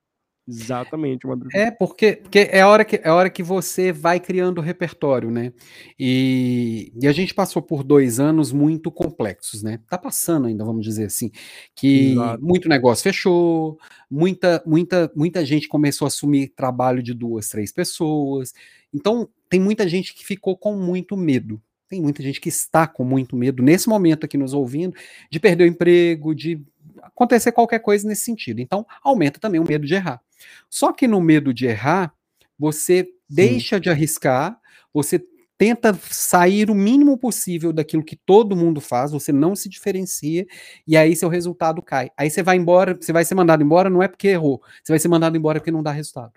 Exatamente. 0.48 1.26
É, 1.54 1.72
porque, 1.72 2.18
porque 2.18 2.40
é, 2.52 2.62
a 2.62 2.70
hora 2.70 2.86
que, 2.86 2.98
é 2.98 3.08
a 3.08 3.16
hora 3.16 3.32
que 3.32 3.42
você 3.42 3.92
vai 3.92 4.20
criando 4.20 4.60
o 4.60 4.62
repertório, 4.62 5.32
né? 5.32 5.52
E, 6.00 6.94
e 7.02 7.08
a 7.08 7.12
gente 7.12 7.34
passou 7.34 7.64
por 7.64 7.84
dois 7.84 8.20
anos 8.20 8.52
muito 8.52 8.92
complexos, 8.92 9.64
né? 9.64 9.80
Tá 9.90 9.98
passando 9.98 10.46
ainda, 10.46 10.64
vamos 10.64 10.86
dizer 10.86 11.06
assim, 11.06 11.32
que 11.76 12.12
Exato. 12.12 12.44
muito 12.44 12.70
negócio 12.70 13.04
fechou, 13.04 13.80
muita, 14.10 14.62
muita, 14.68 15.12
muita 15.16 15.44
gente 15.44 15.68
começou 15.68 16.06
a 16.06 16.10
assumir 16.10 16.54
trabalho 16.56 17.02
de 17.02 17.14
duas, 17.16 17.50
três 17.50 17.72
pessoas. 17.72 18.54
Então, 18.94 19.28
tem 19.50 19.60
muita 19.60 19.90
gente 19.90 20.14
que 20.14 20.24
ficou 20.24 20.56
com 20.56 20.76
muito 20.76 21.18
medo. 21.18 21.60
Tem 21.88 22.02
muita 22.02 22.24
gente 22.24 22.42
que 22.42 22.50
está 22.50 22.88
com 22.88 23.04
muito 23.04 23.36
medo 23.36 23.62
nesse 23.62 23.88
momento 23.88 24.26
aqui 24.26 24.38
nos 24.38 24.54
ouvindo 24.54 24.96
de 25.30 25.40
perder 25.40 25.66
o 25.66 25.68
emprego, 25.68 26.34
de 26.34 26.62
acontecer 27.02 27.52
qualquer 27.52 27.80
coisa 27.80 28.08
nesse 28.08 28.24
sentido. 28.24 28.60
Então, 28.60 28.86
aumenta 29.04 29.40
também 29.40 29.60
o 29.60 29.68
medo 29.68 29.86
de 29.86 29.94
errar. 29.94 30.22
Só 30.70 30.92
que 30.92 31.08
no 31.08 31.22
medo 31.22 31.54
de 31.54 31.68
errar, 31.68 32.14
você 32.58 33.04
Sim. 33.04 33.12
deixa 33.30 33.80
de 33.80 33.90
arriscar, 33.90 34.60
você 34.94 35.24
tenta 35.58 35.98
sair 36.10 36.70
o 36.70 36.76
mínimo 36.76 37.18
possível 37.18 37.72
daquilo 37.72 38.04
que 38.04 38.16
todo 38.16 38.56
mundo 38.56 38.82
faz, 38.82 39.12
você 39.12 39.32
não 39.32 39.56
se 39.56 39.70
diferencia 39.70 40.46
e 40.86 40.98
aí 40.98 41.16
seu 41.16 41.30
resultado 41.30 41.82
cai. 41.82 42.10
Aí 42.18 42.30
você 42.30 42.44
vai 42.44 42.58
embora, 42.58 42.94
você 42.94 43.14
vai 43.14 43.24
ser 43.24 43.36
mandado 43.36 43.64
embora 43.64 43.90
não 43.90 44.04
é 44.04 44.08
porque 44.08 44.28
errou, 44.30 44.62
você 44.84 44.92
vai 44.92 45.00
ser 45.00 45.08
mandado 45.08 45.38
embora 45.38 45.60
porque 45.60 45.72
não 45.72 45.84
dá 45.84 45.92
resultado. 45.92 46.34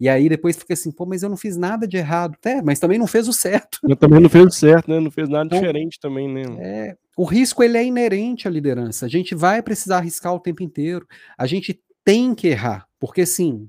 E 0.00 0.08
aí 0.08 0.28
depois 0.28 0.56
fica 0.56 0.72
assim, 0.72 0.90
pô, 0.90 1.04
mas 1.04 1.22
eu 1.22 1.28
não 1.28 1.36
fiz 1.36 1.58
nada 1.58 1.86
de 1.86 1.98
errado. 1.98 2.36
É, 2.44 2.62
mas 2.62 2.78
também 2.78 2.98
não 2.98 3.06
fez 3.06 3.28
o 3.28 3.32
certo. 3.32 3.78
Eu 3.86 3.94
também 3.94 4.18
não 4.18 4.30
fez 4.30 4.46
o 4.46 4.50
certo, 4.50 4.90
né? 4.90 4.98
Não 4.98 5.10
fez 5.10 5.28
nada 5.28 5.44
então, 5.44 5.60
diferente 5.60 6.00
também, 6.00 6.26
né? 6.26 6.42
É, 6.58 6.96
o 7.16 7.24
risco 7.24 7.62
ele 7.62 7.76
é 7.76 7.84
inerente 7.84 8.48
à 8.48 8.50
liderança. 8.50 9.04
A 9.04 9.08
gente 9.08 9.34
vai 9.34 9.62
precisar 9.62 9.98
arriscar 9.98 10.34
o 10.34 10.40
tempo 10.40 10.62
inteiro. 10.62 11.06
A 11.36 11.46
gente 11.46 11.78
tem 12.02 12.34
que 12.34 12.48
errar, 12.48 12.86
porque 12.98 13.26
sim, 13.26 13.68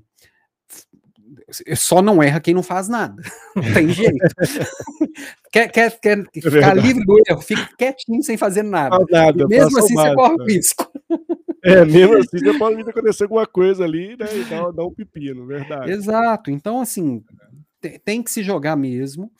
só 1.74 2.00
não 2.00 2.22
erra 2.22 2.40
quem 2.40 2.54
não 2.54 2.62
faz 2.62 2.88
nada. 2.88 3.22
Não 3.54 3.74
tem 3.74 3.88
jeito. 3.90 4.16
quer, 5.52 5.70
quer, 5.70 6.00
quer 6.00 6.18
é 6.34 6.40
ficar 6.40 6.74
livre 6.74 7.04
do 7.04 7.22
erro, 7.28 7.42
fica 7.42 7.68
quietinho 7.76 8.22
sem 8.22 8.38
fazer 8.38 8.62
nada. 8.62 8.98
nada 9.10 9.46
mesmo 9.46 9.78
assim 9.78 9.94
você 9.94 10.14
corre 10.14 10.34
o 10.34 10.44
risco. 10.46 10.91
É, 11.62 11.84
mesmo 11.86 12.16
assim 12.16 12.38
você 12.38 12.58
pode 12.58 12.80
acontecer 12.82 13.24
alguma 13.24 13.46
coisa 13.46 13.84
ali 13.84 14.16
né, 14.16 14.26
e 14.34 14.44
dar, 14.44 14.70
dar 14.72 14.84
um 14.84 14.92
pepino, 14.92 15.46
verdade. 15.46 15.90
Exato. 15.90 16.50
Então, 16.50 16.80
assim, 16.80 17.24
tem 18.04 18.22
que 18.22 18.30
se 18.30 18.42
jogar 18.42 18.76
mesmo. 18.76 19.30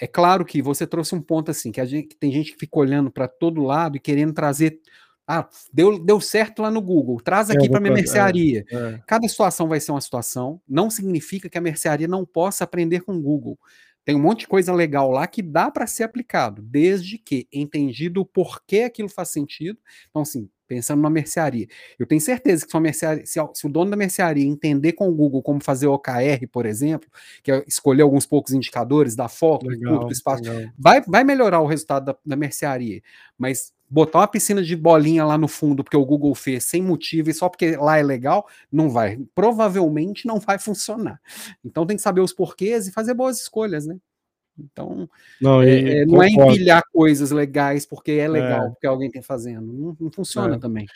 É 0.00 0.06
claro 0.06 0.44
que 0.44 0.62
você 0.62 0.86
trouxe 0.86 1.14
um 1.14 1.20
ponto 1.20 1.50
assim, 1.50 1.72
que 1.72 1.80
a 1.80 1.84
gente 1.84 2.16
tem 2.16 2.32
gente 2.32 2.52
que 2.52 2.58
fica 2.58 2.78
olhando 2.78 3.10
para 3.10 3.28
todo 3.28 3.62
lado 3.62 3.96
e 3.96 4.00
querendo 4.00 4.32
trazer 4.32 4.80
ah, 5.26 5.48
deu, 5.72 5.98
deu 5.98 6.20
certo 6.20 6.62
lá 6.62 6.70
no 6.70 6.82
Google, 6.82 7.20
traz 7.20 7.48
aqui 7.48 7.68
para 7.70 7.80
minha 7.80 7.94
mercearia. 7.94 8.64
É, 8.70 8.76
é. 8.76 9.00
Cada 9.06 9.26
situação 9.28 9.68
vai 9.68 9.78
ser 9.78 9.92
uma 9.92 10.00
situação, 10.00 10.60
não 10.68 10.90
significa 10.90 11.48
que 11.48 11.56
a 11.56 11.60
mercearia 11.60 12.08
não 12.08 12.26
possa 12.26 12.64
aprender 12.64 13.00
com 13.00 13.14
o 13.14 13.20
Google. 13.20 13.58
Tem 14.04 14.16
um 14.16 14.20
monte 14.20 14.40
de 14.40 14.48
coisa 14.48 14.72
legal 14.74 15.10
lá 15.12 15.26
que 15.28 15.40
dá 15.40 15.70
para 15.70 15.86
ser 15.86 16.02
aplicado, 16.02 16.60
desde 16.60 17.18
que 17.18 17.46
entendido 17.52 18.20
o 18.20 18.26
porquê 18.26 18.80
aquilo 18.80 19.08
faz 19.08 19.28
sentido. 19.28 19.78
Então, 20.10 20.22
assim, 20.22 20.50
pensando 20.72 20.96
numa 20.96 21.10
mercearia. 21.10 21.66
Eu 21.98 22.06
tenho 22.06 22.20
certeza 22.20 22.64
que 22.64 22.72
se, 22.72 22.80
mercearia, 22.80 23.26
se, 23.26 23.38
se, 23.52 23.66
o 23.66 23.68
dono 23.68 23.90
da 23.90 23.96
mercearia 23.96 24.46
entender 24.46 24.92
com 24.92 25.06
o 25.06 25.12
Google 25.12 25.42
como 25.42 25.62
fazer 25.62 25.86
OKR, 25.86 26.48
por 26.50 26.64
exemplo, 26.64 27.10
que 27.42 27.52
é 27.52 27.62
escolher 27.66 28.00
alguns 28.00 28.24
poucos 28.24 28.54
indicadores, 28.54 29.14
dar 29.14 29.28
foco, 29.28 29.68
legal, 29.68 29.98
curto 29.98 30.12
espaço, 30.14 30.42
vai, 30.78 31.02
vai 31.02 31.24
melhorar 31.24 31.60
o 31.60 31.66
resultado 31.66 32.06
da, 32.06 32.16
da 32.24 32.36
mercearia. 32.36 33.02
Mas 33.36 33.70
botar 33.86 34.20
uma 34.20 34.28
piscina 34.28 34.62
de 34.62 34.74
bolinha 34.74 35.26
lá 35.26 35.36
no 35.36 35.46
fundo 35.46 35.84
porque 35.84 35.96
o 35.96 36.06
Google 36.06 36.34
fez 36.34 36.64
sem 36.64 36.80
motivo 36.80 37.28
e 37.28 37.34
só 37.34 37.50
porque 37.50 37.76
lá 37.76 37.98
é 37.98 38.02
legal, 38.02 38.48
não 38.72 38.88
vai. 38.88 39.18
Provavelmente 39.34 40.26
não 40.26 40.40
vai 40.40 40.58
funcionar. 40.58 41.20
Então 41.62 41.84
tem 41.84 41.98
que 41.98 42.02
saber 42.02 42.22
os 42.22 42.32
porquês 42.32 42.88
e 42.88 42.92
fazer 42.92 43.12
boas 43.12 43.38
escolhas, 43.38 43.84
né? 43.84 43.98
Então, 44.58 45.08
não, 45.40 45.62
é, 45.62 46.02
é 46.02 46.06
não 46.06 46.22
é 46.22 46.28
empilhar 46.28 46.82
coisas 46.92 47.30
legais 47.30 47.86
porque 47.86 48.12
é 48.12 48.28
legal, 48.28 48.66
é. 48.66 48.68
porque 48.70 48.86
alguém 48.86 49.08
está 49.08 49.22
fazendo. 49.22 49.72
Não, 49.72 49.96
não 49.98 50.10
funciona 50.10 50.56
é. 50.56 50.58
também. 50.58 50.86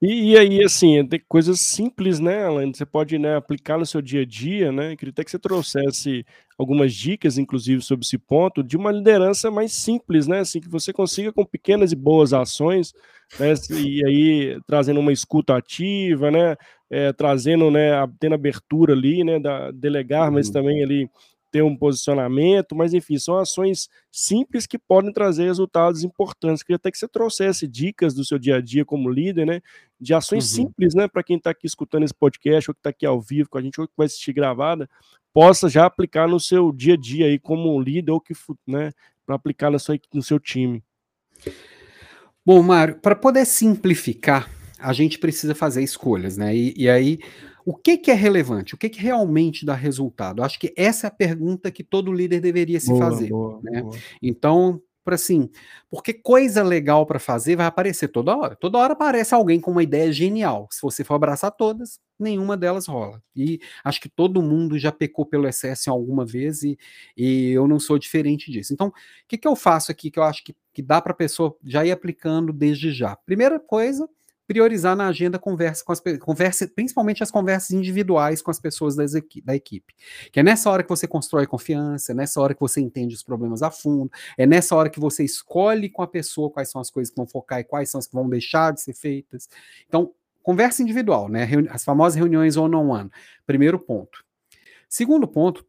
E, 0.00 0.32
e, 0.32 0.38
aí, 0.38 0.64
assim, 0.64 1.06
tem 1.06 1.20
coisas 1.28 1.60
simples, 1.60 2.18
né, 2.18 2.44
Alan? 2.44 2.72
Você 2.72 2.86
pode 2.86 3.18
né, 3.18 3.36
aplicar 3.36 3.78
no 3.78 3.84
seu 3.84 4.00
dia 4.00 4.22
a 4.22 4.24
dia, 4.24 4.72
né? 4.72 4.96
Queria 4.96 5.12
até 5.12 5.24
que 5.24 5.30
você 5.30 5.38
trouxesse 5.38 6.24
algumas 6.58 6.94
dicas, 6.94 7.36
inclusive, 7.36 7.82
sobre 7.82 8.04
esse 8.04 8.16
ponto, 8.16 8.62
de 8.62 8.76
uma 8.76 8.90
liderança 8.90 9.50
mais 9.50 9.72
simples, 9.72 10.26
né? 10.26 10.40
Assim, 10.40 10.60
que 10.60 10.68
você 10.68 10.92
consiga 10.92 11.32
com 11.32 11.44
pequenas 11.44 11.92
e 11.92 11.96
boas 11.96 12.32
ações, 12.32 12.94
né? 13.38 13.52
E 13.70 14.04
aí 14.06 14.60
trazendo 14.66 15.00
uma 15.00 15.12
escuta 15.12 15.54
ativa, 15.54 16.30
né? 16.30 16.56
É, 16.90 17.10
trazendo, 17.10 17.70
né, 17.70 17.92
tendo 18.20 18.34
abertura 18.34 18.92
ali, 18.92 19.24
né, 19.24 19.38
da 19.40 19.70
delegar, 19.70 20.30
mas 20.30 20.48
uhum. 20.48 20.52
também 20.52 20.84
ali 20.84 21.08
ter 21.52 21.62
um 21.62 21.76
posicionamento, 21.76 22.74
mas 22.74 22.94
enfim, 22.94 23.18
são 23.18 23.36
ações 23.36 23.90
simples 24.10 24.66
que 24.66 24.78
podem 24.78 25.12
trazer 25.12 25.44
resultados 25.44 26.02
importantes. 26.02 26.62
Queria 26.62 26.76
até 26.76 26.90
que 26.90 26.96
você 26.96 27.06
trouxesse 27.06 27.68
dicas 27.68 28.14
do 28.14 28.24
seu 28.24 28.38
dia 28.38 28.56
a 28.56 28.60
dia 28.60 28.86
como 28.86 29.10
líder, 29.10 29.46
né? 29.46 29.60
De 30.00 30.14
ações 30.14 30.50
uhum. 30.50 30.64
simples, 30.64 30.94
né? 30.94 31.06
Para 31.06 31.22
quem 31.22 31.36
está 31.36 31.50
aqui 31.50 31.66
escutando 31.66 32.04
esse 32.04 32.14
podcast, 32.14 32.70
ou 32.70 32.74
que 32.74 32.80
está 32.80 32.88
aqui 32.88 33.04
ao 33.04 33.20
vivo 33.20 33.50
com 33.50 33.58
a 33.58 33.62
gente, 33.62 33.78
ou 33.78 33.86
que 33.86 33.92
vai 33.94 34.06
assistir 34.06 34.32
gravada, 34.32 34.88
possa 35.30 35.68
já 35.68 35.84
aplicar 35.84 36.26
no 36.26 36.40
seu 36.40 36.72
dia 36.72 36.94
a 36.94 36.96
dia 36.96 37.26
aí 37.26 37.38
como 37.38 37.78
líder, 37.78 38.12
ou 38.12 38.20
que, 38.20 38.32
né? 38.66 38.90
Para 39.26 39.36
aplicar 39.36 39.70
na 39.70 39.78
sua, 39.78 40.00
no 40.14 40.22
seu 40.22 40.40
time. 40.40 40.82
Bom, 42.44 42.62
Mário, 42.62 42.98
para 42.98 43.14
poder 43.14 43.44
simplificar, 43.44 44.50
a 44.78 44.94
gente 44.94 45.18
precisa 45.18 45.54
fazer 45.54 45.82
escolhas, 45.82 46.38
né? 46.38 46.56
E, 46.56 46.74
e 46.76 46.88
aí 46.88 47.18
o 47.64 47.74
que, 47.74 47.96
que 47.98 48.10
é 48.10 48.14
relevante? 48.14 48.74
O 48.74 48.78
que, 48.78 48.88
que 48.88 49.00
realmente 49.00 49.64
dá 49.64 49.74
resultado? 49.74 50.42
Acho 50.42 50.58
que 50.58 50.72
essa 50.76 51.06
é 51.06 51.08
a 51.08 51.10
pergunta 51.10 51.70
que 51.70 51.84
todo 51.84 52.12
líder 52.12 52.40
deveria 52.40 52.80
se 52.80 52.90
boa, 52.90 53.10
fazer. 53.10 53.28
Boa, 53.28 53.60
né? 53.62 53.82
Boa. 53.82 53.96
Então, 54.20 54.82
para 55.04 55.16
assim, 55.16 55.50
porque 55.90 56.12
coisa 56.12 56.62
legal 56.62 57.04
para 57.04 57.18
fazer 57.18 57.56
vai 57.56 57.66
aparecer 57.66 58.08
toda 58.08 58.36
hora. 58.36 58.54
Toda 58.54 58.78
hora 58.78 58.92
aparece 58.92 59.34
alguém 59.34 59.60
com 59.60 59.72
uma 59.72 59.82
ideia 59.82 60.12
genial. 60.12 60.68
Se 60.70 60.80
você 60.80 61.02
for 61.02 61.14
abraçar 61.14 61.50
todas, 61.50 61.98
nenhuma 62.18 62.56
delas 62.56 62.86
rola. 62.86 63.22
E 63.34 63.60
acho 63.84 64.00
que 64.00 64.08
todo 64.08 64.42
mundo 64.42 64.78
já 64.78 64.92
pecou 64.92 65.26
pelo 65.26 65.48
excesso 65.48 65.90
em 65.90 65.92
alguma 65.92 66.24
vez 66.24 66.62
e, 66.62 66.78
e 67.16 67.50
eu 67.50 67.66
não 67.66 67.80
sou 67.80 67.98
diferente 67.98 68.50
disso. 68.50 68.72
Então, 68.72 68.88
o 68.88 68.92
que, 69.26 69.36
que 69.38 69.48
eu 69.48 69.56
faço 69.56 69.90
aqui 69.90 70.10
que 70.10 70.18
eu 70.18 70.24
acho 70.24 70.44
que, 70.44 70.54
que 70.72 70.82
dá 70.82 71.00
para 71.00 71.12
a 71.12 71.16
pessoa 71.16 71.56
já 71.64 71.84
ir 71.84 71.90
aplicando 71.90 72.52
desde 72.52 72.92
já? 72.92 73.16
Primeira 73.16 73.58
coisa, 73.58 74.08
priorizar 74.52 74.94
na 74.94 75.06
agenda 75.06 75.38
conversa 75.38 75.82
com 75.82 75.92
as 75.92 76.02
conversa, 76.20 76.68
principalmente 76.68 77.22
as 77.22 77.30
conversas 77.30 77.70
individuais 77.70 78.42
com 78.42 78.50
as 78.50 78.60
pessoas 78.60 78.94
das, 78.94 79.12
da 79.42 79.56
equipe. 79.56 79.94
Que 80.30 80.40
é 80.40 80.42
nessa 80.42 80.68
hora 80.68 80.82
que 80.82 80.90
você 80.90 81.08
constrói 81.08 81.46
confiança, 81.46 82.12
é 82.12 82.14
nessa 82.14 82.38
hora 82.38 82.52
que 82.52 82.60
você 82.60 82.78
entende 82.78 83.14
os 83.14 83.22
problemas 83.22 83.62
a 83.62 83.70
fundo, 83.70 84.10
é 84.36 84.46
nessa 84.46 84.76
hora 84.76 84.90
que 84.90 85.00
você 85.00 85.24
escolhe 85.24 85.88
com 85.88 86.02
a 86.02 86.06
pessoa 86.06 86.50
quais 86.50 86.70
são 86.70 86.82
as 86.82 86.90
coisas 86.90 87.10
que 87.10 87.16
vão 87.16 87.26
focar 87.26 87.60
e 87.60 87.64
quais 87.64 87.90
são 87.90 87.98
as 87.98 88.06
que 88.06 88.14
vão 88.14 88.28
deixar 88.28 88.74
de 88.74 88.82
ser 88.82 88.92
feitas. 88.92 89.48
Então, 89.88 90.12
conversa 90.42 90.82
individual, 90.82 91.30
né? 91.30 91.48
As 91.70 91.82
famosas 91.82 92.16
reuniões 92.16 92.58
one-on-one. 92.58 93.04
-on 93.04 93.06
-one. 93.06 93.10
Primeiro 93.46 93.78
ponto. 93.78 94.22
Segundo 94.86 95.26
ponto, 95.26 95.64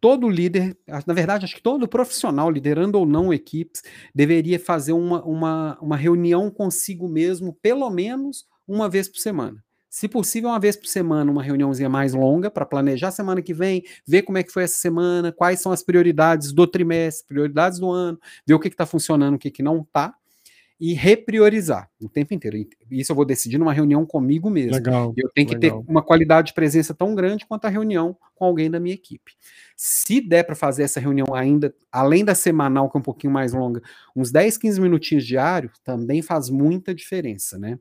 todo 0.00 0.28
líder, 0.28 0.76
na 1.06 1.14
verdade, 1.14 1.44
acho 1.44 1.56
que 1.56 1.62
todo 1.62 1.88
profissional, 1.88 2.50
liderando 2.50 2.98
ou 2.98 3.06
não 3.06 3.32
equipes, 3.32 3.82
deveria 4.14 4.58
fazer 4.58 4.92
uma, 4.92 5.22
uma, 5.24 5.78
uma 5.80 5.96
reunião 5.96 6.50
consigo 6.50 7.08
mesmo, 7.08 7.56
pelo 7.60 7.88
menos 7.90 8.46
uma 8.66 8.88
vez 8.88 9.08
por 9.08 9.18
semana. 9.18 9.64
Se 9.88 10.08
possível, 10.08 10.50
uma 10.50 10.60
vez 10.60 10.76
por 10.76 10.86
semana, 10.86 11.30
uma 11.30 11.42
reuniãozinha 11.42 11.88
mais 11.88 12.12
longa 12.12 12.50
para 12.50 12.66
planejar 12.66 13.08
a 13.08 13.12
semana 13.12 13.40
que 13.40 13.54
vem, 13.54 13.82
ver 14.06 14.22
como 14.22 14.36
é 14.36 14.42
que 14.42 14.52
foi 14.52 14.64
essa 14.64 14.78
semana, 14.78 15.32
quais 15.32 15.60
são 15.60 15.72
as 15.72 15.82
prioridades 15.82 16.52
do 16.52 16.66
trimestre, 16.66 17.26
prioridades 17.26 17.78
do 17.78 17.90
ano, 17.90 18.18
ver 18.46 18.54
o 18.54 18.60
que 18.60 18.68
está 18.68 18.84
funcionando, 18.84 19.36
o 19.36 19.38
que, 19.38 19.50
que 19.50 19.62
não 19.62 19.80
está 19.80 20.14
e 20.78 20.92
repriorizar 20.92 21.90
o 22.00 22.08
tempo 22.08 22.34
inteiro. 22.34 22.56
Isso 22.90 23.12
eu 23.12 23.16
vou 23.16 23.24
decidir 23.24 23.58
numa 23.58 23.72
reunião 23.72 24.04
comigo 24.04 24.50
mesmo. 24.50 24.74
Legal, 24.74 25.14
eu 25.16 25.30
tenho 25.34 25.48
que 25.48 25.54
legal. 25.54 25.82
ter 25.82 25.90
uma 25.90 26.02
qualidade 26.02 26.48
de 26.48 26.54
presença 26.54 26.92
tão 26.92 27.14
grande 27.14 27.46
quanto 27.46 27.64
a 27.64 27.70
reunião 27.70 28.16
com 28.34 28.44
alguém 28.44 28.70
da 28.70 28.78
minha 28.78 28.94
equipe. 28.94 29.32
Se 29.76 30.20
der 30.20 30.44
para 30.44 30.54
fazer 30.54 30.82
essa 30.82 31.00
reunião 31.00 31.34
ainda, 31.34 31.74
além 31.90 32.24
da 32.24 32.34
semanal, 32.34 32.90
que 32.90 32.96
é 32.96 33.00
um 33.00 33.02
pouquinho 33.02 33.32
mais 33.32 33.52
longa, 33.52 33.82
uns 34.14 34.30
10, 34.30 34.58
15 34.58 34.80
minutinhos 34.80 35.26
diários, 35.26 35.72
também 35.82 36.20
faz 36.20 36.50
muita 36.50 36.94
diferença, 36.94 37.58
né? 37.58 37.78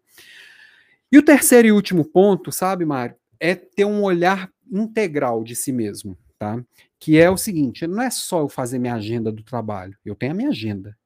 E 1.12 1.18
o 1.18 1.24
terceiro 1.24 1.68
e 1.68 1.72
último 1.72 2.04
ponto, 2.06 2.52
sabe, 2.52 2.86
Mário? 2.86 3.16
é 3.40 3.56
ter 3.56 3.86
um 3.86 4.04
olhar 4.04 4.50
integral 4.72 5.44
de 5.44 5.56
si 5.56 5.72
mesmo, 5.72 6.18
tá? 6.38 6.64
Que 7.00 7.20
é 7.20 7.30
o 7.30 7.38
seguinte, 7.38 7.86
não 7.88 8.02
é 8.02 8.10
só 8.10 8.42
eu 8.42 8.50
fazer 8.50 8.80
minha 8.80 8.96
agenda 8.96 9.32
do 9.32 9.44
trabalho, 9.44 9.96
eu 10.04 10.16
tenho 10.16 10.32
a 10.32 10.36
minha 10.36 10.50
agenda. 10.50 10.98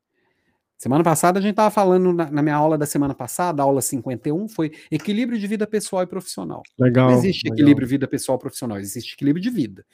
Semana 0.79 1.03
passada 1.03 1.39
a 1.39 1.41
gente 1.41 1.51
estava 1.51 1.69
falando 1.69 2.13
na, 2.13 2.31
na, 2.31 2.41
minha 2.41 2.55
aula 2.55 2.77
da 2.77 2.85
semana 2.85 3.13
passada, 3.13 3.61
a 3.61 3.65
aula 3.65 3.81
51, 3.81 4.47
foi 4.47 4.71
equilíbrio 4.89 5.37
de 5.37 5.45
vida 5.45 5.67
pessoal 5.67 6.03
e 6.03 6.07
profissional. 6.07 6.63
Legal. 6.79 7.11
Não 7.11 7.17
existe 7.17 7.43
legal. 7.43 7.57
equilíbrio 7.57 7.85
de 7.85 7.91
vida 7.91 8.07
pessoal 8.07 8.37
e 8.37 8.39
profissional, 8.39 8.79
existe 8.79 9.13
equilíbrio 9.13 9.43
de 9.43 9.49
vida. 9.49 9.85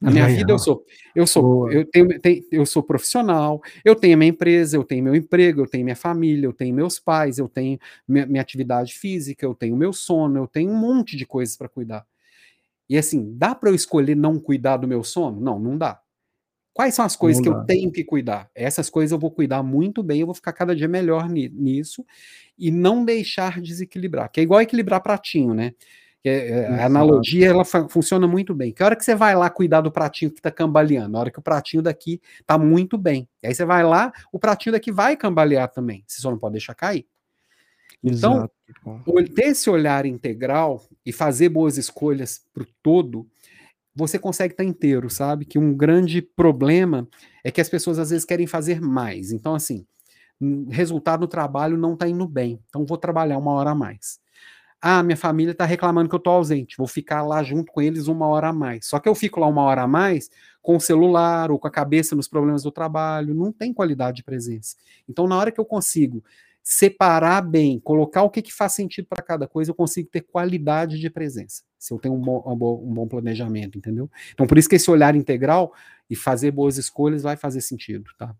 Na 0.00 0.10
minha 0.10 0.24
legal. 0.24 0.38
vida 0.38 0.52
eu 0.52 0.58
sou, 0.58 0.84
eu 1.14 1.26
sou, 1.28 1.70
eu 1.70 1.84
tenho, 1.88 2.20
tenho, 2.20 2.44
eu 2.50 2.66
sou 2.66 2.82
profissional, 2.82 3.62
eu 3.84 3.94
tenho 3.94 4.18
minha 4.18 4.30
empresa, 4.30 4.76
eu 4.76 4.82
tenho 4.82 5.04
meu 5.04 5.14
emprego, 5.14 5.60
eu 5.60 5.66
tenho 5.68 5.84
minha 5.84 5.94
família, 5.94 6.44
eu 6.48 6.52
tenho 6.52 6.74
meus 6.74 6.98
pais, 6.98 7.38
eu 7.38 7.48
tenho 7.48 7.78
minha, 8.08 8.26
minha 8.26 8.42
atividade 8.42 8.94
física, 8.94 9.46
eu 9.46 9.54
tenho 9.54 9.76
meu 9.76 9.92
sono, 9.92 10.38
eu 10.40 10.48
tenho 10.48 10.72
um 10.72 10.76
monte 10.76 11.16
de 11.16 11.24
coisas 11.24 11.56
para 11.56 11.68
cuidar. 11.68 12.04
E 12.88 12.98
assim, 12.98 13.32
dá 13.38 13.54
para 13.54 13.70
eu 13.70 13.76
escolher 13.76 14.16
não 14.16 14.40
cuidar 14.40 14.78
do 14.78 14.88
meu 14.88 15.04
sono? 15.04 15.40
Não, 15.40 15.60
não 15.60 15.78
dá. 15.78 16.01
Quais 16.74 16.94
são 16.94 17.04
as 17.04 17.14
coisas 17.14 17.42
que 17.42 17.48
eu 17.48 17.64
tenho 17.64 17.92
que 17.92 18.02
cuidar? 18.02 18.50
Essas 18.54 18.88
coisas 18.88 19.12
eu 19.12 19.18
vou 19.18 19.30
cuidar 19.30 19.62
muito 19.62 20.02
bem, 20.02 20.20
eu 20.20 20.26
vou 20.26 20.34
ficar 20.34 20.52
cada 20.52 20.74
dia 20.74 20.88
melhor 20.88 21.28
nisso 21.28 22.04
e 22.58 22.70
não 22.70 23.04
deixar 23.04 23.60
desequilibrar. 23.60 24.30
Que 24.30 24.40
é 24.40 24.42
igual 24.42 24.60
equilibrar 24.60 25.02
pratinho, 25.02 25.52
né? 25.52 25.74
É, 26.24 26.66
a 26.66 26.86
analogia 26.86 27.48
ela 27.48 27.64
funciona 27.64 28.28
muito 28.28 28.54
bem. 28.54 28.72
Que 28.72 28.82
hora 28.82 28.94
que 28.94 29.04
você 29.04 29.14
vai 29.14 29.34
lá 29.34 29.50
cuidar 29.50 29.80
do 29.80 29.90
pratinho 29.90 30.30
que 30.30 30.38
está 30.38 30.52
cambaleando? 30.52 31.10
Na 31.10 31.18
hora 31.18 31.30
que 31.30 31.38
o 31.38 31.42
pratinho 31.42 31.82
daqui 31.82 32.20
está 32.40 32.56
muito 32.56 32.96
bem. 32.96 33.28
Aí 33.44 33.52
você 33.52 33.64
vai 33.64 33.82
lá, 33.82 34.12
o 34.32 34.38
pratinho 34.38 34.72
daqui 34.72 34.92
vai 34.92 35.16
cambalear 35.16 35.68
também. 35.68 36.04
Você 36.06 36.22
só 36.22 36.30
não 36.30 36.38
pode 36.38 36.52
deixar 36.52 36.74
cair. 36.74 37.06
Então, 38.02 38.48
Exato. 38.86 39.34
ter 39.34 39.46
esse 39.46 39.68
olhar 39.68 40.06
integral 40.06 40.82
e 41.04 41.12
fazer 41.12 41.48
boas 41.48 41.76
escolhas 41.76 42.40
para 42.52 42.62
o 42.62 42.66
todo 42.82 43.28
você 43.94 44.18
consegue 44.18 44.54
estar 44.54 44.64
inteiro, 44.64 45.10
sabe? 45.10 45.44
Que 45.44 45.58
um 45.58 45.74
grande 45.74 46.22
problema 46.22 47.06
é 47.44 47.50
que 47.50 47.60
as 47.60 47.68
pessoas 47.68 47.98
às 47.98 48.10
vezes 48.10 48.24
querem 48.24 48.46
fazer 48.46 48.80
mais. 48.80 49.32
Então, 49.32 49.54
assim, 49.54 49.86
resultado 50.70 51.20
no 51.20 51.28
trabalho 51.28 51.76
não 51.76 51.94
está 51.94 52.08
indo 52.08 52.26
bem. 52.26 52.60
Então, 52.68 52.84
vou 52.84 52.96
trabalhar 52.96 53.38
uma 53.38 53.52
hora 53.52 53.70
a 53.70 53.74
mais. 53.74 54.20
Ah, 54.80 55.02
minha 55.02 55.16
família 55.16 55.52
está 55.52 55.64
reclamando 55.64 56.08
que 56.08 56.14
eu 56.14 56.18
estou 56.18 56.32
ausente. 56.32 56.76
Vou 56.76 56.88
ficar 56.88 57.22
lá 57.22 57.42
junto 57.42 57.70
com 57.70 57.80
eles 57.80 58.08
uma 58.08 58.26
hora 58.26 58.48
a 58.48 58.52
mais. 58.52 58.86
Só 58.86 58.98
que 58.98 59.08
eu 59.08 59.14
fico 59.14 59.38
lá 59.38 59.46
uma 59.46 59.62
hora 59.62 59.82
a 59.82 59.86
mais 59.86 60.28
com 60.60 60.76
o 60.76 60.80
celular 60.80 61.52
ou 61.52 61.58
com 61.58 61.68
a 61.68 61.70
cabeça 61.70 62.16
nos 62.16 62.26
problemas 62.26 62.64
do 62.64 62.72
trabalho. 62.72 63.32
Não 63.34 63.52
tem 63.52 63.72
qualidade 63.72 64.16
de 64.16 64.24
presença. 64.24 64.76
Então, 65.08 65.28
na 65.28 65.36
hora 65.36 65.52
que 65.52 65.60
eu 65.60 65.64
consigo 65.64 66.24
separar 66.62 67.42
bem, 67.42 67.80
colocar 67.80 68.22
o 68.22 68.30
que, 68.30 68.40
que 68.40 68.52
faz 68.52 68.72
sentido 68.72 69.06
para 69.08 69.22
cada 69.22 69.48
coisa, 69.48 69.70
eu 69.70 69.74
consigo 69.74 70.08
ter 70.08 70.20
qualidade 70.20 70.98
de 70.98 71.10
presença. 71.10 71.62
Se 71.78 71.92
eu 71.92 71.98
tenho 71.98 72.14
um 72.14 72.20
bom, 72.20 72.80
um 72.84 72.94
bom, 72.94 73.08
planejamento, 73.08 73.76
entendeu? 73.76 74.08
Então, 74.32 74.46
por 74.46 74.56
isso 74.56 74.68
que 74.68 74.76
esse 74.76 74.90
olhar 74.90 75.16
integral 75.16 75.72
e 76.08 76.14
fazer 76.14 76.52
boas 76.52 76.78
escolhas 76.78 77.22
vai 77.24 77.36
fazer 77.36 77.60
sentido, 77.60 78.10
tá? 78.16 78.34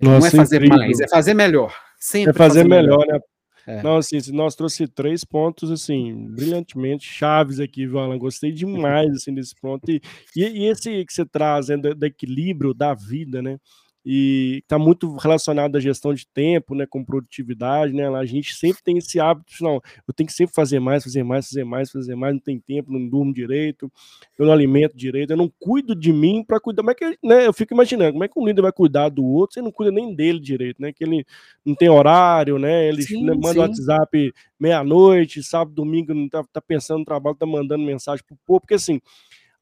Nossa, 0.00 0.20
Não 0.20 0.26
é 0.26 0.30
fazer 0.30 0.56
incrível. 0.64 0.78
mais, 0.78 1.00
é 1.00 1.08
fazer 1.08 1.34
melhor. 1.34 1.76
Sempre 2.00 2.30
é 2.30 2.32
fazer, 2.32 2.60
fazer 2.60 2.68
melhor, 2.68 3.00
melhor, 3.00 3.20
né? 3.20 3.20
É. 3.66 3.82
Não, 3.82 3.98
assim, 3.98 4.18
nós 4.32 4.56
trouxe 4.56 4.88
três 4.88 5.22
pontos, 5.22 5.70
assim, 5.70 6.26
brilhantemente 6.30 7.06
chaves 7.06 7.60
aqui, 7.60 7.86
viu, 7.86 7.98
Alan? 7.98 8.18
Gostei 8.18 8.50
demais, 8.50 9.10
assim, 9.12 9.32
desse 9.32 9.54
ponto. 9.54 9.88
E, 9.88 10.00
e, 10.34 10.64
esse 10.66 11.04
que 11.04 11.12
você 11.12 11.24
traz, 11.24 11.68
né, 11.68 11.76
do, 11.76 11.94
do 11.94 12.06
equilíbrio 12.06 12.74
da 12.74 12.92
vida, 12.92 13.40
né? 13.40 13.58
E 14.04 14.58
está 14.62 14.78
muito 14.78 15.16
relacionado 15.16 15.76
à 15.76 15.80
gestão 15.80 16.12
de 16.12 16.26
tempo, 16.26 16.74
né, 16.74 16.86
com 16.86 17.04
produtividade, 17.04 17.92
né, 17.92 18.08
a 18.08 18.24
gente 18.24 18.54
sempre 18.54 18.82
tem 18.82 18.98
esse 18.98 19.20
hábito, 19.20 19.52
não, 19.60 19.80
eu 20.06 20.14
tenho 20.14 20.26
que 20.26 20.32
sempre 20.32 20.54
fazer 20.54 20.80
mais, 20.80 21.04
fazer 21.04 21.22
mais, 21.22 21.46
fazer 21.48 21.64
mais, 21.64 21.90
fazer 21.90 22.14
mais, 22.16 22.34
não 22.34 22.40
tem 22.40 22.58
tempo, 22.58 22.92
não 22.92 23.08
durmo 23.08 23.32
direito, 23.32 23.90
eu 24.38 24.46
não 24.46 24.52
alimento 24.52 24.96
direito, 24.96 25.30
eu 25.30 25.36
não 25.36 25.50
cuido 25.60 25.94
de 25.94 26.12
mim 26.12 26.44
para 26.44 26.58
cuidar, 26.58 26.82
como 26.82 26.90
é 26.90 26.94
que, 26.94 27.18
né, 27.22 27.46
eu 27.46 27.52
fico 27.52 27.74
imaginando, 27.74 28.12
como 28.12 28.24
é 28.24 28.28
que 28.28 28.38
um 28.38 28.46
líder 28.46 28.62
vai 28.62 28.72
cuidar 28.72 29.08
do 29.08 29.24
outro, 29.24 29.54
você 29.54 29.62
não 29.62 29.70
cuida 29.70 29.92
nem 29.92 30.14
dele 30.14 30.40
direito, 30.40 30.82
né, 30.82 30.92
que 30.92 31.04
ele 31.04 31.24
não 31.64 31.74
tem 31.74 31.88
horário, 31.88 32.58
né, 32.58 32.88
ele 32.88 33.02
sim, 33.02 33.24
né, 33.24 33.34
manda 33.34 33.60
o 33.60 33.62
WhatsApp 33.62 34.32
meia-noite, 34.58 35.42
sábado, 35.42 35.74
domingo, 35.74 36.12
não 36.14 36.28
tá, 36.28 36.44
tá 36.52 36.60
pensando 36.60 37.00
no 37.00 37.04
trabalho, 37.04 37.36
tá 37.36 37.46
mandando 37.46 37.84
mensagem 37.84 38.24
pro 38.26 38.36
povo, 38.46 38.60
porque 38.60 38.74
assim, 38.74 39.00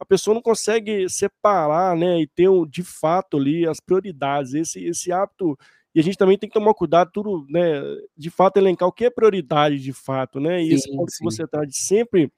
a 0.01 0.05
pessoa 0.07 0.35
não 0.35 0.41
consegue 0.41 1.09
separar, 1.11 1.95
né, 1.95 2.23
e 2.23 2.27
ter 2.27 2.49
de 2.69 2.83
fato 2.83 3.37
ali 3.37 3.67
as 3.69 3.79
prioridades. 3.79 4.55
Esse, 4.55 4.83
esse 4.83 5.13
hábito 5.13 5.59
e 5.95 6.01
a 6.01 6.03
gente 6.03 6.17
também 6.17 6.39
tem 6.39 6.49
que 6.49 6.55
tomar 6.55 6.73
cuidado, 6.73 7.11
tudo, 7.13 7.45
né, 7.49 7.83
de 8.17 8.31
fato 8.31 8.57
elencar 8.57 8.89
o 8.89 8.93
que 8.93 9.05
é 9.07 9.11
prioridade 9.11 9.79
de 9.79 9.93
fato, 9.93 10.39
né? 10.39 10.63
E 10.63 10.69
sim, 10.69 10.75
esse 10.75 10.97
ponto 10.97 11.11
sim. 11.11 11.19
que 11.19 11.25
você 11.25 11.47
traz 11.47 11.69
sempre 11.77 12.33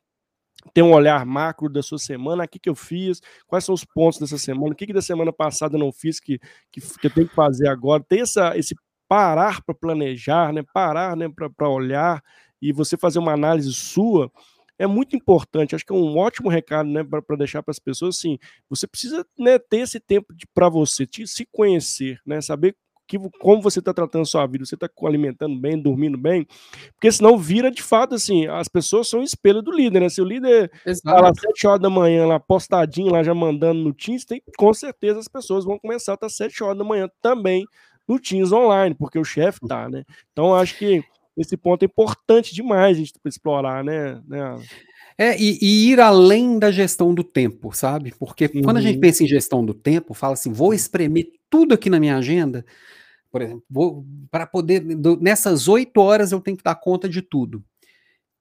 ter 0.73 0.83
um 0.83 0.93
olhar 0.93 1.25
macro 1.27 1.69
da 1.69 1.83
sua 1.83 1.99
semana, 1.99 2.45
o 2.45 2.49
que, 2.49 2.59
que 2.59 2.69
eu 2.69 2.75
fiz, 2.75 3.21
quais 3.47 3.65
são 3.65 3.75
os 3.75 3.85
pontos 3.85 4.19
dessa 4.19 4.39
semana, 4.39 4.73
o 4.73 4.77
que, 4.77 4.87
que 4.87 4.93
da 4.93 5.03
semana 5.03 5.33
passada 5.33 5.77
eu 5.77 5.81
não 5.81 5.93
fiz 5.93 6.19
que, 6.19 6.39
que, 6.71 6.81
que 6.81 7.07
eu 7.07 7.11
tenho 7.11 7.29
que 7.29 7.35
fazer 7.35 7.69
agora, 7.69 8.03
ter 8.03 8.21
essa, 8.21 8.57
esse 8.57 8.75
parar 9.07 9.63
para 9.63 9.75
planejar, 9.75 10.53
né? 10.53 10.63
Parar 10.73 11.15
né, 11.17 11.29
para 11.55 11.69
olhar 11.69 12.23
e 12.61 12.73
você 12.73 12.97
fazer 12.97 13.19
uma 13.19 13.33
análise 13.33 13.73
sua 13.75 14.33
é 14.83 14.87
muito 14.87 15.15
importante. 15.15 15.75
Acho 15.75 15.87
que 15.87 15.93
é 15.93 15.97
um 15.97 16.19
ótimo 16.19 16.49
recado, 16.49 16.89
né, 16.89 17.05
para 17.05 17.37
deixar 17.37 17.63
para 17.63 17.71
as 17.71 17.79
pessoas 17.79 18.17
assim. 18.17 18.39
Você 18.69 18.87
precisa 18.87 19.25
né, 19.39 19.59
ter 19.59 19.79
esse 19.79 20.01
tempo 20.01 20.35
para 20.53 20.69
você 20.69 21.07
te, 21.07 21.27
se 21.27 21.47
conhecer, 21.51 22.21
né, 22.27 22.41
saber 22.41 22.75
que, 23.07 23.19
como 23.41 23.61
você 23.61 23.79
está 23.79 23.93
tratando 23.93 24.23
a 24.23 24.27
sua 24.27 24.47
vida, 24.47 24.65
você 24.65 24.75
está 24.75 24.89
alimentando 25.05 25.59
bem, 25.59 25.81
dormindo 25.81 26.17
bem, 26.17 26.47
porque 26.95 27.13
senão 27.13 27.37
vira 27.37 27.71
de 27.71 27.83
fato 27.83 28.15
assim, 28.15 28.47
as 28.47 28.69
pessoas 28.69 29.09
são 29.09 29.23
espelho 29.23 29.61
do 29.61 29.71
líder, 29.71 30.01
né? 30.01 30.09
Se 30.09 30.23
o 30.23 30.25
líder 30.25 30.71
está 30.87 31.21
lá 31.21 31.31
às 31.31 31.39
7 31.39 31.67
horas 31.67 31.81
da 31.81 31.91
manhã, 31.91 32.27
lá 32.27 32.41
postadinho, 32.41 33.13
lá 33.13 33.23
já 33.23 33.35
mandando 33.35 33.81
no 33.81 33.93
Teams, 33.93 34.25
tem, 34.25 34.43
com 34.57 34.73
certeza 34.73 35.21
as 35.21 35.29
pessoas 35.29 35.65
vão 35.65 35.79
começar 35.79 36.13
a 36.13 36.15
estar 36.15 36.27
às 36.27 36.37
7 36.37 36.65
horas 36.65 36.79
da 36.79 36.85
manhã 36.85 37.09
também 37.21 37.67
no 38.09 38.19
Teams 38.19 38.51
online, 38.51 38.95
porque 38.95 39.19
o 39.19 39.25
chefe 39.25 39.61
tá, 39.69 39.89
né? 39.89 40.05
Então 40.33 40.55
acho 40.55 40.79
que 40.79 41.05
esse 41.37 41.57
ponto 41.57 41.83
é 41.83 41.87
importante 41.87 42.55
demais 42.55 42.97
a 42.97 43.01
gente 43.01 43.15
explorar, 43.27 43.83
né? 43.83 44.21
né? 44.27 44.61
É, 45.17 45.37
e, 45.39 45.59
e, 45.61 45.91
ir 45.91 46.01
além 46.01 46.59
da 46.59 46.71
gestão 46.71 47.15
do 47.15 47.25
tempo, 47.25 47.73
sabe? 47.73 48.15
Porque 48.19 48.51
uhum. 48.55 48.63
quando 48.63 48.79
a 48.79 48.81
gente 48.81 48.97
uhum. 48.97 49.01
pensa 49.01 49.23
em 49.23 49.29
gestão 49.29 49.65
do 49.65 49.75
tempo, 49.75 50.15
fala 50.15 50.35
assim, 50.35 50.53
vou 50.53 50.73
espremer 50.73 51.27
tudo 51.51 51.75
aqui 51.75 51.91
na 51.91 52.01
minha 52.01 52.17
agenda, 52.17 52.65
por 53.31 53.43
exemplo, 53.43 53.65
para 54.31 54.47
poder, 54.47 54.81
do, 54.81 55.19
nessas 55.21 55.69
oito 55.69 56.01
horas 56.01 56.33
eu 56.33 56.41
tenho 56.41 56.57
que 56.57 56.63
dar 56.63 56.75
conta 56.75 57.09
de 57.09 57.23
tudo. 57.23 57.65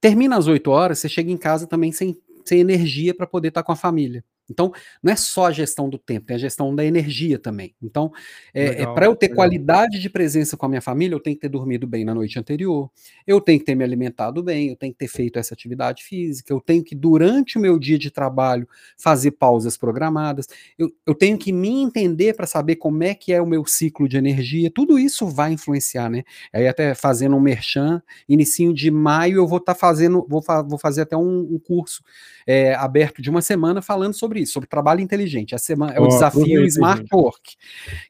Termina 0.00 0.36
as 0.36 0.46
oito 0.48 0.70
horas, 0.70 0.98
você 0.98 1.08
chega 1.08 1.30
em 1.30 1.36
casa 1.36 1.66
também 1.66 1.92
sem, 1.92 2.16
sem 2.44 2.60
energia 2.60 3.14
para 3.14 3.26
poder 3.26 3.48
estar 3.48 3.62
tá 3.62 3.66
com 3.66 3.72
a 3.72 3.76
família. 3.76 4.24
Então, 4.50 4.72
não 5.02 5.12
é 5.12 5.16
só 5.16 5.46
a 5.46 5.52
gestão 5.52 5.88
do 5.88 5.98
tempo, 5.98 6.32
é 6.32 6.34
a 6.34 6.38
gestão 6.38 6.74
da 6.74 6.84
energia 6.84 7.38
também. 7.38 7.74
Então, 7.82 8.12
é, 8.52 8.82
é 8.82 8.86
para 8.86 9.06
eu 9.06 9.16
ter 9.16 9.26
legal. 9.26 9.36
qualidade 9.36 9.98
de 9.98 10.10
presença 10.10 10.56
com 10.56 10.66
a 10.66 10.68
minha 10.68 10.80
família, 10.80 11.14
eu 11.14 11.20
tenho 11.20 11.36
que 11.36 11.42
ter 11.42 11.48
dormido 11.48 11.86
bem 11.86 12.04
na 12.04 12.14
noite 12.14 12.38
anterior, 12.38 12.90
eu 13.26 13.40
tenho 13.40 13.58
que 13.58 13.64
ter 13.64 13.74
me 13.74 13.84
alimentado 13.84 14.42
bem, 14.42 14.68
eu 14.68 14.76
tenho 14.76 14.92
que 14.92 14.98
ter 14.98 15.08
feito 15.08 15.38
essa 15.38 15.54
atividade 15.54 16.04
física, 16.04 16.52
eu 16.52 16.60
tenho 16.60 16.82
que, 16.82 16.94
durante 16.94 17.56
o 17.56 17.60
meu 17.60 17.78
dia 17.78 17.98
de 17.98 18.10
trabalho, 18.10 18.68
fazer 18.98 19.32
pausas 19.32 19.76
programadas, 19.76 20.46
eu, 20.78 20.92
eu 21.06 21.14
tenho 21.14 21.38
que 21.38 21.52
me 21.52 21.82
entender 21.82 22.34
para 22.34 22.46
saber 22.46 22.76
como 22.76 23.02
é 23.02 23.14
que 23.14 23.32
é 23.32 23.40
o 23.40 23.46
meu 23.46 23.64
ciclo 23.64 24.08
de 24.08 24.16
energia, 24.16 24.70
tudo 24.70 24.98
isso 24.98 25.26
vai 25.26 25.52
influenciar, 25.52 26.10
né? 26.10 26.24
Aí 26.52 26.66
até 26.66 26.94
fazendo 26.94 27.36
um 27.36 27.40
merchan, 27.40 28.02
inicinho 28.28 28.74
de 28.74 28.90
maio 28.90 29.36
eu 29.36 29.46
vou 29.46 29.58
estar 29.58 29.74
tá 29.74 29.78
fazendo, 29.78 30.26
vou, 30.28 30.42
fa 30.42 30.62
vou 30.62 30.78
fazer 30.78 31.02
até 31.02 31.16
um, 31.16 31.54
um 31.54 31.58
curso 31.58 32.02
é, 32.46 32.74
aberto 32.74 33.22
de 33.22 33.30
uma 33.30 33.40
semana 33.40 33.80
falando 33.80 34.14
sobre 34.14 34.31
isso, 34.36 34.52
sobre 34.52 34.68
trabalho 34.68 35.00
inteligente. 35.00 35.54
A 35.54 35.58
semana, 35.58 35.92
é 35.92 36.00
o 36.00 36.04
oh, 36.04 36.08
desafio 36.08 36.64
Smart 36.64 37.04
Work. 37.12 37.56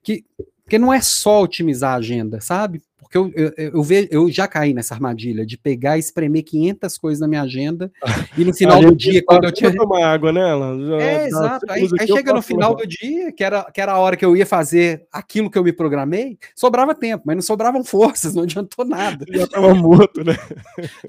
Que, 0.03 0.25
que 0.69 0.79
não 0.79 0.93
é 0.93 1.01
só 1.01 1.43
otimizar 1.43 1.95
a 1.95 1.97
agenda, 1.97 2.41
sabe? 2.41 2.83
Porque 3.13 3.19
eu, 3.19 3.31
eu, 3.35 3.53
eu, 3.75 3.83
ve, 3.83 4.09
eu 4.11 4.31
já 4.31 4.49
caí 4.49 4.73
nessa 4.73 4.95
armadilha 4.95 5.45
de 5.45 5.59
pegar 5.59 5.99
e 5.99 6.01
espremer 6.01 6.43
500 6.45 6.97
coisas 6.97 7.21
na 7.21 7.29
minha 7.29 7.43
agenda 7.43 7.93
e 8.39 8.45
no 8.45 8.55
final 8.55 8.81
do 8.81 8.97
dia, 8.97 9.23
quando 9.23 9.45
eu 9.45 9.53
tinha. 9.53 9.75
tomar 9.75 10.07
água 10.07 10.33
nela. 10.33 11.03
É, 11.03 11.27
exato. 11.27 11.67
Aí, 11.69 11.87
aí 12.01 12.07
chega 12.07 12.33
no 12.33 12.41
final 12.41 12.75
do 12.75 12.87
dia, 12.87 13.31
que 13.31 13.45
era, 13.45 13.65
que 13.65 13.81
era 13.83 13.93
a 13.93 13.99
hora 13.99 14.17
que 14.17 14.25
eu 14.25 14.35
ia 14.35 14.47
fazer 14.47 15.07
aquilo 15.13 15.51
que 15.51 15.59
eu 15.59 15.65
me 15.65 15.75
programei, 15.75 16.39
sobrava 16.57 16.95
tempo, 16.95 17.25
mas 17.27 17.37
não 17.37 17.43
sobravam 17.43 17.85
forças, 17.85 18.33
não 18.35 18.45
adiantou 18.45 18.87
nada. 18.87 19.27
Já 19.29 19.47
tava 19.47 19.75
morto, 19.75 20.25
né? 20.25 20.37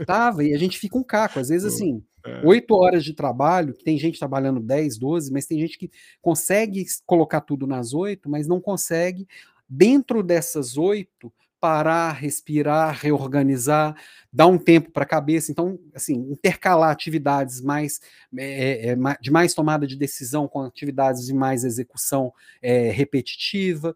Tava, 0.05 0.43
e 0.43 0.53
a 0.53 0.57
gente 0.57 0.77
fica 0.77 0.97
um 0.97 1.03
caco. 1.03 1.39
Às 1.39 1.47
vezes, 1.47 1.73
assim, 1.73 1.97
é. 1.97 2.12
Oito 2.43 2.75
horas 2.75 3.03
de 3.03 3.13
trabalho, 3.13 3.73
tem 3.73 3.97
gente 3.97 4.19
trabalhando 4.19 4.59
10, 4.59 4.97
12, 4.97 5.31
mas 5.31 5.45
tem 5.45 5.59
gente 5.59 5.77
que 5.77 5.91
consegue 6.21 6.85
colocar 7.05 7.41
tudo 7.41 7.67
nas 7.67 7.93
oito, 7.93 8.29
mas 8.29 8.47
não 8.47 8.61
consegue, 8.61 9.27
dentro 9.67 10.23
dessas 10.23 10.77
oito, 10.77 11.31
parar, 11.63 12.11
respirar, 12.11 12.99
reorganizar, 13.01 13.95
dar 14.33 14.47
um 14.47 14.57
tempo 14.57 14.91
para 14.91 15.03
a 15.03 15.07
cabeça. 15.07 15.49
Então, 15.49 15.79
assim, 15.95 16.15
intercalar 16.29 16.91
atividades 16.91 17.61
mais 17.61 18.01
é, 18.37 18.89
é, 18.89 18.95
de 19.21 19.31
mais 19.31 19.53
tomada 19.53 19.87
de 19.87 19.95
decisão 19.95 20.45
com 20.45 20.59
atividades 20.59 21.25
de 21.25 21.33
mais 21.33 21.63
execução 21.63 22.33
é, 22.61 22.89
repetitiva. 22.91 23.95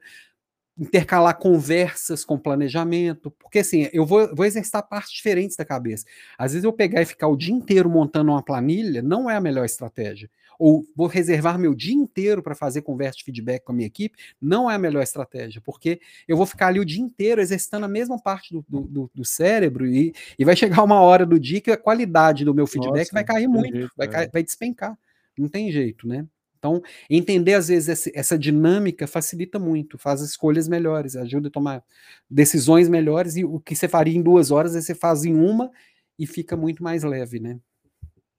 Intercalar 0.78 1.38
conversas 1.38 2.24
com 2.24 2.38
planejamento, 2.38 3.32
porque 3.32 3.60
assim, 3.60 3.90
eu 3.92 4.06
vou, 4.06 4.34
vou 4.36 4.46
exercitar 4.46 4.88
partes 4.88 5.14
diferentes 5.14 5.58
da 5.58 5.66
cabeça. 5.66 6.06
Às 6.38 6.52
vezes 6.52 6.64
eu 6.64 6.72
pegar 6.72 7.02
e 7.02 7.06
ficar 7.06 7.28
o 7.28 7.36
dia 7.36 7.54
inteiro 7.54 7.90
montando 7.90 8.32
uma 8.32 8.44
planilha 8.44 9.02
não 9.02 9.30
é 9.30 9.36
a 9.36 9.42
melhor 9.42 9.66
estratégia. 9.66 10.30
Ou 10.60 10.86
vou 10.96 11.08
reservar 11.08 11.60
meu 11.60 11.76
dia 11.76 11.94
inteiro 11.94 12.42
para 12.42 12.56
fazer 12.56 12.82
conversa 12.82 13.18
de 13.18 13.24
feedback 13.24 13.64
com 13.64 13.72
a 13.72 13.76
minha 13.76 13.88
equipe, 13.88 14.18
não 14.42 14.70
é 14.70 14.76
a 14.76 14.80
melhor 14.80 15.04
estratégia, 15.04 15.62
porque 15.64 16.00
eu 16.28 16.36
vou 16.36 16.46
ficar 16.46 16.68
ali 16.68 16.80
o 16.80 16.86
dia 16.86 17.02
inteiro 17.02 17.42
exercitando 17.42 17.86
a 17.86 17.90
mesma 17.90 18.20
parte 18.20 18.54
do, 18.54 18.66
do, 18.68 19.12
do 19.14 19.26
cérebro 19.26 19.86
e, 19.86 20.14
e 20.38 20.46
vai 20.46 20.56
chegar 20.56 20.84
uma 20.84 21.00
hora 21.00 21.26
do 21.26 21.40
dia 21.40 21.62
que 21.62 21.72
a 21.72 21.78
qualidade 21.78 22.44
do 22.44 22.56
meu 22.56 22.66
feedback 22.66 23.00
Nossa, 23.00 23.14
vai 23.14 23.24
cair 23.24 23.48
muito, 23.48 23.76
jeito, 23.76 23.92
vai, 23.96 24.08
é. 24.08 24.30
vai 24.30 24.44
despencar. 24.44 24.98
Não 25.38 25.48
tem 25.48 25.72
jeito, 25.72 26.08
né? 26.08 26.26
Então, 26.68 26.82
entender 27.10 27.54
às 27.54 27.70
vezes 27.70 28.10
essa 28.14 28.38
dinâmica 28.38 29.08
facilita 29.08 29.58
muito, 29.58 29.98
faz 29.98 30.22
escolhas 30.22 30.68
melhores, 30.68 31.16
ajuda 31.16 31.48
a 31.48 31.52
tomar 31.52 31.84
decisões 32.30 32.90
melhores 32.90 33.38
e 33.38 33.46
o 33.46 33.60
que 33.60 33.76
você 33.76 33.88
faria 33.88 34.18
em 34.18 34.22
duas 34.22 34.52
horas, 34.52 34.74
você 34.74 34.94
faz 34.94 35.24
em 35.24 35.36
uma 35.36 35.72
e 36.20 36.28
fica 36.28 36.58
muito 36.58 36.84
mais 36.84 37.04
leve, 37.04 37.40
né? 37.40 37.60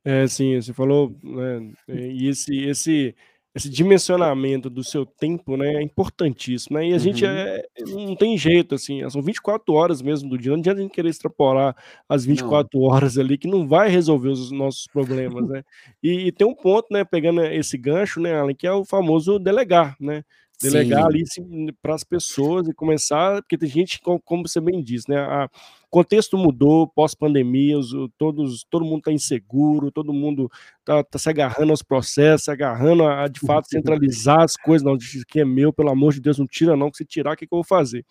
É, 0.04 0.26
sim, 0.26 0.60
você 0.60 0.72
falou, 0.72 1.16
né, 1.22 1.72
e 1.88 2.28
esse, 2.28 2.56
esse, 2.64 3.14
esse 3.58 3.68
dimensionamento 3.68 4.70
do 4.70 4.82
seu 4.82 5.04
tempo, 5.04 5.56
né, 5.56 5.74
é 5.74 5.82
importantíssimo, 5.82 6.78
né, 6.78 6.86
e 6.86 6.90
a 6.90 6.94
uhum. 6.94 6.98
gente 6.98 7.26
é, 7.26 7.62
não 7.86 8.16
tem 8.16 8.38
jeito, 8.38 8.74
assim, 8.74 9.08
são 9.10 9.20
24 9.20 9.74
horas 9.74 10.00
mesmo 10.00 10.28
do 10.28 10.38
dia, 10.38 10.52
não 10.52 10.58
adianta 10.58 10.78
a 10.80 10.82
gente 10.82 10.92
querer 10.92 11.10
extrapolar 11.10 11.76
as 12.08 12.24
24 12.24 12.78
não. 12.78 12.86
horas 12.86 13.18
ali, 13.18 13.36
que 13.36 13.48
não 13.48 13.66
vai 13.66 13.88
resolver 13.88 14.28
os 14.28 14.50
nossos 14.50 14.86
problemas, 14.86 15.46
né, 15.48 15.62
e, 16.02 16.28
e, 16.28 16.32
tem 16.32 16.46
um 16.46 16.54
ponto, 16.54 16.86
né, 16.90 17.04
pegando 17.04 17.42
esse 17.42 17.76
gancho, 17.76 18.20
né, 18.20 18.34
Alan, 18.34 18.54
que 18.54 18.66
é 18.66 18.72
o 18.72 18.84
famoso 18.84 19.38
delegar, 19.38 19.96
né, 20.00 20.24
delegar 20.60 21.02
Sim. 21.02 21.42
ali 21.44 21.72
para 21.80 21.94
as 21.94 22.02
pessoas 22.02 22.66
e 22.66 22.74
começar, 22.74 23.40
porque 23.42 23.56
tem 23.56 23.68
gente, 23.68 24.00
como, 24.00 24.20
como 24.20 24.46
você 24.46 24.60
bem 24.60 24.82
disse, 24.82 25.08
né, 25.08 25.18
a, 25.18 25.48
o 25.86 25.90
contexto 25.90 26.36
mudou 26.36 26.86
pós-pandemia, 26.86 27.76
todos, 28.18 28.64
todo 28.68 28.84
mundo 28.84 28.98
está 28.98 29.12
inseguro, 29.12 29.92
todo 29.92 30.12
mundo 30.12 30.50
está 30.80 31.02
tá 31.04 31.18
se 31.18 31.28
agarrando 31.30 31.70
aos 31.70 31.82
processos, 31.82 32.44
se 32.44 32.50
agarrando 32.50 33.04
a, 33.04 33.28
de 33.28 33.40
fato 33.40 33.68
centralizar 33.70 34.42
as 34.42 34.56
coisas, 34.56 34.84
não, 34.84 34.98
que 35.26 35.40
é 35.40 35.44
meu, 35.44 35.72
pelo 35.72 35.90
amor 35.90 36.12
de 36.12 36.20
Deus, 36.20 36.38
não 36.38 36.46
tira 36.46 36.76
não, 36.76 36.90
que 36.90 36.98
se 36.98 37.04
tirar, 37.04 37.34
o 37.34 37.36
que, 37.36 37.46
que 37.46 37.54
eu 37.54 37.58
vou 37.58 37.64
fazer? 37.64 38.04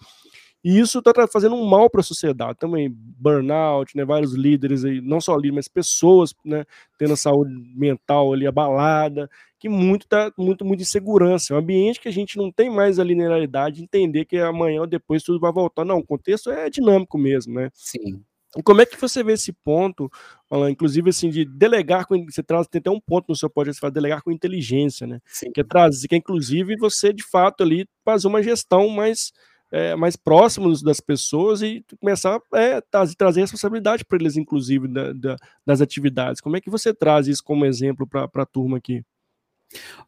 E 0.64 0.80
isso 0.80 1.00
está 1.00 1.28
fazendo 1.28 1.56
um 1.56 1.66
mal 1.66 1.90
para 1.90 2.02
a 2.02 2.04
sociedade 2.04 2.58
também, 2.58 2.90
burnout, 2.92 3.96
né, 3.96 4.04
vários 4.04 4.34
líderes 4.34 4.84
aí, 4.84 5.00
não 5.02 5.22
só 5.22 5.36
líderes, 5.36 5.56
mas 5.56 5.68
pessoas, 5.68 6.34
né, 6.44 6.66
tendo 6.98 7.14
a 7.14 7.18
saúde 7.18 7.54
mental 7.76 8.34
ali 8.34 8.48
abalada, 8.48 9.30
que 9.60 9.70
muito 9.70 10.08
tá 10.08 10.32
muito 10.38 10.64
muito 10.64 10.82
insegurança, 10.82 11.54
é 11.54 11.56
um 11.56 11.60
ambiente 11.60 12.00
que 12.00 12.08
a 12.08 12.14
gente 12.14 12.38
não 12.38 12.52
tem 12.52 12.70
mais 12.70 13.00
a 13.00 13.04
linearidade 13.04 13.78
de 13.78 13.84
entender 13.84 14.26
que 14.26 14.38
amanhã 14.38 14.82
ou 14.82 14.88
depois 14.88 15.24
tudo 15.24 15.40
vai 15.40 15.52
voltar. 15.52 15.84
Não, 15.86 15.98
o 16.00 16.06
contexto 16.06 16.52
é 16.52 16.70
dinâmico 16.70 17.18
mesmo, 17.18 17.54
né? 17.56 17.70
Sim. 17.74 18.24
E 18.56 18.64
como 18.64 18.82
é 18.82 18.86
que 18.86 19.00
você 19.00 19.24
vê 19.24 19.34
esse 19.34 19.52
ponto, 19.52 20.10
Alan, 20.50 20.72
inclusive 20.72 21.10
assim, 21.10 21.30
de 21.30 21.44
delegar 21.44 22.08
com. 22.08 22.26
Você 22.26 22.42
traz, 22.42 22.68
tem 22.68 22.80
até 22.80 22.90
um 22.90 23.00
ponto 23.00 23.26
no 23.30 23.36
seu 23.36 23.50
podcast, 23.50 23.78
você 23.78 23.82
fala 23.82 23.92
delegar 23.92 24.22
com 24.22 24.32
inteligência, 24.32 25.06
né? 25.06 25.20
Sim. 25.26 25.52
Que 25.52 25.62
é 25.62 25.64
trazer, 25.64 26.08
que 26.08 26.16
é 26.16 26.18
inclusive 26.18 26.76
você, 26.78 27.12
de 27.12 27.24
fato, 27.24 27.64
ali 27.64 27.88
fazer 28.06 28.28
uma 28.28 28.42
gestão 28.42 28.88
mais 28.90 29.32
é, 29.72 29.96
mais 29.96 30.16
próximos 30.16 30.82
das 30.82 31.02
pessoas 31.02 31.62
e 31.62 31.84
começar 32.00 32.40
é, 32.54 32.80
trazer, 32.82 33.16
trazer 33.16 33.42
responsabilidade 33.42 34.06
para 34.06 34.18
eles, 34.18 34.38
inclusive, 34.38 34.88
da, 34.88 35.12
da, 35.14 35.36
das 35.66 35.82
atividades. 35.82 36.40
Como 36.42 36.56
é 36.56 36.62
que 36.62 36.70
você 36.70 36.94
traz 36.94 37.28
isso 37.28 37.44
como 37.44 37.66
exemplo 37.66 38.08
para 38.08 38.30
a 38.34 38.46
turma 38.46 38.78
aqui? 38.78 39.04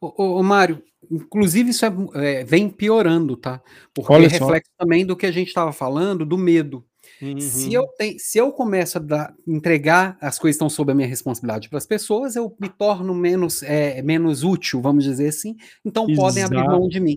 Ô, 0.00 0.38
ô, 0.38 0.42
Mário, 0.42 0.82
inclusive 1.10 1.70
isso 1.70 1.84
é, 1.84 1.92
é, 2.14 2.44
vem 2.44 2.68
piorando, 2.68 3.36
tá? 3.36 3.62
Porque 3.94 4.12
Olha 4.12 4.26
é 4.26 4.28
reflexo 4.28 4.70
só. 4.72 4.84
também 4.84 5.04
do 5.04 5.16
que 5.16 5.26
a 5.26 5.32
gente 5.32 5.48
estava 5.48 5.72
falando, 5.72 6.24
do 6.24 6.38
medo. 6.38 6.84
Uhum. 7.20 7.38
Se, 7.38 7.72
eu 7.72 7.86
te, 7.98 8.18
se 8.18 8.38
eu 8.38 8.50
começo 8.50 8.96
a 8.96 9.00
dar, 9.00 9.34
entregar 9.46 10.16
as 10.20 10.38
coisas 10.38 10.56
que 10.56 10.64
estão 10.64 10.70
sob 10.70 10.90
a 10.90 10.94
minha 10.94 11.08
responsabilidade 11.08 11.68
para 11.68 11.76
as 11.76 11.86
pessoas, 11.86 12.34
eu 12.34 12.56
me 12.58 12.68
torno 12.68 13.14
menos, 13.14 13.62
é, 13.62 14.00
menos 14.00 14.42
útil, 14.42 14.80
vamos 14.80 15.04
dizer 15.04 15.28
assim, 15.28 15.54
então 15.84 16.04
Exato. 16.04 16.16
podem 16.20 16.42
abrir 16.42 16.64
mão 16.64 16.88
de 16.88 16.98
mim. 16.98 17.16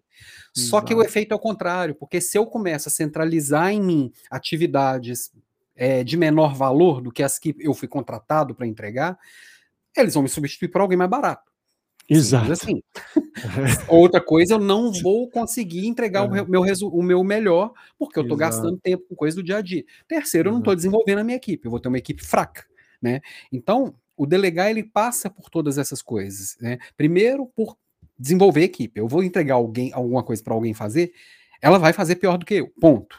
Exato. 0.56 0.70
Só 0.70 0.82
que 0.82 0.94
o 0.94 1.02
efeito 1.02 1.32
é 1.32 1.36
o 1.36 1.40
contrário, 1.40 1.96
porque 1.96 2.20
se 2.20 2.38
eu 2.38 2.46
começo 2.46 2.90
a 2.90 2.92
centralizar 2.92 3.72
em 3.72 3.82
mim 3.82 4.12
atividades 4.30 5.32
é, 5.76 6.04
de 6.04 6.18
menor 6.18 6.54
valor 6.54 7.02
do 7.02 7.12
que 7.12 7.24
as 7.24 7.40
que 7.40 7.56
eu 7.60 7.74
fui 7.74 7.88
contratado 7.88 8.54
para 8.54 8.68
entregar, 8.68 9.18
eles 9.96 10.14
vão 10.14 10.24
me 10.24 10.30
substituir 10.30 10.68
por 10.68 10.82
alguém 10.82 10.98
mais 10.98 11.10
barato. 11.10 11.53
Exato. 12.10 12.52
Assim. 12.52 12.84
Outra 13.88 14.22
coisa, 14.22 14.56
eu 14.56 14.60
não 14.60 14.92
vou 14.92 15.30
conseguir 15.30 15.88
entregar 15.88 16.24
é. 16.24 16.28
o, 16.28 16.48
meu, 16.48 16.64
o 16.92 17.04
meu 17.04 17.24
melhor, 17.24 17.74
porque 17.98 18.20
eu 18.20 18.24
estou 18.24 18.38
gastando 18.38 18.78
tempo 18.78 19.06
com 19.10 19.16
coisa 19.16 19.36
do 19.36 19.44
dia 19.44 19.58
a 19.58 19.62
dia. 19.62 19.84
Terceiro, 20.08 20.50
eu 20.50 20.54
não 20.54 20.60
estou 20.60 20.76
desenvolvendo 20.76 21.20
a 21.20 21.24
minha 21.24 21.38
equipe, 21.38 21.66
eu 21.66 21.72
vou 21.72 21.80
ter 21.80 21.88
uma 21.88 21.98
equipe 21.98 22.24
fraca. 22.24 22.66
Né? 23.02 23.22
Então, 23.52 23.96
o 24.16 24.26
delegar 24.26 24.70
ele 24.70 24.84
passa 24.84 25.30
por 25.30 25.50
todas 25.50 25.78
essas 25.78 26.02
coisas. 26.02 26.56
Né? 26.62 26.78
Primeiro, 26.96 27.48
por 27.56 27.76
desenvolver 28.18 28.62
a 28.62 28.66
equipe. 28.66 29.00
Eu 29.00 29.08
vou 29.08 29.24
entregar 29.24 29.56
alguém 29.56 29.92
alguma 29.94 30.24
coisa 30.24 30.44
para 30.44 30.54
alguém 30.54 30.74
fazer, 30.74 31.14
ela 31.62 31.78
vai 31.78 31.94
fazer 31.94 32.16
pior 32.16 32.38
do 32.38 32.46
que 32.46 32.56
eu. 32.56 32.72
Ponto. 32.80 33.18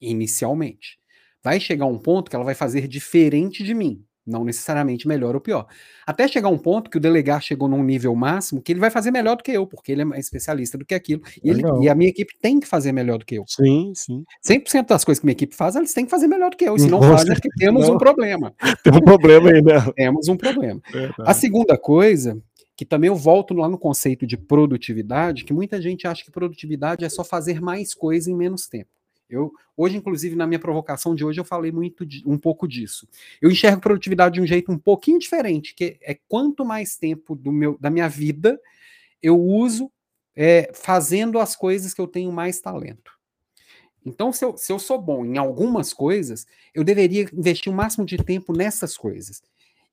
Inicialmente. 0.00 0.98
Vai 1.42 1.60
chegar 1.60 1.86
um 1.86 1.98
ponto 1.98 2.30
que 2.30 2.36
ela 2.36 2.44
vai 2.44 2.54
fazer 2.54 2.86
diferente 2.88 3.62
de 3.62 3.74
mim. 3.74 4.04
Não 4.26 4.44
necessariamente 4.44 5.06
melhor 5.06 5.34
ou 5.34 5.40
pior. 5.40 5.66
Até 6.06 6.26
chegar 6.26 6.48
um 6.48 6.58
ponto 6.58 6.90
que 6.90 6.96
o 6.96 7.00
delegar 7.00 7.40
chegou 7.40 7.68
num 7.68 7.82
nível 7.82 8.14
máximo 8.14 8.60
que 8.60 8.72
ele 8.72 8.80
vai 8.80 8.90
fazer 8.90 9.10
melhor 9.10 9.36
do 9.36 9.42
que 9.42 9.52
eu, 9.52 9.66
porque 9.66 9.92
ele 9.92 10.02
é 10.02 10.04
mais 10.04 10.24
especialista 10.24 10.76
do 10.76 10.84
que 10.84 10.94
aquilo. 10.94 11.22
E, 11.42 11.50
ele, 11.50 11.62
e, 11.80 11.88
a 11.88 11.94
minha 11.94 12.10
equipe 12.10 12.34
tem 12.40 12.58
que 12.58 12.66
fazer 12.66 12.92
melhor 12.92 13.18
do 13.18 13.24
que 13.24 13.36
eu. 13.36 13.44
Sim, 13.46 13.92
sim. 13.94 14.24
100% 14.44 14.86
das 14.86 15.04
coisas 15.04 15.20
que 15.20 15.26
minha 15.26 15.32
equipe 15.32 15.54
faz, 15.54 15.76
eles 15.76 15.92
têm 15.94 16.04
que 16.04 16.10
fazer 16.10 16.26
melhor 16.26 16.50
do 16.50 16.56
que 16.56 16.64
eu. 16.64 16.76
E 16.76 16.80
se 16.80 16.88
não 16.88 17.00
fazem, 17.00 17.30
é 17.30 17.34
porque 17.34 17.50
temos 17.56 17.86
não. 17.86 17.94
um 17.94 17.98
problema. 17.98 18.54
Tem 18.82 18.92
um 18.92 19.00
problema 19.00 19.50
aí, 19.50 19.62
né? 19.62 19.92
Temos 19.94 20.28
um 20.28 20.36
problema. 20.36 20.80
A 21.20 21.34
segunda 21.34 21.78
coisa, 21.78 22.40
que 22.76 22.84
também 22.84 23.08
eu 23.08 23.16
volto 23.16 23.54
lá 23.54 23.68
no 23.68 23.78
conceito 23.78 24.26
de 24.26 24.36
produtividade, 24.36 25.44
que 25.44 25.52
muita 25.52 25.80
gente 25.80 26.06
acha 26.06 26.24
que 26.24 26.30
produtividade 26.30 27.04
é 27.04 27.08
só 27.08 27.24
fazer 27.24 27.60
mais 27.60 27.94
coisa 27.94 28.30
em 28.30 28.36
menos 28.36 28.66
tempo. 28.66 28.90
Eu 29.28 29.52
hoje, 29.76 29.96
inclusive, 29.96 30.36
na 30.36 30.46
minha 30.46 30.58
provocação 30.58 31.14
de 31.14 31.24
hoje, 31.24 31.40
eu 31.40 31.44
falei 31.44 31.72
muito 31.72 32.06
de, 32.06 32.22
um 32.26 32.38
pouco 32.38 32.66
disso. 32.66 33.08
Eu 33.40 33.50
enxergo 33.50 33.80
produtividade 33.80 34.34
de 34.34 34.40
um 34.40 34.46
jeito 34.46 34.70
um 34.70 34.78
pouquinho 34.78 35.18
diferente, 35.18 35.74
que 35.74 35.98
é 36.00 36.18
quanto 36.28 36.64
mais 36.64 36.96
tempo 36.96 37.34
do 37.34 37.52
meu, 37.52 37.76
da 37.78 37.90
minha 37.90 38.08
vida 38.08 38.60
eu 39.22 39.40
uso 39.40 39.90
é, 40.34 40.70
fazendo 40.74 41.38
as 41.38 41.56
coisas 41.56 41.92
que 41.92 42.00
eu 42.00 42.06
tenho 42.06 42.30
mais 42.30 42.60
talento. 42.60 43.16
Então, 44.04 44.32
se 44.32 44.44
eu, 44.44 44.56
se 44.56 44.72
eu 44.72 44.78
sou 44.78 45.00
bom 45.00 45.24
em 45.24 45.36
algumas 45.36 45.92
coisas, 45.92 46.46
eu 46.72 46.84
deveria 46.84 47.26
investir 47.32 47.72
o 47.72 47.74
máximo 47.74 48.06
de 48.06 48.16
tempo 48.16 48.52
nessas 48.52 48.96
coisas. 48.96 49.42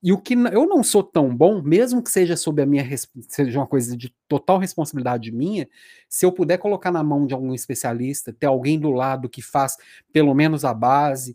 E 0.04 0.12
o 0.12 0.18
que 0.18 0.34
eu 0.34 0.66
não 0.66 0.82
sou 0.82 1.02
tão 1.02 1.34
bom, 1.34 1.62
mesmo 1.62 2.02
que 2.02 2.10
seja 2.10 2.36
sob 2.36 2.60
a 2.60 2.66
minha 2.66 2.86
seja 3.26 3.58
uma 3.58 3.66
coisa 3.66 3.96
de 3.96 4.14
total 4.28 4.58
responsabilidade 4.58 5.32
minha, 5.32 5.66
se 6.10 6.26
eu 6.26 6.30
puder 6.30 6.58
colocar 6.58 6.92
na 6.92 7.02
mão 7.02 7.26
de 7.26 7.32
algum 7.32 7.54
especialista, 7.54 8.30
ter 8.30 8.44
alguém 8.44 8.78
do 8.78 8.90
lado 8.90 9.30
que 9.30 9.40
faz 9.40 9.78
pelo 10.12 10.34
menos 10.34 10.62
a 10.62 10.74
base, 10.74 11.32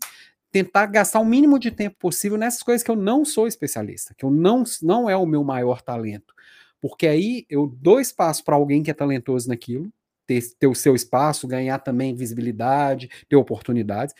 tentar 0.52 0.86
gastar 0.86 1.18
o 1.18 1.24
mínimo 1.24 1.58
de 1.58 1.72
tempo 1.72 1.96
possível 1.98 2.38
nessas 2.38 2.62
coisas 2.62 2.84
que 2.84 2.90
eu 2.92 2.94
não 2.94 3.24
sou 3.24 3.48
especialista, 3.48 4.14
que 4.16 4.24
eu 4.24 4.30
não 4.30 4.62
não 4.80 5.10
é 5.10 5.16
o 5.16 5.26
meu 5.26 5.42
maior 5.42 5.82
talento. 5.82 6.32
Porque 6.80 7.08
aí 7.08 7.46
eu 7.50 7.66
dou 7.66 8.00
espaço 8.00 8.44
para 8.44 8.54
alguém 8.54 8.84
que 8.84 8.90
é 8.92 8.94
talentoso 8.94 9.48
naquilo, 9.48 9.92
ter, 10.28 10.40
ter 10.60 10.68
o 10.68 10.76
seu 10.76 10.94
espaço, 10.94 11.48
ganhar 11.48 11.80
também 11.80 12.14
visibilidade, 12.14 13.10
ter 13.28 13.34
oportunidades 13.34 14.14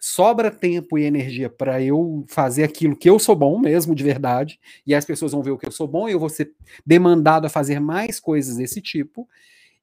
sobra 0.00 0.50
tempo 0.50 0.98
e 0.98 1.04
energia 1.04 1.50
para 1.50 1.82
eu 1.82 2.24
fazer 2.26 2.64
aquilo 2.64 2.96
que 2.96 3.08
eu 3.08 3.18
sou 3.18 3.36
bom 3.36 3.58
mesmo, 3.60 3.94
de 3.94 4.02
verdade, 4.02 4.58
e 4.86 4.94
as 4.94 5.04
pessoas 5.04 5.32
vão 5.32 5.42
ver 5.42 5.50
o 5.50 5.58
que 5.58 5.66
eu 5.66 5.70
sou 5.70 5.86
bom, 5.86 6.08
e 6.08 6.12
eu 6.12 6.18
vou 6.18 6.30
ser 6.30 6.52
demandado 6.86 7.44
a 7.44 7.50
fazer 7.50 7.78
mais 7.78 8.18
coisas 8.18 8.56
desse 8.56 8.80
tipo, 8.80 9.28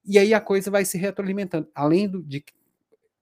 e 0.03 0.17
aí 0.17 0.33
a 0.33 0.41
coisa 0.41 0.71
vai 0.71 0.83
se 0.85 0.97
retroalimentando. 0.97 1.67
Além 1.75 2.07
do, 2.09 2.23
de 2.23 2.43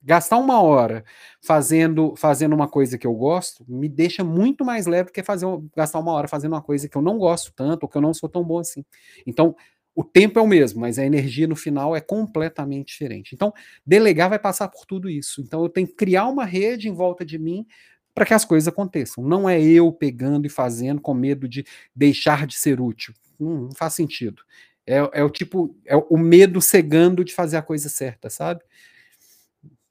gastar 0.01 0.37
uma 0.37 0.61
hora 0.61 1.03
fazendo 1.41 2.15
fazendo 2.15 2.53
uma 2.53 2.67
coisa 2.67 2.97
que 2.97 3.07
eu 3.07 3.13
gosto, 3.13 3.65
me 3.67 3.89
deixa 3.89 4.23
muito 4.23 4.63
mais 4.63 4.85
leve 4.85 5.09
do 5.09 5.11
que 5.11 5.23
fazer, 5.23 5.47
gastar 5.75 5.99
uma 5.99 6.11
hora 6.13 6.27
fazendo 6.27 6.53
uma 6.53 6.61
coisa 6.61 6.87
que 6.87 6.95
eu 6.95 7.01
não 7.01 7.17
gosto 7.17 7.51
tanto, 7.53 7.83
ou 7.83 7.89
que 7.89 7.97
eu 7.97 8.01
não 8.01 8.13
sou 8.13 8.29
tão 8.29 8.43
bom 8.43 8.59
assim. 8.59 8.85
Então, 9.25 9.55
o 9.95 10.03
tempo 10.03 10.37
é 10.37 10.41
o 10.41 10.47
mesmo, 10.47 10.81
mas 10.81 10.99
a 10.99 11.05
energia 11.05 11.47
no 11.47 11.55
final 11.55 11.95
é 11.95 12.01
completamente 12.01 12.87
diferente. 12.87 13.33
Então, 13.33 13.53
delegar 13.85 14.29
vai 14.29 14.37
passar 14.37 14.67
por 14.67 14.85
tudo 14.85 15.09
isso. 15.09 15.41
Então, 15.41 15.63
eu 15.63 15.69
tenho 15.69 15.87
que 15.87 15.95
criar 15.95 16.27
uma 16.27 16.43
rede 16.43 16.89
em 16.89 16.93
volta 16.93 17.25
de 17.25 17.39
mim 17.39 17.65
para 18.13 18.25
que 18.25 18.33
as 18.33 18.43
coisas 18.43 18.67
aconteçam. 18.67 19.23
Não 19.23 19.47
é 19.47 19.61
eu 19.61 19.91
pegando 19.91 20.45
e 20.45 20.49
fazendo 20.49 21.01
com 21.01 21.13
medo 21.13 21.47
de 21.47 21.65
deixar 21.95 22.45
de 22.45 22.55
ser 22.55 22.81
útil. 22.81 23.13
Não, 23.39 23.63
não 23.63 23.71
faz 23.71 23.93
sentido. 23.93 24.43
É, 24.85 24.97
é, 25.13 25.23
o 25.23 25.29
tipo, 25.29 25.75
é 25.85 25.95
o 25.95 26.17
medo 26.17 26.61
cegando 26.61 27.23
de 27.23 27.33
fazer 27.33 27.57
a 27.57 27.61
coisa 27.61 27.89
certa, 27.89 28.29
sabe? 28.29 28.61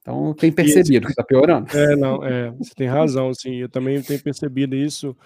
Então, 0.05 0.27
eu 0.27 0.35
tenho 0.35 0.53
percebido 0.53 1.07
que 1.07 1.11
está 1.13 1.23
piorando. 1.23 1.67
É, 1.75 1.95
não, 1.95 2.23
é, 2.23 2.51
você 2.51 2.75
tem 2.75 2.87
razão, 2.87 3.33
sim. 3.33 3.55
Eu 3.55 3.67
também 3.69 3.99
tenho 4.03 4.21
percebido 4.21 4.75
isso. 4.75 5.17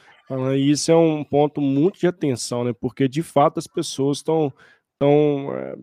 E 0.55 0.71
isso 0.71 0.89
é 0.89 0.95
um 0.95 1.21
ponto 1.23 1.59
muito 1.59 1.99
de 1.99 2.07
atenção, 2.07 2.63
né? 2.63 2.73
Porque 2.79 3.07
de 3.07 3.21
fato 3.21 3.57
as 3.59 3.67
pessoas 3.67 4.19
estão 4.19 4.53
Então, 4.95 5.53
é, 5.55 5.75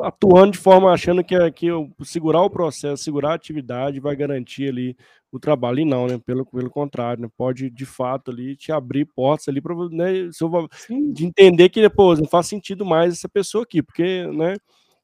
atuando 0.00 0.52
de 0.52 0.58
forma 0.58 0.92
achando 0.92 1.24
que, 1.24 1.36
que 1.52 1.68
segurar 2.04 2.42
o 2.42 2.50
processo, 2.50 3.02
segurar 3.04 3.32
a 3.32 3.34
atividade 3.34 4.00
vai 4.00 4.16
garantir 4.16 4.68
ali 4.70 4.96
o 5.32 5.38
trabalho, 5.40 5.80
e 5.80 5.84
não, 5.84 6.06
né? 6.06 6.18
Pelo, 6.18 6.46
pelo 6.46 6.70
contrário, 6.70 7.22
né? 7.22 7.28
Pode 7.36 7.70
de 7.70 7.86
fato 7.86 8.30
ali 8.30 8.56
te 8.56 8.72
abrir 8.72 9.06
portas 9.06 9.48
ali 9.48 9.60
para 9.60 9.74
né, 9.90 10.30
de 11.12 11.26
entender 11.26 11.68
que 11.68 11.82
depois 11.82 12.18
não 12.18 12.26
faz 12.28 12.46
sentido 12.46 12.86
mais 12.86 13.14
essa 13.14 13.28
pessoa 13.28 13.64
aqui, 13.64 13.82
porque, 13.82 14.26
né? 14.28 14.56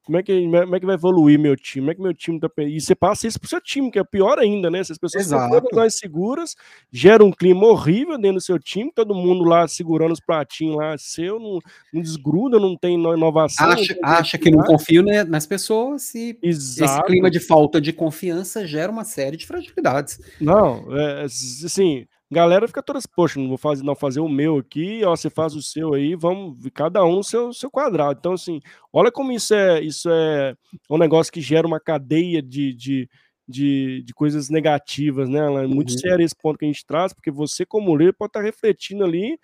Como 0.07 0.17
é, 0.17 0.23
que, 0.23 0.41
como 0.41 0.73
é 0.73 0.79
que 0.79 0.85
vai 0.85 0.95
evoluir 0.95 1.37
meu 1.37 1.53
time? 1.57 1.81
Como 1.81 1.91
é 1.91 1.95
que 1.95 2.01
meu 2.01 2.13
time 2.13 2.39
tá. 2.39 2.49
E 2.59 2.79
você 2.79 2.95
passa 2.95 3.27
isso 3.27 3.37
pro 3.37 3.49
seu 3.49 3.59
time, 3.59 3.91
que 3.91 3.99
é 3.99 4.03
pior 4.05 4.39
ainda, 4.39 4.71
né? 4.71 4.81
Se 4.81 4.93
as 4.93 4.97
pessoas 4.97 5.25
Exato. 5.25 5.51
são 5.51 5.61
todas 5.61 5.77
mais 5.77 5.97
seguras, 5.97 6.55
gera 6.89 7.25
um 7.25 7.29
clima 7.29 7.65
horrível 7.65 8.17
dentro 8.17 8.37
do 8.37 8.41
seu 8.41 8.57
time, 8.57 8.89
todo 8.95 9.13
mundo 9.13 9.43
lá 9.43 9.67
segurando 9.67 10.13
os 10.13 10.21
pratinhos 10.21 10.77
lá 10.77 10.97
seu, 10.97 11.37
não, 11.37 11.59
não 11.93 12.01
desgruda, 12.01 12.57
não 12.57 12.77
tem 12.77 12.93
inovação. 12.93 13.69
Acha, 13.69 13.93
tem 13.93 13.99
acha 14.01 14.37
que 14.37 14.49
não 14.49 14.63
confio 14.63 15.03
né, 15.03 15.25
nas 15.25 15.45
pessoas 15.45 16.15
e 16.15 16.39
Exato. 16.41 16.89
esse 16.89 17.03
clima 17.03 17.29
de 17.29 17.41
falta 17.41 17.81
de 17.81 17.91
confiança 17.91 18.65
gera 18.65 18.89
uma 18.89 19.03
série 19.03 19.35
de 19.35 19.45
fragilidades. 19.45 20.21
Não, 20.39 20.85
é, 20.97 21.23
assim, 21.23 22.07
galera 22.29 22.67
fica 22.67 22.83
todas, 22.83 23.05
poxa, 23.05 23.39
não 23.39 23.47
vou 23.47 23.57
fazer, 23.57 23.83
não 23.83 23.95
fazer 23.95 24.19
o 24.19 24.27
meu 24.27 24.57
aqui, 24.57 25.01
ó, 25.05 25.15
você 25.15 25.29
faz 25.29 25.55
o 25.55 25.61
seu 25.61 25.93
aí, 25.93 26.15
vamos, 26.15 26.57
cada 26.73 27.03
um 27.05 27.17
no 27.17 27.23
seu, 27.23 27.53
seu 27.53 27.71
quadrado. 27.71 28.17
Então, 28.19 28.33
assim, 28.33 28.61
olha 28.91 29.11
como 29.11 29.31
isso 29.31 29.53
é, 29.53 29.81
isso 29.81 30.09
é 30.09 30.55
um 30.89 30.97
negócio 30.97 31.31
que 31.31 31.41
gera 31.41 31.65
uma 31.65 31.79
cadeia 31.79 32.41
de, 32.41 32.73
de, 32.73 33.09
de, 33.47 34.03
de 34.03 34.13
coisas 34.13 34.49
negativas, 34.49 35.29
né? 35.29 35.39
É 35.63 35.67
muito 35.67 35.91
uhum. 35.91 35.97
sério 35.97 36.23
esse 36.23 36.35
ponto 36.35 36.57
que 36.57 36.65
a 36.65 36.67
gente 36.67 36.85
traz, 36.85 37.13
porque 37.13 37.31
você, 37.31 37.65
como 37.65 37.95
líder, 37.95 38.13
pode 38.13 38.29
estar 38.29 38.41
refletindo 38.41 39.05
ali 39.05 39.39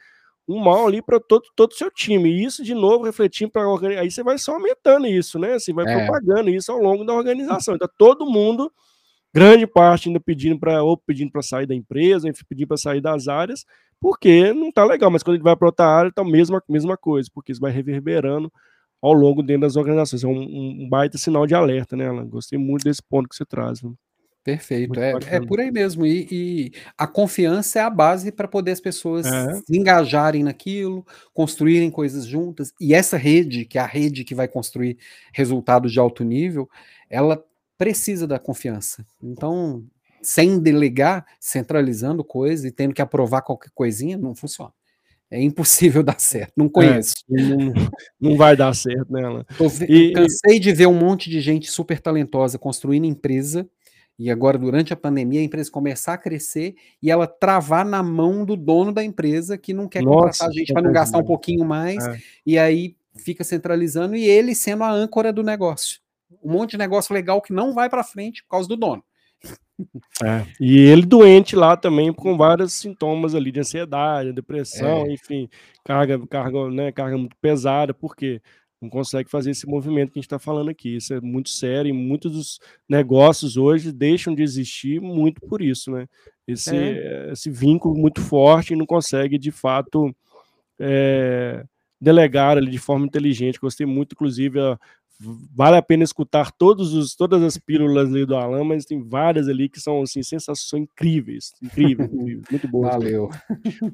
um 0.46 0.60
mal 0.60 0.88
ali 0.88 1.02
para 1.02 1.22
todo, 1.22 1.44
todo 1.56 1.72
o 1.72 1.76
seu 1.76 1.90
time. 1.90 2.30
E 2.30 2.44
isso, 2.44 2.64
de 2.64 2.74
novo, 2.74 3.06
refletindo 3.06 3.52
para 3.52 3.64
Aí 4.00 4.12
você 4.12 4.22
vai 4.22 4.38
só 4.38 4.56
aumentando 4.56 5.08
isso, 5.08 5.40
né? 5.40 5.58
Você 5.58 5.72
vai 5.72 5.86
é. 5.88 6.06
propagando 6.06 6.50
isso 6.50 6.72
ao 6.72 6.80
longo 6.80 7.06
da 7.06 7.14
organização. 7.14 7.76
Então, 7.76 7.90
todo 7.98 8.26
mundo 8.26 8.72
grande 9.34 9.66
parte 9.66 10.10
ainda 10.10 10.20
pedindo 10.20 10.60
para 10.60 10.84
ou 10.84 10.98
pedindo 10.98 11.32
para 11.32 11.42
sair 11.42 11.66
da 11.66 11.74
empresa, 11.74 12.32
pedindo 12.48 12.68
para 12.68 12.78
sair 12.78 13.02
das 13.02 13.28
áreas, 13.28 13.66
porque 14.00 14.54
não 14.54 14.70
está 14.70 14.84
legal, 14.84 15.10
mas 15.10 15.24
quando 15.24 15.36
ele 15.36 15.44
vai 15.44 15.56
para 15.56 15.68
outra 15.68 15.86
área, 15.86 16.12
tá 16.12 16.22
a 16.22 16.26
mesma, 16.26 16.62
mesma 16.70 16.96
coisa, 16.96 17.30
porque 17.34 17.52
isso 17.52 17.62
vai 17.62 17.72
reverberando 17.72 18.52
ao 19.02 19.14
longo 19.14 19.42
dentro 19.42 19.62
das 19.62 19.76
organizações. 19.76 20.24
É 20.24 20.28
um, 20.28 20.84
um 20.84 20.88
baita 20.90 21.18
sinal 21.18 21.48
de 21.48 21.56
alerta, 21.56 21.96
né, 21.96 22.08
Alan? 22.08 22.26
Gostei 22.28 22.60
muito 22.60 22.84
desse 22.84 23.02
ponto 23.02 23.28
que 23.28 23.36
você 23.36 23.46
traz. 23.46 23.82
Né? 23.82 23.92
Perfeito, 24.44 25.00
é, 25.00 25.14
é, 25.28 25.40
por 25.40 25.60
aí 25.60 25.72
mesmo. 25.72 26.06
E, 26.06 26.28
e, 26.30 26.72
a 26.98 27.08
confiança 27.08 27.80
é 27.80 27.82
a 27.82 27.90
base 27.90 28.30
para 28.30 28.48
poder 28.48 28.72
as 28.72 28.82
pessoas 28.82 29.26
é. 29.26 29.54
se 29.56 29.78
engajarem 29.78 30.44
naquilo, 30.44 31.06
construírem 31.34 31.90
coisas 31.90 32.26
juntas. 32.26 32.74
E 32.80 32.94
essa 32.94 33.16
rede, 33.16 33.64
que 33.64 33.78
é 33.78 33.82
a 33.82 33.86
rede 33.86 34.26
que 34.26 34.36
vai 34.36 34.50
construir 34.50 34.98
resultados 35.32 35.94
de 35.94 36.00
alto 36.00 36.26
nível, 36.26 36.70
ela 37.10 37.42
precisa 37.78 38.28
da 38.28 38.40
confiança. 38.40 39.06
Então, 39.22 39.84
sem 40.22 40.60
delegar, 40.60 41.26
centralizando 41.40 42.24
coisas 42.24 42.66
e 42.66 42.72
tendo 42.72 42.94
que 42.94 43.02
aprovar 43.02 43.42
qualquer 43.42 43.72
coisinha, 43.74 44.18
não 44.18 44.34
funciona. 44.34 44.72
É 45.30 45.42
impossível 45.42 46.02
dar 46.04 46.20
certo. 46.20 46.54
Não 46.56 46.68
é, 46.68 46.70
conheço. 46.70 47.16
É, 47.32 47.42
não, 47.42 47.74
não, 48.20 48.38
vai 48.38 48.56
dar 48.56 48.74
certo 48.74 49.12
nela. 49.12 49.40
Né, 49.40 49.88
e, 49.88 50.14
cansei 50.14 50.60
de 50.60 50.72
ver 50.72 50.88
um 50.88 50.98
monte 50.98 51.30
de 51.30 51.42
gente 51.42 51.70
super 51.70 52.00
talentosa 52.00 52.58
construindo 52.58 53.06
empresa 53.06 53.68
e 54.18 54.30
agora, 54.30 54.60
durante 54.60 54.94
a 54.94 54.96
pandemia, 54.96 55.40
a 55.40 55.44
empresa 55.44 55.72
começar 55.72 56.14
a 56.14 56.18
crescer 56.18 56.76
e 57.02 57.10
ela 57.10 57.26
travar 57.26 57.84
na 57.84 58.04
mão 58.04 58.46
do 58.46 58.56
dono 58.56 58.92
da 58.92 59.04
empresa 59.04 59.58
que 59.58 59.74
não 59.74 59.88
quer 59.88 60.04
Nossa, 60.04 60.18
contratar 60.18 60.52
gente 60.54 60.72
para 60.72 60.82
não 60.84 60.92
gastar 60.92 61.18
um 61.18 61.24
pouquinho 61.24 61.66
mais, 61.66 62.06
é. 62.06 62.20
e 62.46 62.58
aí 62.58 62.96
fica 63.16 63.44
centralizando 63.44 64.16
e 64.16 64.24
ele 64.24 64.54
sendo 64.54 64.84
a 64.84 64.92
âncora 64.92 65.34
do 65.34 65.42
negócio 65.42 66.03
um 66.42 66.52
monte 66.52 66.72
de 66.72 66.78
negócio 66.78 67.14
legal 67.14 67.42
que 67.42 67.54
não 67.54 67.74
vai 67.74 67.90
para 67.90 68.04
frente 68.04 68.44
por 68.44 68.50
causa 68.50 68.68
do 68.68 68.78
dono. 68.78 69.04
É, 70.24 70.46
e 70.60 70.78
ele 70.78 71.06
doente 71.06 71.56
lá 71.56 71.76
também 71.76 72.14
com 72.14 72.38
vários 72.38 72.74
sintomas 72.74 73.34
ali 73.36 73.52
de 73.52 73.60
ansiedade, 73.60 74.32
depressão, 74.32 75.06
é. 75.06 75.14
enfim, 75.14 75.50
carga, 75.84 76.20
carga, 76.28 76.70
né, 76.70 76.92
carga 76.92 77.18
muito 77.18 77.36
pesada, 77.42 77.94
porque 77.94 78.42
não 78.80 78.90
consegue 78.90 79.30
fazer 79.30 79.52
esse 79.52 79.66
movimento 79.66 80.12
que 80.12 80.20
a 80.20 80.22
gente 80.22 80.26
está 80.26 80.40
falando 80.40 80.70
aqui. 80.70 80.98
Isso 80.98 81.14
é 81.14 81.22
muito 81.22 81.50
sério 81.50 81.90
e 81.90 81.94
muitos 81.94 82.32
dos 82.32 82.60
negócios 82.88 83.58
hoje 83.58 83.92
deixam 83.92 84.36
de 84.36 84.44
existir 84.44 85.02
muito 85.02 85.42
por 85.42 85.62
isso, 85.62 85.90
né? 85.92 86.08
Esse, 86.46 86.76
é. 86.76 87.32
esse 87.32 87.50
vínculo 87.50 87.96
muito 87.96 88.22
forte 88.22 88.74
e 88.74 88.76
não 88.76 88.86
consegue 88.86 89.38
de 89.38 89.52
fato 89.52 90.14
é, 90.78 91.64
delegar 92.00 92.58
ali 92.58 92.70
de 92.70 92.78
forma 92.78 93.06
inteligente. 93.06 93.60
Gostei 93.60 93.88
muito, 93.88 94.12
inclusive, 94.14 94.60
a, 94.60 94.78
vale 95.56 95.78
a 95.78 95.82
pena 95.82 96.04
escutar 96.04 96.52
todos 96.52 96.94
os, 96.94 97.16
todas 97.16 97.42
as 97.44 97.58
pílulas 97.58 98.10
ali 98.10 98.26
do 98.26 98.36
Alan, 98.36 98.64
mas 98.64 98.86
tem 98.86 99.02
várias 99.02 99.48
ali 99.48 99.70
que 99.70 99.80
são 99.80 100.02
assim, 100.02 100.22
sensações 100.24 100.84
incríveis, 100.84 101.54
incríveis, 101.62 102.10
muito 102.12 102.68
boas. 102.68 102.92
Valeu. 102.92 103.30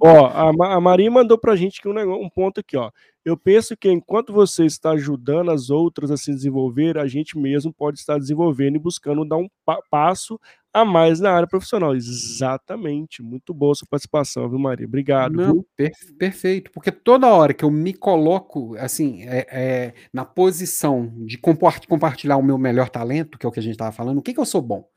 Ó, 0.01 0.25
a, 0.25 0.75
a 0.75 0.81
Maria 0.81 1.09
mandou 1.09 1.37
pra 1.37 1.55
gente 1.55 1.79
aqui 1.79 1.87
um, 1.87 1.93
negócio, 1.93 2.23
um 2.23 2.29
ponto 2.29 2.59
aqui, 2.59 2.75
ó. 2.75 2.91
Eu 3.23 3.35
penso 3.37 3.75
que 3.75 3.91
enquanto 3.91 4.31
você 4.31 4.65
está 4.65 4.91
ajudando 4.91 5.51
as 5.51 5.69
outras 5.69 6.09
a 6.09 6.17
se 6.17 6.33
desenvolver, 6.33 6.97
a 6.97 7.05
gente 7.05 7.37
mesmo 7.37 7.71
pode 7.71 7.99
estar 7.99 8.17
desenvolvendo 8.17 8.77
e 8.77 8.79
buscando 8.79 9.25
dar 9.25 9.37
um 9.37 9.47
pa 9.65 9.79
passo 9.91 10.39
a 10.73 10.85
mais 10.85 11.19
na 11.19 11.31
área 11.31 11.47
profissional. 11.47 11.95
Exatamente. 11.95 13.21
Muito 13.21 13.53
boa 13.53 13.75
sua 13.75 13.87
participação, 13.89 14.49
viu, 14.49 14.59
Maria? 14.59 14.85
Obrigado. 14.85 15.35
Não, 15.35 15.65
per 15.75 15.91
perfeito. 16.17 16.71
Porque 16.71 16.91
toda 16.91 17.27
hora 17.27 17.53
que 17.53 17.63
eu 17.63 17.71
me 17.71 17.93
coloco, 17.93 18.75
assim, 18.77 19.23
é, 19.23 19.47
é, 19.49 19.93
na 20.13 20.23
posição 20.25 21.11
de 21.25 21.37
compartilhar 21.37 22.37
o 22.37 22.43
meu 22.43 22.57
melhor 22.57 22.89
talento, 22.89 23.37
que 23.37 23.45
é 23.45 23.49
o 23.49 23.51
que 23.51 23.59
a 23.59 23.63
gente 23.63 23.73
estava 23.73 23.91
falando, 23.91 24.19
o 24.19 24.21
que, 24.21 24.33
que 24.33 24.39
eu 24.39 24.45
sou 24.45 24.61
bom? 24.61 24.87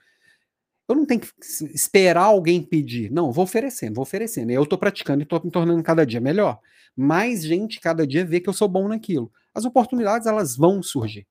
Eu 0.89 0.97
não 0.97 1.07
tenho 1.07 1.21
que 1.21 1.29
esperar 1.75 2.25
alguém 2.25 2.63
pedir. 2.63 3.11
Não, 3.11 3.33
vou 3.33 3.45
oferecendo, 3.45 3.95
vou 3.95 4.03
oferecendo. 4.03 4.51
Eu 4.51 4.65
estou 4.65 4.79
praticando 4.79 5.23
e 5.23 5.25
estou 5.25 5.41
me 5.43 5.51
tornando 5.51 5.83
cada 5.83 6.05
dia 6.05 6.21
melhor. 6.21 6.59
Mais 6.95 7.43
gente 7.43 7.81
cada 7.81 8.07
dia 8.07 8.25
vê 8.25 8.41
que 8.41 8.49
eu 8.49 8.53
sou 8.53 8.69
bom 8.69 8.89
naquilo. 8.89 9.33
As 9.55 9.65
oportunidades, 9.65 10.27
elas 10.27 10.57
vão 10.57 10.83
surgir. 10.83 11.27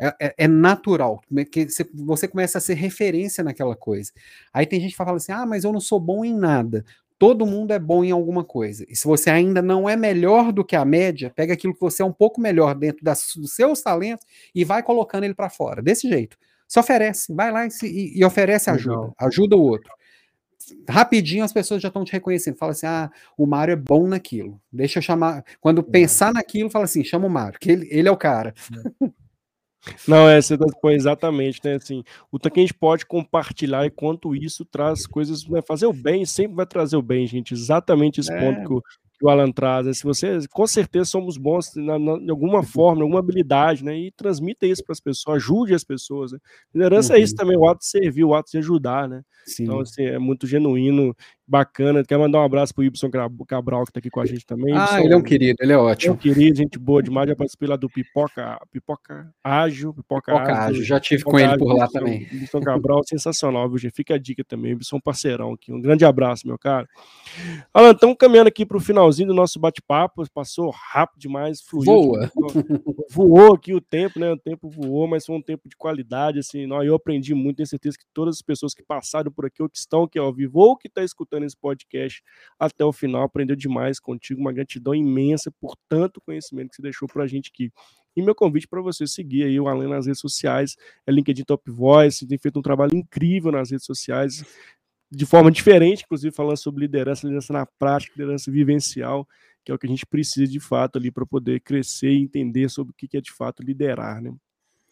É, 0.00 0.14
é, 0.20 0.34
é, 0.38 0.48
natural, 0.48 1.20
que 1.50 1.66
você 1.92 2.28
começa 2.28 2.58
a 2.58 2.60
ser 2.60 2.74
referência 2.74 3.42
naquela 3.42 3.74
coisa. 3.74 4.12
Aí 4.52 4.64
tem 4.64 4.80
gente 4.80 4.92
que 4.92 4.96
fala 4.96 5.16
assim: 5.16 5.32
ah, 5.32 5.44
mas 5.44 5.64
eu 5.64 5.72
não 5.72 5.80
sou 5.80 5.98
bom 5.98 6.24
em 6.24 6.32
nada. 6.32 6.84
Todo 7.18 7.44
mundo 7.44 7.72
é 7.72 7.80
bom 7.80 8.04
em 8.04 8.12
alguma 8.12 8.44
coisa. 8.44 8.86
E 8.88 8.94
se 8.94 9.04
você 9.04 9.28
ainda 9.28 9.60
não 9.60 9.88
é 9.88 9.96
melhor 9.96 10.52
do 10.52 10.64
que 10.64 10.76
a 10.76 10.84
média, 10.84 11.32
pega 11.34 11.52
aquilo 11.52 11.74
que 11.74 11.80
você 11.80 12.00
é 12.00 12.04
um 12.04 12.12
pouco 12.12 12.40
melhor 12.40 12.76
dentro 12.76 13.04
das, 13.04 13.32
dos 13.34 13.52
seus 13.54 13.82
talentos 13.82 14.24
e 14.54 14.64
vai 14.64 14.84
colocando 14.84 15.24
ele 15.24 15.34
para 15.34 15.50
fora. 15.50 15.82
Desse 15.82 16.08
jeito. 16.08 16.38
Se 16.68 16.78
oferece, 16.78 17.34
vai 17.34 17.50
lá 17.50 17.66
e, 17.66 17.70
se, 17.70 17.88
e, 17.88 18.20
e 18.20 18.24
oferece 18.24 18.70
ajuda. 18.70 18.94
Legal. 18.94 19.14
Ajuda 19.18 19.56
o 19.56 19.62
outro. 19.62 19.92
Rapidinho 20.88 21.42
as 21.42 21.52
pessoas 21.52 21.82
já 21.82 21.88
estão 21.88 22.04
te 22.04 22.12
reconhecendo. 22.12 22.56
Fala 22.56 22.70
assim: 22.70 22.86
ah, 22.86 23.10
o 23.36 23.46
Mário 23.46 23.72
é 23.72 23.76
bom 23.76 24.06
naquilo. 24.06 24.60
Deixa 24.72 25.00
eu 25.00 25.02
chamar. 25.02 25.42
Quando 25.60 25.80
é. 25.80 25.84
pensar 25.84 26.32
naquilo, 26.32 26.70
fala 26.70 26.84
assim: 26.84 27.02
chama 27.02 27.26
o 27.26 27.30
Mário, 27.30 27.58
que 27.58 27.72
ele, 27.72 27.88
ele 27.90 28.06
é 28.06 28.12
o 28.12 28.16
cara. 28.16 28.54
É. 29.02 29.08
Não, 30.06 30.28
é, 30.28 30.40
você 30.40 30.56
põe 30.80 30.94
exatamente, 30.94 31.60
né? 31.64 31.74
Assim, 31.74 32.02
o 32.30 32.38
que 32.38 32.48
a 32.48 32.60
gente 32.60 32.74
pode 32.74 33.06
compartilhar 33.06 33.86
e 33.86 33.90
quanto 33.90 34.34
isso 34.34 34.64
traz 34.64 35.06
coisas, 35.06 35.46
né, 35.46 35.60
fazer 35.66 35.86
o 35.86 35.92
bem 35.92 36.24
sempre 36.24 36.56
vai 36.56 36.66
trazer 36.66 36.96
o 36.96 37.02
bem, 37.02 37.26
gente. 37.26 37.54
Exatamente 37.54 38.20
esse 38.20 38.32
é. 38.32 38.40
ponto 38.40 38.66
que 38.66 38.72
o, 38.72 38.82
que 39.18 39.24
o 39.24 39.28
Alan 39.28 39.50
traz. 39.50 39.86
Né? 39.86 39.92
Se 39.92 40.04
você, 40.04 40.38
com 40.50 40.66
certeza, 40.66 41.06
somos 41.06 41.36
bons 41.36 41.74
na, 41.74 41.98
na, 41.98 42.18
de 42.18 42.30
alguma 42.30 42.62
forma, 42.62 43.02
alguma 43.02 43.18
habilidade, 43.18 43.84
né? 43.84 43.98
E 43.98 44.10
transmita 44.12 44.66
isso 44.66 44.84
para 44.84 44.92
as 44.92 45.00
pessoas, 45.00 45.36
ajude 45.36 45.74
as 45.74 45.84
pessoas. 45.84 46.32
Né? 46.32 46.38
Liderança 46.72 47.12
uhum. 47.12 47.18
é 47.18 47.22
isso 47.22 47.32
uhum. 47.32 47.38
também, 47.38 47.56
o 47.58 47.68
ato 47.68 47.80
de 47.80 47.86
servir, 47.86 48.24
o 48.24 48.34
ato 48.34 48.50
de 48.50 48.58
ajudar, 48.58 49.08
né? 49.08 49.22
Então, 49.42 49.46
Sim. 49.46 49.62
Então, 49.64 49.80
assim, 49.80 50.02
é 50.04 50.18
muito 50.18 50.46
genuíno 50.46 51.14
bacana. 51.48 52.04
Quer 52.04 52.18
mandar 52.18 52.40
um 52.40 52.44
abraço 52.44 52.74
pro 52.74 52.84
Ibson 52.84 53.10
Cabral, 53.46 53.84
que 53.84 53.92
tá 53.92 53.98
aqui 53.98 54.10
com 54.10 54.20
a 54.20 54.26
gente 54.26 54.44
também. 54.44 54.74
Ah, 54.76 54.84
Ibson, 54.84 54.98
ele 54.98 55.14
é 55.14 55.16
um 55.16 55.22
querido, 55.22 55.56
ele 55.60 55.72
é 55.72 55.78
ótimo. 55.78 56.12
É 56.12 56.14
um 56.14 56.18
querido, 56.18 56.58
gente 56.58 56.78
boa 56.78 57.02
demais. 57.02 57.28
Já 57.28 57.34
participei 57.34 57.68
lá 57.68 57.76
do 57.76 57.88
Pipoca, 57.88 58.60
Pipoca 58.70 59.32
Ágil, 59.42 59.94
Pipoca, 59.94 60.32
Pipoca 60.32 60.52
Ágil. 60.52 60.70
ágil. 60.70 60.84
Já 60.84 61.00
tive 61.00 61.24
com 61.24 61.38
ele 61.38 61.56
por 61.56 61.72
lá 61.74 61.86
Ibson, 61.86 61.98
também. 61.98 62.22
Ibson 62.30 62.60
Cabral, 62.60 63.02
sensacional, 63.04 63.68
viu, 63.68 63.78
gente? 63.78 63.94
Fica 63.94 64.14
a 64.14 64.18
dica 64.18 64.44
também. 64.44 64.72
Ibson 64.72 65.00
parceirão 65.00 65.52
aqui. 65.52 65.72
Um 65.72 65.80
grande 65.80 66.04
abraço, 66.04 66.46
meu 66.46 66.58
cara. 66.58 66.86
Alan, 67.72 67.92
estamos 67.92 68.16
caminhando 68.18 68.48
aqui 68.48 68.66
pro 68.66 68.78
finalzinho 68.78 69.28
do 69.28 69.34
nosso 69.34 69.58
bate-papo. 69.58 70.24
Passou 70.32 70.70
rápido 70.70 71.20
demais, 71.20 71.62
fluiu. 71.62 71.84
Voa. 71.84 72.30
Voou 73.10 73.54
aqui 73.54 73.72
o 73.72 73.80
tempo, 73.80 74.18
né? 74.18 74.30
O 74.30 74.36
tempo 74.36 74.68
voou, 74.68 75.06
mas 75.08 75.24
foi 75.24 75.34
um 75.34 75.42
tempo 75.42 75.68
de 75.68 75.76
qualidade, 75.76 76.38
assim. 76.38 76.68
Eu 76.84 76.94
aprendi 76.94 77.34
muito, 77.34 77.56
tenho 77.56 77.66
certeza 77.66 77.96
que 77.96 78.04
todas 78.12 78.36
as 78.36 78.42
pessoas 78.42 78.74
que 78.74 78.82
passaram 78.82 79.30
por 79.32 79.46
aqui, 79.46 79.62
ou 79.62 79.68
que 79.68 79.78
estão 79.78 80.02
aqui 80.02 80.18
ao 80.18 80.32
vivo, 80.32 80.58
ou 80.58 80.76
que 80.76 80.88
estão 80.88 81.02
tá 81.02 81.04
escutando 81.04 81.37
escutando 81.38 81.44
esse 81.44 81.56
podcast 81.56 82.22
até 82.58 82.84
o 82.84 82.92
final. 82.92 83.22
Aprendeu 83.22 83.56
demais 83.56 84.00
contigo, 84.00 84.40
uma 84.40 84.52
gratidão 84.52 84.94
imensa 84.94 85.50
por 85.60 85.76
tanto 85.88 86.20
conhecimento 86.20 86.70
que 86.70 86.76
você 86.76 86.82
deixou 86.82 87.08
para 87.08 87.24
a 87.24 87.26
gente 87.26 87.50
aqui. 87.52 87.70
E 88.16 88.22
meu 88.22 88.34
convite 88.34 88.66
para 88.66 88.80
você 88.80 89.06
seguir 89.06 89.44
aí 89.44 89.60
o 89.60 89.68
Alan 89.68 89.88
nas 89.88 90.06
redes 90.06 90.20
sociais, 90.20 90.76
é 91.06 91.12
LinkedIn 91.12 91.44
Top 91.44 91.70
Voice, 91.70 92.26
tem 92.26 92.38
feito 92.38 92.58
um 92.58 92.62
trabalho 92.62 92.96
incrível 92.96 93.52
nas 93.52 93.70
redes 93.70 93.86
sociais, 93.86 94.44
de 95.10 95.24
forma 95.24 95.50
diferente, 95.50 96.02
inclusive 96.04 96.34
falando 96.34 96.56
sobre 96.56 96.80
liderança, 96.80 97.26
liderança 97.26 97.52
na 97.52 97.64
prática, 97.64 98.14
liderança 98.16 98.50
vivencial 98.50 99.26
que 99.64 99.72
é 99.72 99.74
o 99.74 99.78
que 99.78 99.86
a 99.86 99.90
gente 99.90 100.06
precisa 100.06 100.50
de 100.50 100.58
fato 100.58 100.96
ali 100.96 101.10
para 101.10 101.26
poder 101.26 101.60
crescer 101.60 102.10
e 102.10 102.22
entender 102.22 102.70
sobre 102.70 102.92
o 102.92 102.94
que 102.94 103.18
é 103.18 103.20
de 103.20 103.30
fato 103.30 103.62
liderar, 103.62 104.22
né? 104.22 104.34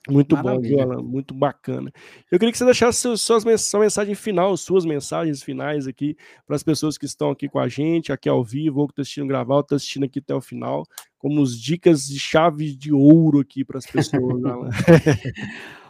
Muito 0.09 0.37
Maravilha. 0.37 0.87
bom, 0.87 0.93
Alan? 0.93 1.03
Muito 1.03 1.35
bacana. 1.35 1.91
Eu 2.31 2.39
queria 2.39 2.53
que 2.53 2.59
você 2.59 2.65
deixasse 2.65 3.01
suas, 3.01 3.21
suas, 3.21 3.61
sua 3.63 3.81
mensagem 3.81 4.15
final, 4.15 4.57
suas 4.57 4.85
mensagens 4.85 5.43
finais 5.43 5.87
aqui 5.87 6.17
para 6.47 6.57
as 6.57 6.63
pessoas 6.63 6.97
que 6.97 7.05
estão 7.05 7.31
aqui 7.31 7.49
com 7.49 7.59
a 7.59 7.69
gente, 7.69 8.13
aqui 8.13 8.29
ao 8.29 8.45
vivo, 8.45 8.81
ou 8.81 8.87
que 8.87 8.93
estão 8.93 9.03
assistindo 9.03 9.27
gravar, 9.27 9.57
ou 9.57 9.61
estão 9.61 9.77
assistindo 9.77 10.05
aqui 10.05 10.19
até 10.21 10.35
o 10.35 10.41
final, 10.41 10.85
como 11.19 11.43
as 11.43 11.59
dicas 11.59 12.07
de 12.07 12.19
chave 12.19 12.75
de 12.75 12.93
ouro 12.93 13.41
aqui 13.41 13.65
para 13.65 13.79
as 13.79 13.87
pessoas, 13.87 14.45
Alan. 14.45 14.71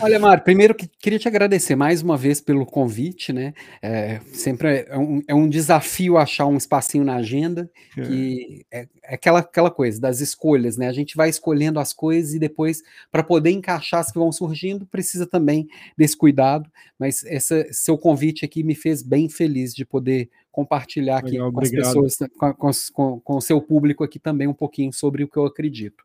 Olha, 0.00 0.18
Mário, 0.18 0.44
primeiro 0.44 0.74
que 0.74 0.86
queria 0.86 1.18
te 1.18 1.26
agradecer 1.26 1.74
mais 1.74 2.02
uma 2.02 2.16
vez 2.16 2.40
pelo 2.40 2.66
convite, 2.66 3.32
né? 3.32 3.54
É, 3.80 4.20
sempre 4.32 4.86
é 4.88 4.98
um, 4.98 5.22
é 5.26 5.34
um, 5.34 5.48
desafio 5.48 6.18
achar 6.18 6.46
um 6.46 6.56
espacinho 6.56 7.04
na 7.04 7.16
agenda, 7.16 7.70
é. 7.96 8.02
que 8.02 8.66
é, 8.70 8.80
é, 9.02 9.14
aquela, 9.14 9.38
aquela 9.38 9.70
coisa 9.70 10.00
das 10.00 10.20
escolhas, 10.20 10.76
né? 10.76 10.88
A 10.88 10.92
gente 10.92 11.16
vai 11.16 11.30
escolhendo 11.30 11.80
as 11.80 11.92
coisas 11.92 12.34
e 12.34 12.38
depois, 12.38 12.82
para 13.10 13.22
poder 13.22 13.50
encaixar 13.50 14.00
as 14.00 14.12
que 14.12 14.18
vão 14.18 14.30
surgindo, 14.30 14.86
precisa 14.86 15.26
também 15.26 15.66
desse 15.96 16.16
cuidado. 16.16 16.70
Mas 16.98 17.24
essa, 17.24 17.66
seu 17.72 17.96
convite 17.96 18.44
aqui 18.44 18.62
me 18.62 18.74
fez 18.74 19.02
bem 19.02 19.28
feliz 19.28 19.74
de 19.74 19.86
poder 19.86 20.28
compartilhar 20.56 21.18
aqui 21.18 21.32
Legal, 21.32 21.52
com 21.52 21.60
as 21.60 21.70
pessoas, 21.70 22.16
com, 22.38 22.72
com, 22.94 23.20
com 23.20 23.36
o 23.36 23.40
seu 23.42 23.60
público 23.60 24.02
aqui 24.02 24.18
também 24.18 24.48
um 24.48 24.54
pouquinho 24.54 24.90
sobre 24.90 25.22
o 25.22 25.28
que 25.28 25.36
eu 25.36 25.44
acredito. 25.44 26.02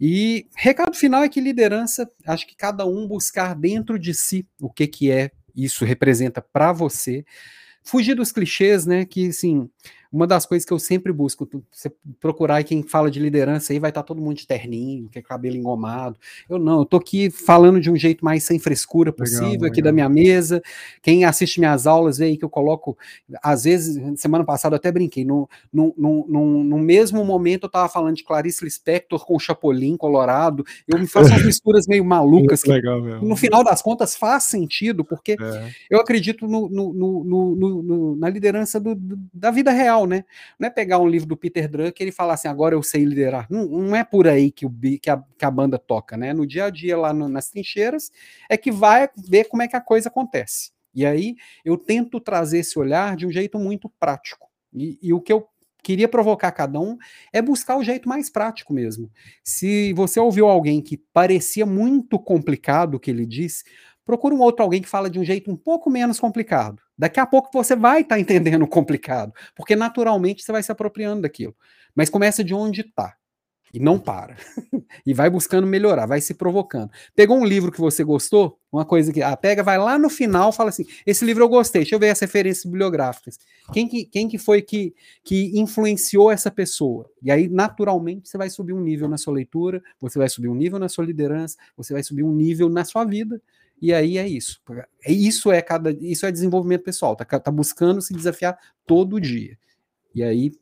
E 0.00 0.46
recado 0.54 0.94
final 0.94 1.24
é 1.24 1.28
que 1.28 1.40
liderança, 1.40 2.08
acho 2.24 2.46
que 2.46 2.54
cada 2.54 2.86
um 2.86 3.08
buscar 3.08 3.52
dentro 3.56 3.98
de 3.98 4.14
si 4.14 4.46
o 4.62 4.70
que, 4.70 4.86
que 4.86 5.10
é 5.10 5.32
isso 5.56 5.84
representa 5.84 6.40
para 6.40 6.72
você, 6.72 7.24
fugir 7.82 8.14
dos 8.14 8.30
clichês, 8.30 8.86
né? 8.86 9.04
Que 9.04 9.26
assim, 9.26 9.68
uma 10.12 10.26
das 10.26 10.44
coisas 10.44 10.66
que 10.66 10.72
eu 10.72 10.78
sempre 10.78 11.12
busco, 11.12 11.48
você 11.70 11.92
procurar 12.18 12.62
quem 12.64 12.82
fala 12.82 13.10
de 13.10 13.20
liderança 13.20 13.72
aí, 13.72 13.78
vai 13.78 13.90
estar 13.90 14.02
tá 14.02 14.06
todo 14.06 14.20
mundo 14.20 14.36
de 14.36 14.46
terninho, 14.46 15.08
que 15.08 15.18
é 15.18 15.22
cabelo 15.22 15.56
engomado. 15.56 16.16
Eu 16.48 16.58
não, 16.58 16.80
eu 16.80 16.84
tô 16.84 16.96
aqui 16.96 17.30
falando 17.30 17.80
de 17.80 17.90
um 17.90 17.96
jeito 17.96 18.24
mais 18.24 18.42
sem 18.42 18.58
frescura 18.58 19.12
possível, 19.12 19.50
legal, 19.50 19.68
aqui 19.68 19.76
legal. 19.76 19.84
da 19.84 19.92
minha 19.92 20.08
mesa. 20.08 20.62
Quem 21.00 21.24
assiste 21.24 21.60
minhas 21.60 21.86
aulas 21.86 22.18
vê 22.18 22.26
aí 22.26 22.36
que 22.36 22.44
eu 22.44 22.50
coloco, 22.50 22.98
às 23.42 23.64
vezes, 23.64 24.20
semana 24.20 24.44
passada 24.44 24.74
eu 24.74 24.78
até 24.78 24.90
brinquei, 24.90 25.24
no, 25.24 25.48
no, 25.72 25.94
no, 25.96 26.26
no, 26.28 26.64
no 26.64 26.78
mesmo 26.78 27.24
momento 27.24 27.64
eu 27.64 27.70
tava 27.70 27.88
falando 27.88 28.16
de 28.16 28.24
Clarice 28.24 28.64
Lispector 28.64 29.24
com 29.24 29.38
Chapolin 29.38 29.96
colorado, 29.96 30.64
eu 30.88 30.98
me 30.98 31.06
faço 31.06 31.30
umas 31.30 31.44
misturas 31.46 31.86
meio 31.86 32.04
malucas, 32.04 32.62
que 32.62 32.70
legal, 32.70 33.00
no 33.00 33.36
final 33.36 33.62
das 33.62 33.80
contas 33.80 34.16
faz 34.16 34.44
sentido, 34.44 35.04
porque 35.04 35.36
é. 35.40 35.70
eu 35.88 36.00
acredito 36.00 36.48
no, 36.48 36.68
no, 36.68 36.92
no, 36.92 37.54
no, 37.54 38.16
na 38.16 38.28
liderança 38.28 38.80
do, 38.80 38.96
da 39.32 39.50
vida 39.50 39.70
real, 39.70 39.99
né? 40.06 40.24
Não 40.58 40.66
é 40.66 40.70
pegar 40.70 40.98
um 40.98 41.08
livro 41.08 41.28
do 41.28 41.36
Peter 41.36 41.68
Drucker 41.68 42.08
e 42.08 42.12
falar 42.12 42.34
assim, 42.34 42.48
agora 42.48 42.74
eu 42.74 42.82
sei 42.82 43.04
liderar. 43.04 43.46
Não, 43.50 43.66
não 43.66 43.96
é 43.96 44.04
por 44.04 44.26
aí 44.26 44.50
que, 44.50 44.66
o, 44.66 44.70
que, 45.00 45.10
a, 45.10 45.22
que 45.38 45.44
a 45.44 45.50
banda 45.50 45.78
toca, 45.78 46.16
né? 46.16 46.32
No 46.32 46.46
dia 46.46 46.66
a 46.66 46.70
dia, 46.70 46.96
lá 46.96 47.12
no, 47.12 47.28
nas 47.28 47.50
trincheiras, 47.50 48.10
é 48.48 48.56
que 48.56 48.70
vai 48.70 49.08
ver 49.16 49.44
como 49.44 49.62
é 49.62 49.68
que 49.68 49.76
a 49.76 49.80
coisa 49.80 50.08
acontece. 50.08 50.72
E 50.94 51.06
aí 51.06 51.36
eu 51.64 51.76
tento 51.76 52.20
trazer 52.20 52.58
esse 52.58 52.78
olhar 52.78 53.16
de 53.16 53.26
um 53.26 53.30
jeito 53.30 53.58
muito 53.58 53.88
prático. 53.88 54.48
E, 54.74 54.98
e 55.02 55.12
o 55.12 55.20
que 55.20 55.32
eu 55.32 55.48
queria 55.82 56.08
provocar 56.08 56.52
cada 56.52 56.78
um 56.78 56.96
é 57.32 57.40
buscar 57.40 57.76
o 57.76 57.84
jeito 57.84 58.08
mais 58.08 58.30
prático 58.30 58.72
mesmo. 58.72 59.10
Se 59.42 59.92
você 59.94 60.20
ouviu 60.20 60.48
alguém 60.48 60.80
que 60.80 60.96
parecia 61.12 61.64
muito 61.64 62.18
complicado 62.18 62.94
o 62.94 63.00
que 63.00 63.10
ele 63.10 63.26
disse, 63.26 63.64
procura 64.04 64.34
um 64.34 64.40
outro 64.40 64.62
alguém 64.62 64.82
que 64.82 64.88
fala 64.88 65.08
de 65.08 65.18
um 65.18 65.24
jeito 65.24 65.50
um 65.50 65.56
pouco 65.56 65.90
menos 65.90 66.18
complicado. 66.20 66.82
Daqui 67.00 67.18
a 67.18 67.24
pouco 67.24 67.48
você 67.50 67.74
vai 67.74 68.02
estar 68.02 68.16
tá 68.16 68.20
entendendo 68.20 68.60
o 68.60 68.68
complicado, 68.68 69.32
porque 69.56 69.74
naturalmente 69.74 70.42
você 70.42 70.52
vai 70.52 70.62
se 70.62 70.70
apropriando 70.70 71.22
daquilo. 71.22 71.56
Mas 71.94 72.10
começa 72.10 72.44
de 72.44 72.52
onde 72.52 72.82
está. 72.82 73.16
E 73.72 73.80
não 73.80 73.98
para. 73.98 74.36
e 75.06 75.14
vai 75.14 75.30
buscando 75.30 75.66
melhorar, 75.66 76.04
vai 76.04 76.20
se 76.20 76.34
provocando. 76.34 76.90
Pegou 77.16 77.38
um 77.38 77.44
livro 77.44 77.72
que 77.72 77.80
você 77.80 78.04
gostou, 78.04 78.58
uma 78.70 78.84
coisa 78.84 79.14
que. 79.14 79.22
Ah, 79.22 79.34
pega, 79.34 79.62
vai 79.62 79.78
lá 79.78 79.98
no 79.98 80.10
final, 80.10 80.52
fala 80.52 80.68
assim: 80.68 80.84
esse 81.06 81.24
livro 81.24 81.42
eu 81.42 81.48
gostei, 81.48 81.82
deixa 81.82 81.94
eu 81.94 81.98
ver 81.98 82.10
as 82.10 82.20
referências 82.20 82.66
bibliográficas. 82.66 83.38
Quem 83.72 83.88
que, 83.88 84.04
quem 84.04 84.28
que 84.28 84.36
foi 84.36 84.60
que, 84.60 84.92
que 85.24 85.58
influenciou 85.58 86.30
essa 86.30 86.50
pessoa? 86.50 87.08
E 87.22 87.30
aí, 87.30 87.48
naturalmente, 87.48 88.28
você 88.28 88.36
vai 88.36 88.50
subir 88.50 88.74
um 88.74 88.80
nível 88.82 89.08
na 89.08 89.16
sua 89.16 89.32
leitura, 89.32 89.82
você 89.98 90.18
vai 90.18 90.28
subir 90.28 90.48
um 90.48 90.54
nível 90.54 90.78
na 90.78 90.88
sua 90.90 91.06
liderança, 91.06 91.56
você 91.74 91.94
vai 91.94 92.02
subir 92.02 92.24
um 92.24 92.34
nível 92.34 92.68
na 92.68 92.84
sua 92.84 93.06
vida, 93.06 93.40
e 93.80 93.92
aí 93.92 94.18
é 94.18 94.28
isso. 94.28 94.60
É, 95.04 95.12
isso 95.12 95.50
é 95.50 95.62
cada, 95.62 95.90
isso 95.90 96.26
é 96.26 96.32
desenvolvimento 96.32 96.82
pessoal. 96.82 97.16
Tá, 97.16 97.24
tá 97.24 97.50
buscando 97.50 98.00
se 98.00 98.12
desafiar 98.12 98.58
todo 98.86 99.20
dia. 99.20 99.56
E 100.14 100.22
aí 100.22 100.52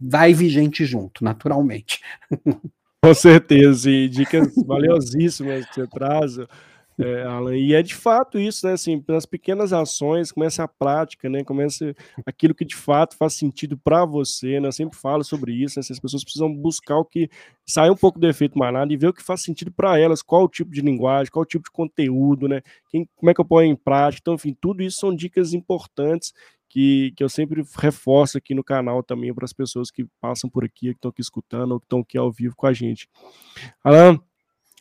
vai 0.00 0.32
vir 0.32 0.48
gente 0.48 0.84
junto, 0.84 1.24
naturalmente. 1.24 2.00
Com 3.04 3.14
certeza, 3.14 3.90
e 3.90 4.08
dicas 4.08 4.54
valiosíssimas 4.64 5.66
que 5.66 5.74
você 5.74 5.86
traz 5.88 6.36
é, 6.98 7.22
Alan, 7.22 7.56
e 7.56 7.74
é 7.74 7.82
de 7.82 7.94
fato 7.94 8.38
isso, 8.38 8.66
né? 8.66 8.74
Assim, 8.74 9.00
pelas 9.00 9.24
pequenas 9.24 9.72
ações, 9.72 10.30
começa 10.30 10.62
a 10.62 10.68
prática, 10.68 11.28
né? 11.28 11.42
Começa 11.42 11.94
aquilo 12.26 12.54
que 12.54 12.64
de 12.64 12.76
fato 12.76 13.16
faz 13.16 13.34
sentido 13.34 13.78
para 13.78 14.04
você, 14.04 14.60
né? 14.60 14.68
Eu 14.68 14.72
sempre 14.72 14.98
falo 14.98 15.24
sobre 15.24 15.52
isso, 15.52 15.78
né? 15.78 15.84
As 15.88 15.98
pessoas 15.98 16.22
precisam 16.22 16.52
buscar 16.54 16.98
o 16.98 17.04
que 17.04 17.30
sai 17.66 17.90
um 17.90 17.96
pouco 17.96 18.18
do 18.18 18.28
efeito 18.28 18.58
manada 18.58 18.92
e 18.92 18.96
ver 18.96 19.08
o 19.08 19.12
que 19.12 19.22
faz 19.22 19.42
sentido 19.42 19.72
para 19.72 19.98
elas, 19.98 20.22
qual 20.22 20.44
o 20.44 20.48
tipo 20.48 20.70
de 20.70 20.80
linguagem, 20.80 21.30
qual 21.30 21.42
o 21.42 21.46
tipo 21.46 21.64
de 21.64 21.70
conteúdo, 21.70 22.46
né? 22.46 22.60
Quem, 22.90 23.08
como 23.16 23.30
é 23.30 23.34
que 23.34 23.40
eu 23.40 23.44
ponho 23.44 23.72
em 23.72 23.76
prática? 23.76 24.20
Então, 24.22 24.34
enfim, 24.34 24.56
tudo 24.60 24.82
isso 24.82 24.98
são 24.98 25.14
dicas 25.14 25.54
importantes 25.54 26.32
que, 26.72 27.12
que 27.16 27.22
eu 27.22 27.28
sempre 27.28 27.62
reforço 27.76 28.38
aqui 28.38 28.54
no 28.54 28.64
canal 28.64 29.02
também 29.02 29.32
para 29.34 29.44
as 29.44 29.52
pessoas 29.52 29.90
que 29.90 30.06
passam 30.20 30.48
por 30.48 30.64
aqui, 30.64 30.88
que 30.88 30.92
estão 30.92 31.10
aqui 31.10 31.20
escutando 31.20 31.72
ou 31.72 31.80
que 31.80 31.84
estão 31.84 32.00
aqui 32.00 32.16
ao 32.16 32.32
vivo 32.32 32.56
com 32.56 32.66
a 32.66 32.72
gente. 32.72 33.08
Alan, 33.84 34.18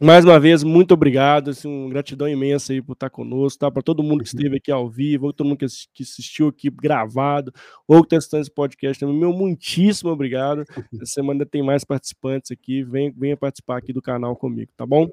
mais 0.02 0.26
uma 0.26 0.40
vez, 0.40 0.64
muito 0.64 0.94
obrigado, 0.94 1.52
assim, 1.52 1.68
uma 1.68 1.90
gratidão 1.90 2.28
imensa 2.28 2.74
aí 2.74 2.82
por 2.82 2.94
estar 2.94 3.10
conosco, 3.10 3.60
tá? 3.60 3.70
Para 3.70 3.84
todo 3.84 4.02
mundo 4.02 4.24
que 4.24 4.30
esteve 4.30 4.58
aqui 4.58 4.72
ao 4.72 4.90
vivo, 4.90 5.32
todo 5.32 5.48
mundo 5.48 5.58
que, 5.58 5.66
assistiu 5.66 6.48
aqui 6.48 6.70
gravado, 6.70 7.54
ou 7.88 8.02
que 8.02 8.08
está 8.08 8.18
assistindo 8.18 8.42
esse 8.42 8.52
podcast 8.52 9.00
também, 9.00 9.16
meu 9.16 9.32
muitíssimo 9.32 10.10
obrigado. 10.10 10.64
Essa 10.94 11.14
semana 11.14 11.46
tem 11.46 11.62
mais 11.62 11.84
participantes 11.84 12.52
aqui, 12.52 12.84
venha, 12.84 13.14
venha 13.16 13.38
participar 13.38 13.78
aqui 13.78 13.94
do 13.94 14.02
canal 14.02 14.36
comigo, 14.36 14.72
tá 14.76 14.86
bom? 14.86 15.08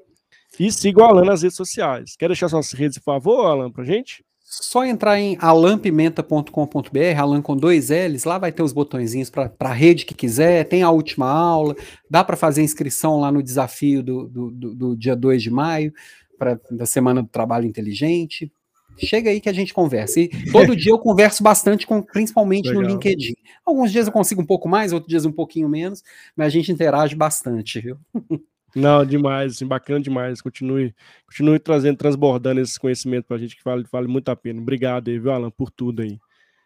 E 0.59 0.71
siga 0.71 1.01
o 1.01 1.05
Alan 1.05 1.23
nas 1.23 1.43
redes 1.43 1.55
sociais. 1.55 2.15
Quer 2.17 2.27
deixar 2.27 2.49
suas 2.49 2.71
redes, 2.71 2.97
por 2.97 3.05
favor, 3.05 3.45
Alan, 3.45 3.71
pra 3.71 3.83
gente? 3.83 4.23
Só 4.51 4.83
entrar 4.83 5.19
em 5.19 5.37
alampimenta.com.br, 5.39 7.19
Alan 7.19 7.39
com 7.39 7.55
dois 7.55 7.89
L's, 7.91 8.23
lá 8.23 8.39
vai 8.39 8.51
ter 8.51 8.63
os 8.63 8.73
botõezinhos 8.73 9.29
para 9.29 9.53
a 9.59 9.73
rede 9.73 10.07
que 10.07 10.15
quiser, 10.15 10.63
tem 10.67 10.81
a 10.81 10.89
última 10.89 11.29
aula, 11.29 11.75
dá 12.09 12.23
para 12.23 12.35
fazer 12.35 12.63
inscrição 12.63 13.19
lá 13.19 13.31
no 13.31 13.43
desafio 13.43 14.01
do, 14.01 14.27
do, 14.27 14.49
do, 14.49 14.75
do 14.75 14.97
dia 14.97 15.15
2 15.15 15.43
de 15.43 15.51
maio, 15.51 15.93
pra, 16.35 16.59
da 16.71 16.87
Semana 16.87 17.21
do 17.21 17.27
Trabalho 17.29 17.67
Inteligente. 17.67 18.51
Chega 18.97 19.29
aí 19.29 19.39
que 19.39 19.49
a 19.49 19.53
gente 19.53 19.71
conversa. 19.71 20.19
E 20.19 20.29
todo 20.51 20.75
dia 20.75 20.93
eu 20.93 20.99
converso 20.99 21.43
bastante, 21.43 21.85
com, 21.85 22.01
principalmente 22.01 22.69
Legal. 22.69 22.81
no 22.81 22.89
LinkedIn. 22.89 23.35
Alguns 23.63 23.91
dias 23.91 24.07
eu 24.07 24.11
consigo 24.11 24.41
um 24.41 24.47
pouco 24.47 24.67
mais, 24.67 24.91
outros 24.91 25.11
dias 25.11 25.27
um 25.27 25.31
pouquinho 25.31 25.69
menos, 25.69 26.03
mas 26.35 26.47
a 26.47 26.49
gente 26.49 26.71
interage 26.71 27.15
bastante, 27.15 27.79
viu? 27.79 27.97
Não, 28.75 29.05
demais, 29.05 29.53
assim, 29.53 29.65
bacana 29.65 29.99
demais. 29.99 30.41
Continue, 30.41 30.93
continue 31.25 31.59
trazendo, 31.59 31.97
transbordando 31.97 32.61
esse 32.61 32.79
conhecimento 32.79 33.25
para 33.25 33.37
a 33.37 33.39
gente 33.39 33.55
que 33.55 33.63
vale, 33.63 33.85
vale 33.91 34.07
muito 34.07 34.29
a 34.29 34.35
pena. 34.35 34.61
Obrigado 34.61 35.09
aí, 35.09 35.19
viu, 35.19 35.31
Alan, 35.31 35.51
por 35.51 35.71
tudo 35.71 36.01
aí. 36.01 36.19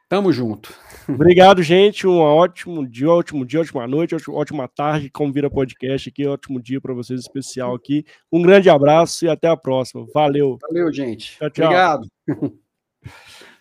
Tamo 0.10 0.32
junto. 0.32 0.72
Obrigado, 1.10 1.64
gente. 1.64 2.06
Um 2.06 2.20
ótimo 2.20 2.88
dia, 2.88 3.10
ótimo 3.10 3.44
dia, 3.46 3.62
ótima 3.62 3.88
noite, 3.88 4.16
ótima 4.30 4.68
tarde. 4.68 5.10
Como 5.10 5.34
vira 5.34 5.50
podcast 5.50 6.10
aqui, 6.10 6.28
ótimo 6.28 6.62
dia 6.62 6.80
para 6.80 6.94
vocês 6.94 7.20
especial 7.20 7.74
aqui. 7.74 8.06
Um 8.32 8.42
grande 8.42 8.70
abraço 8.70 9.26
e 9.26 9.30
até 9.30 9.48
a 9.48 9.58
próxima. 9.58 10.06
Valeu. 10.14 10.60
Valeu, 10.62 10.94
gente. 10.94 11.38
Tchau, 11.40 11.50
tchau. 11.50 11.66
Obrigado. 11.66 12.08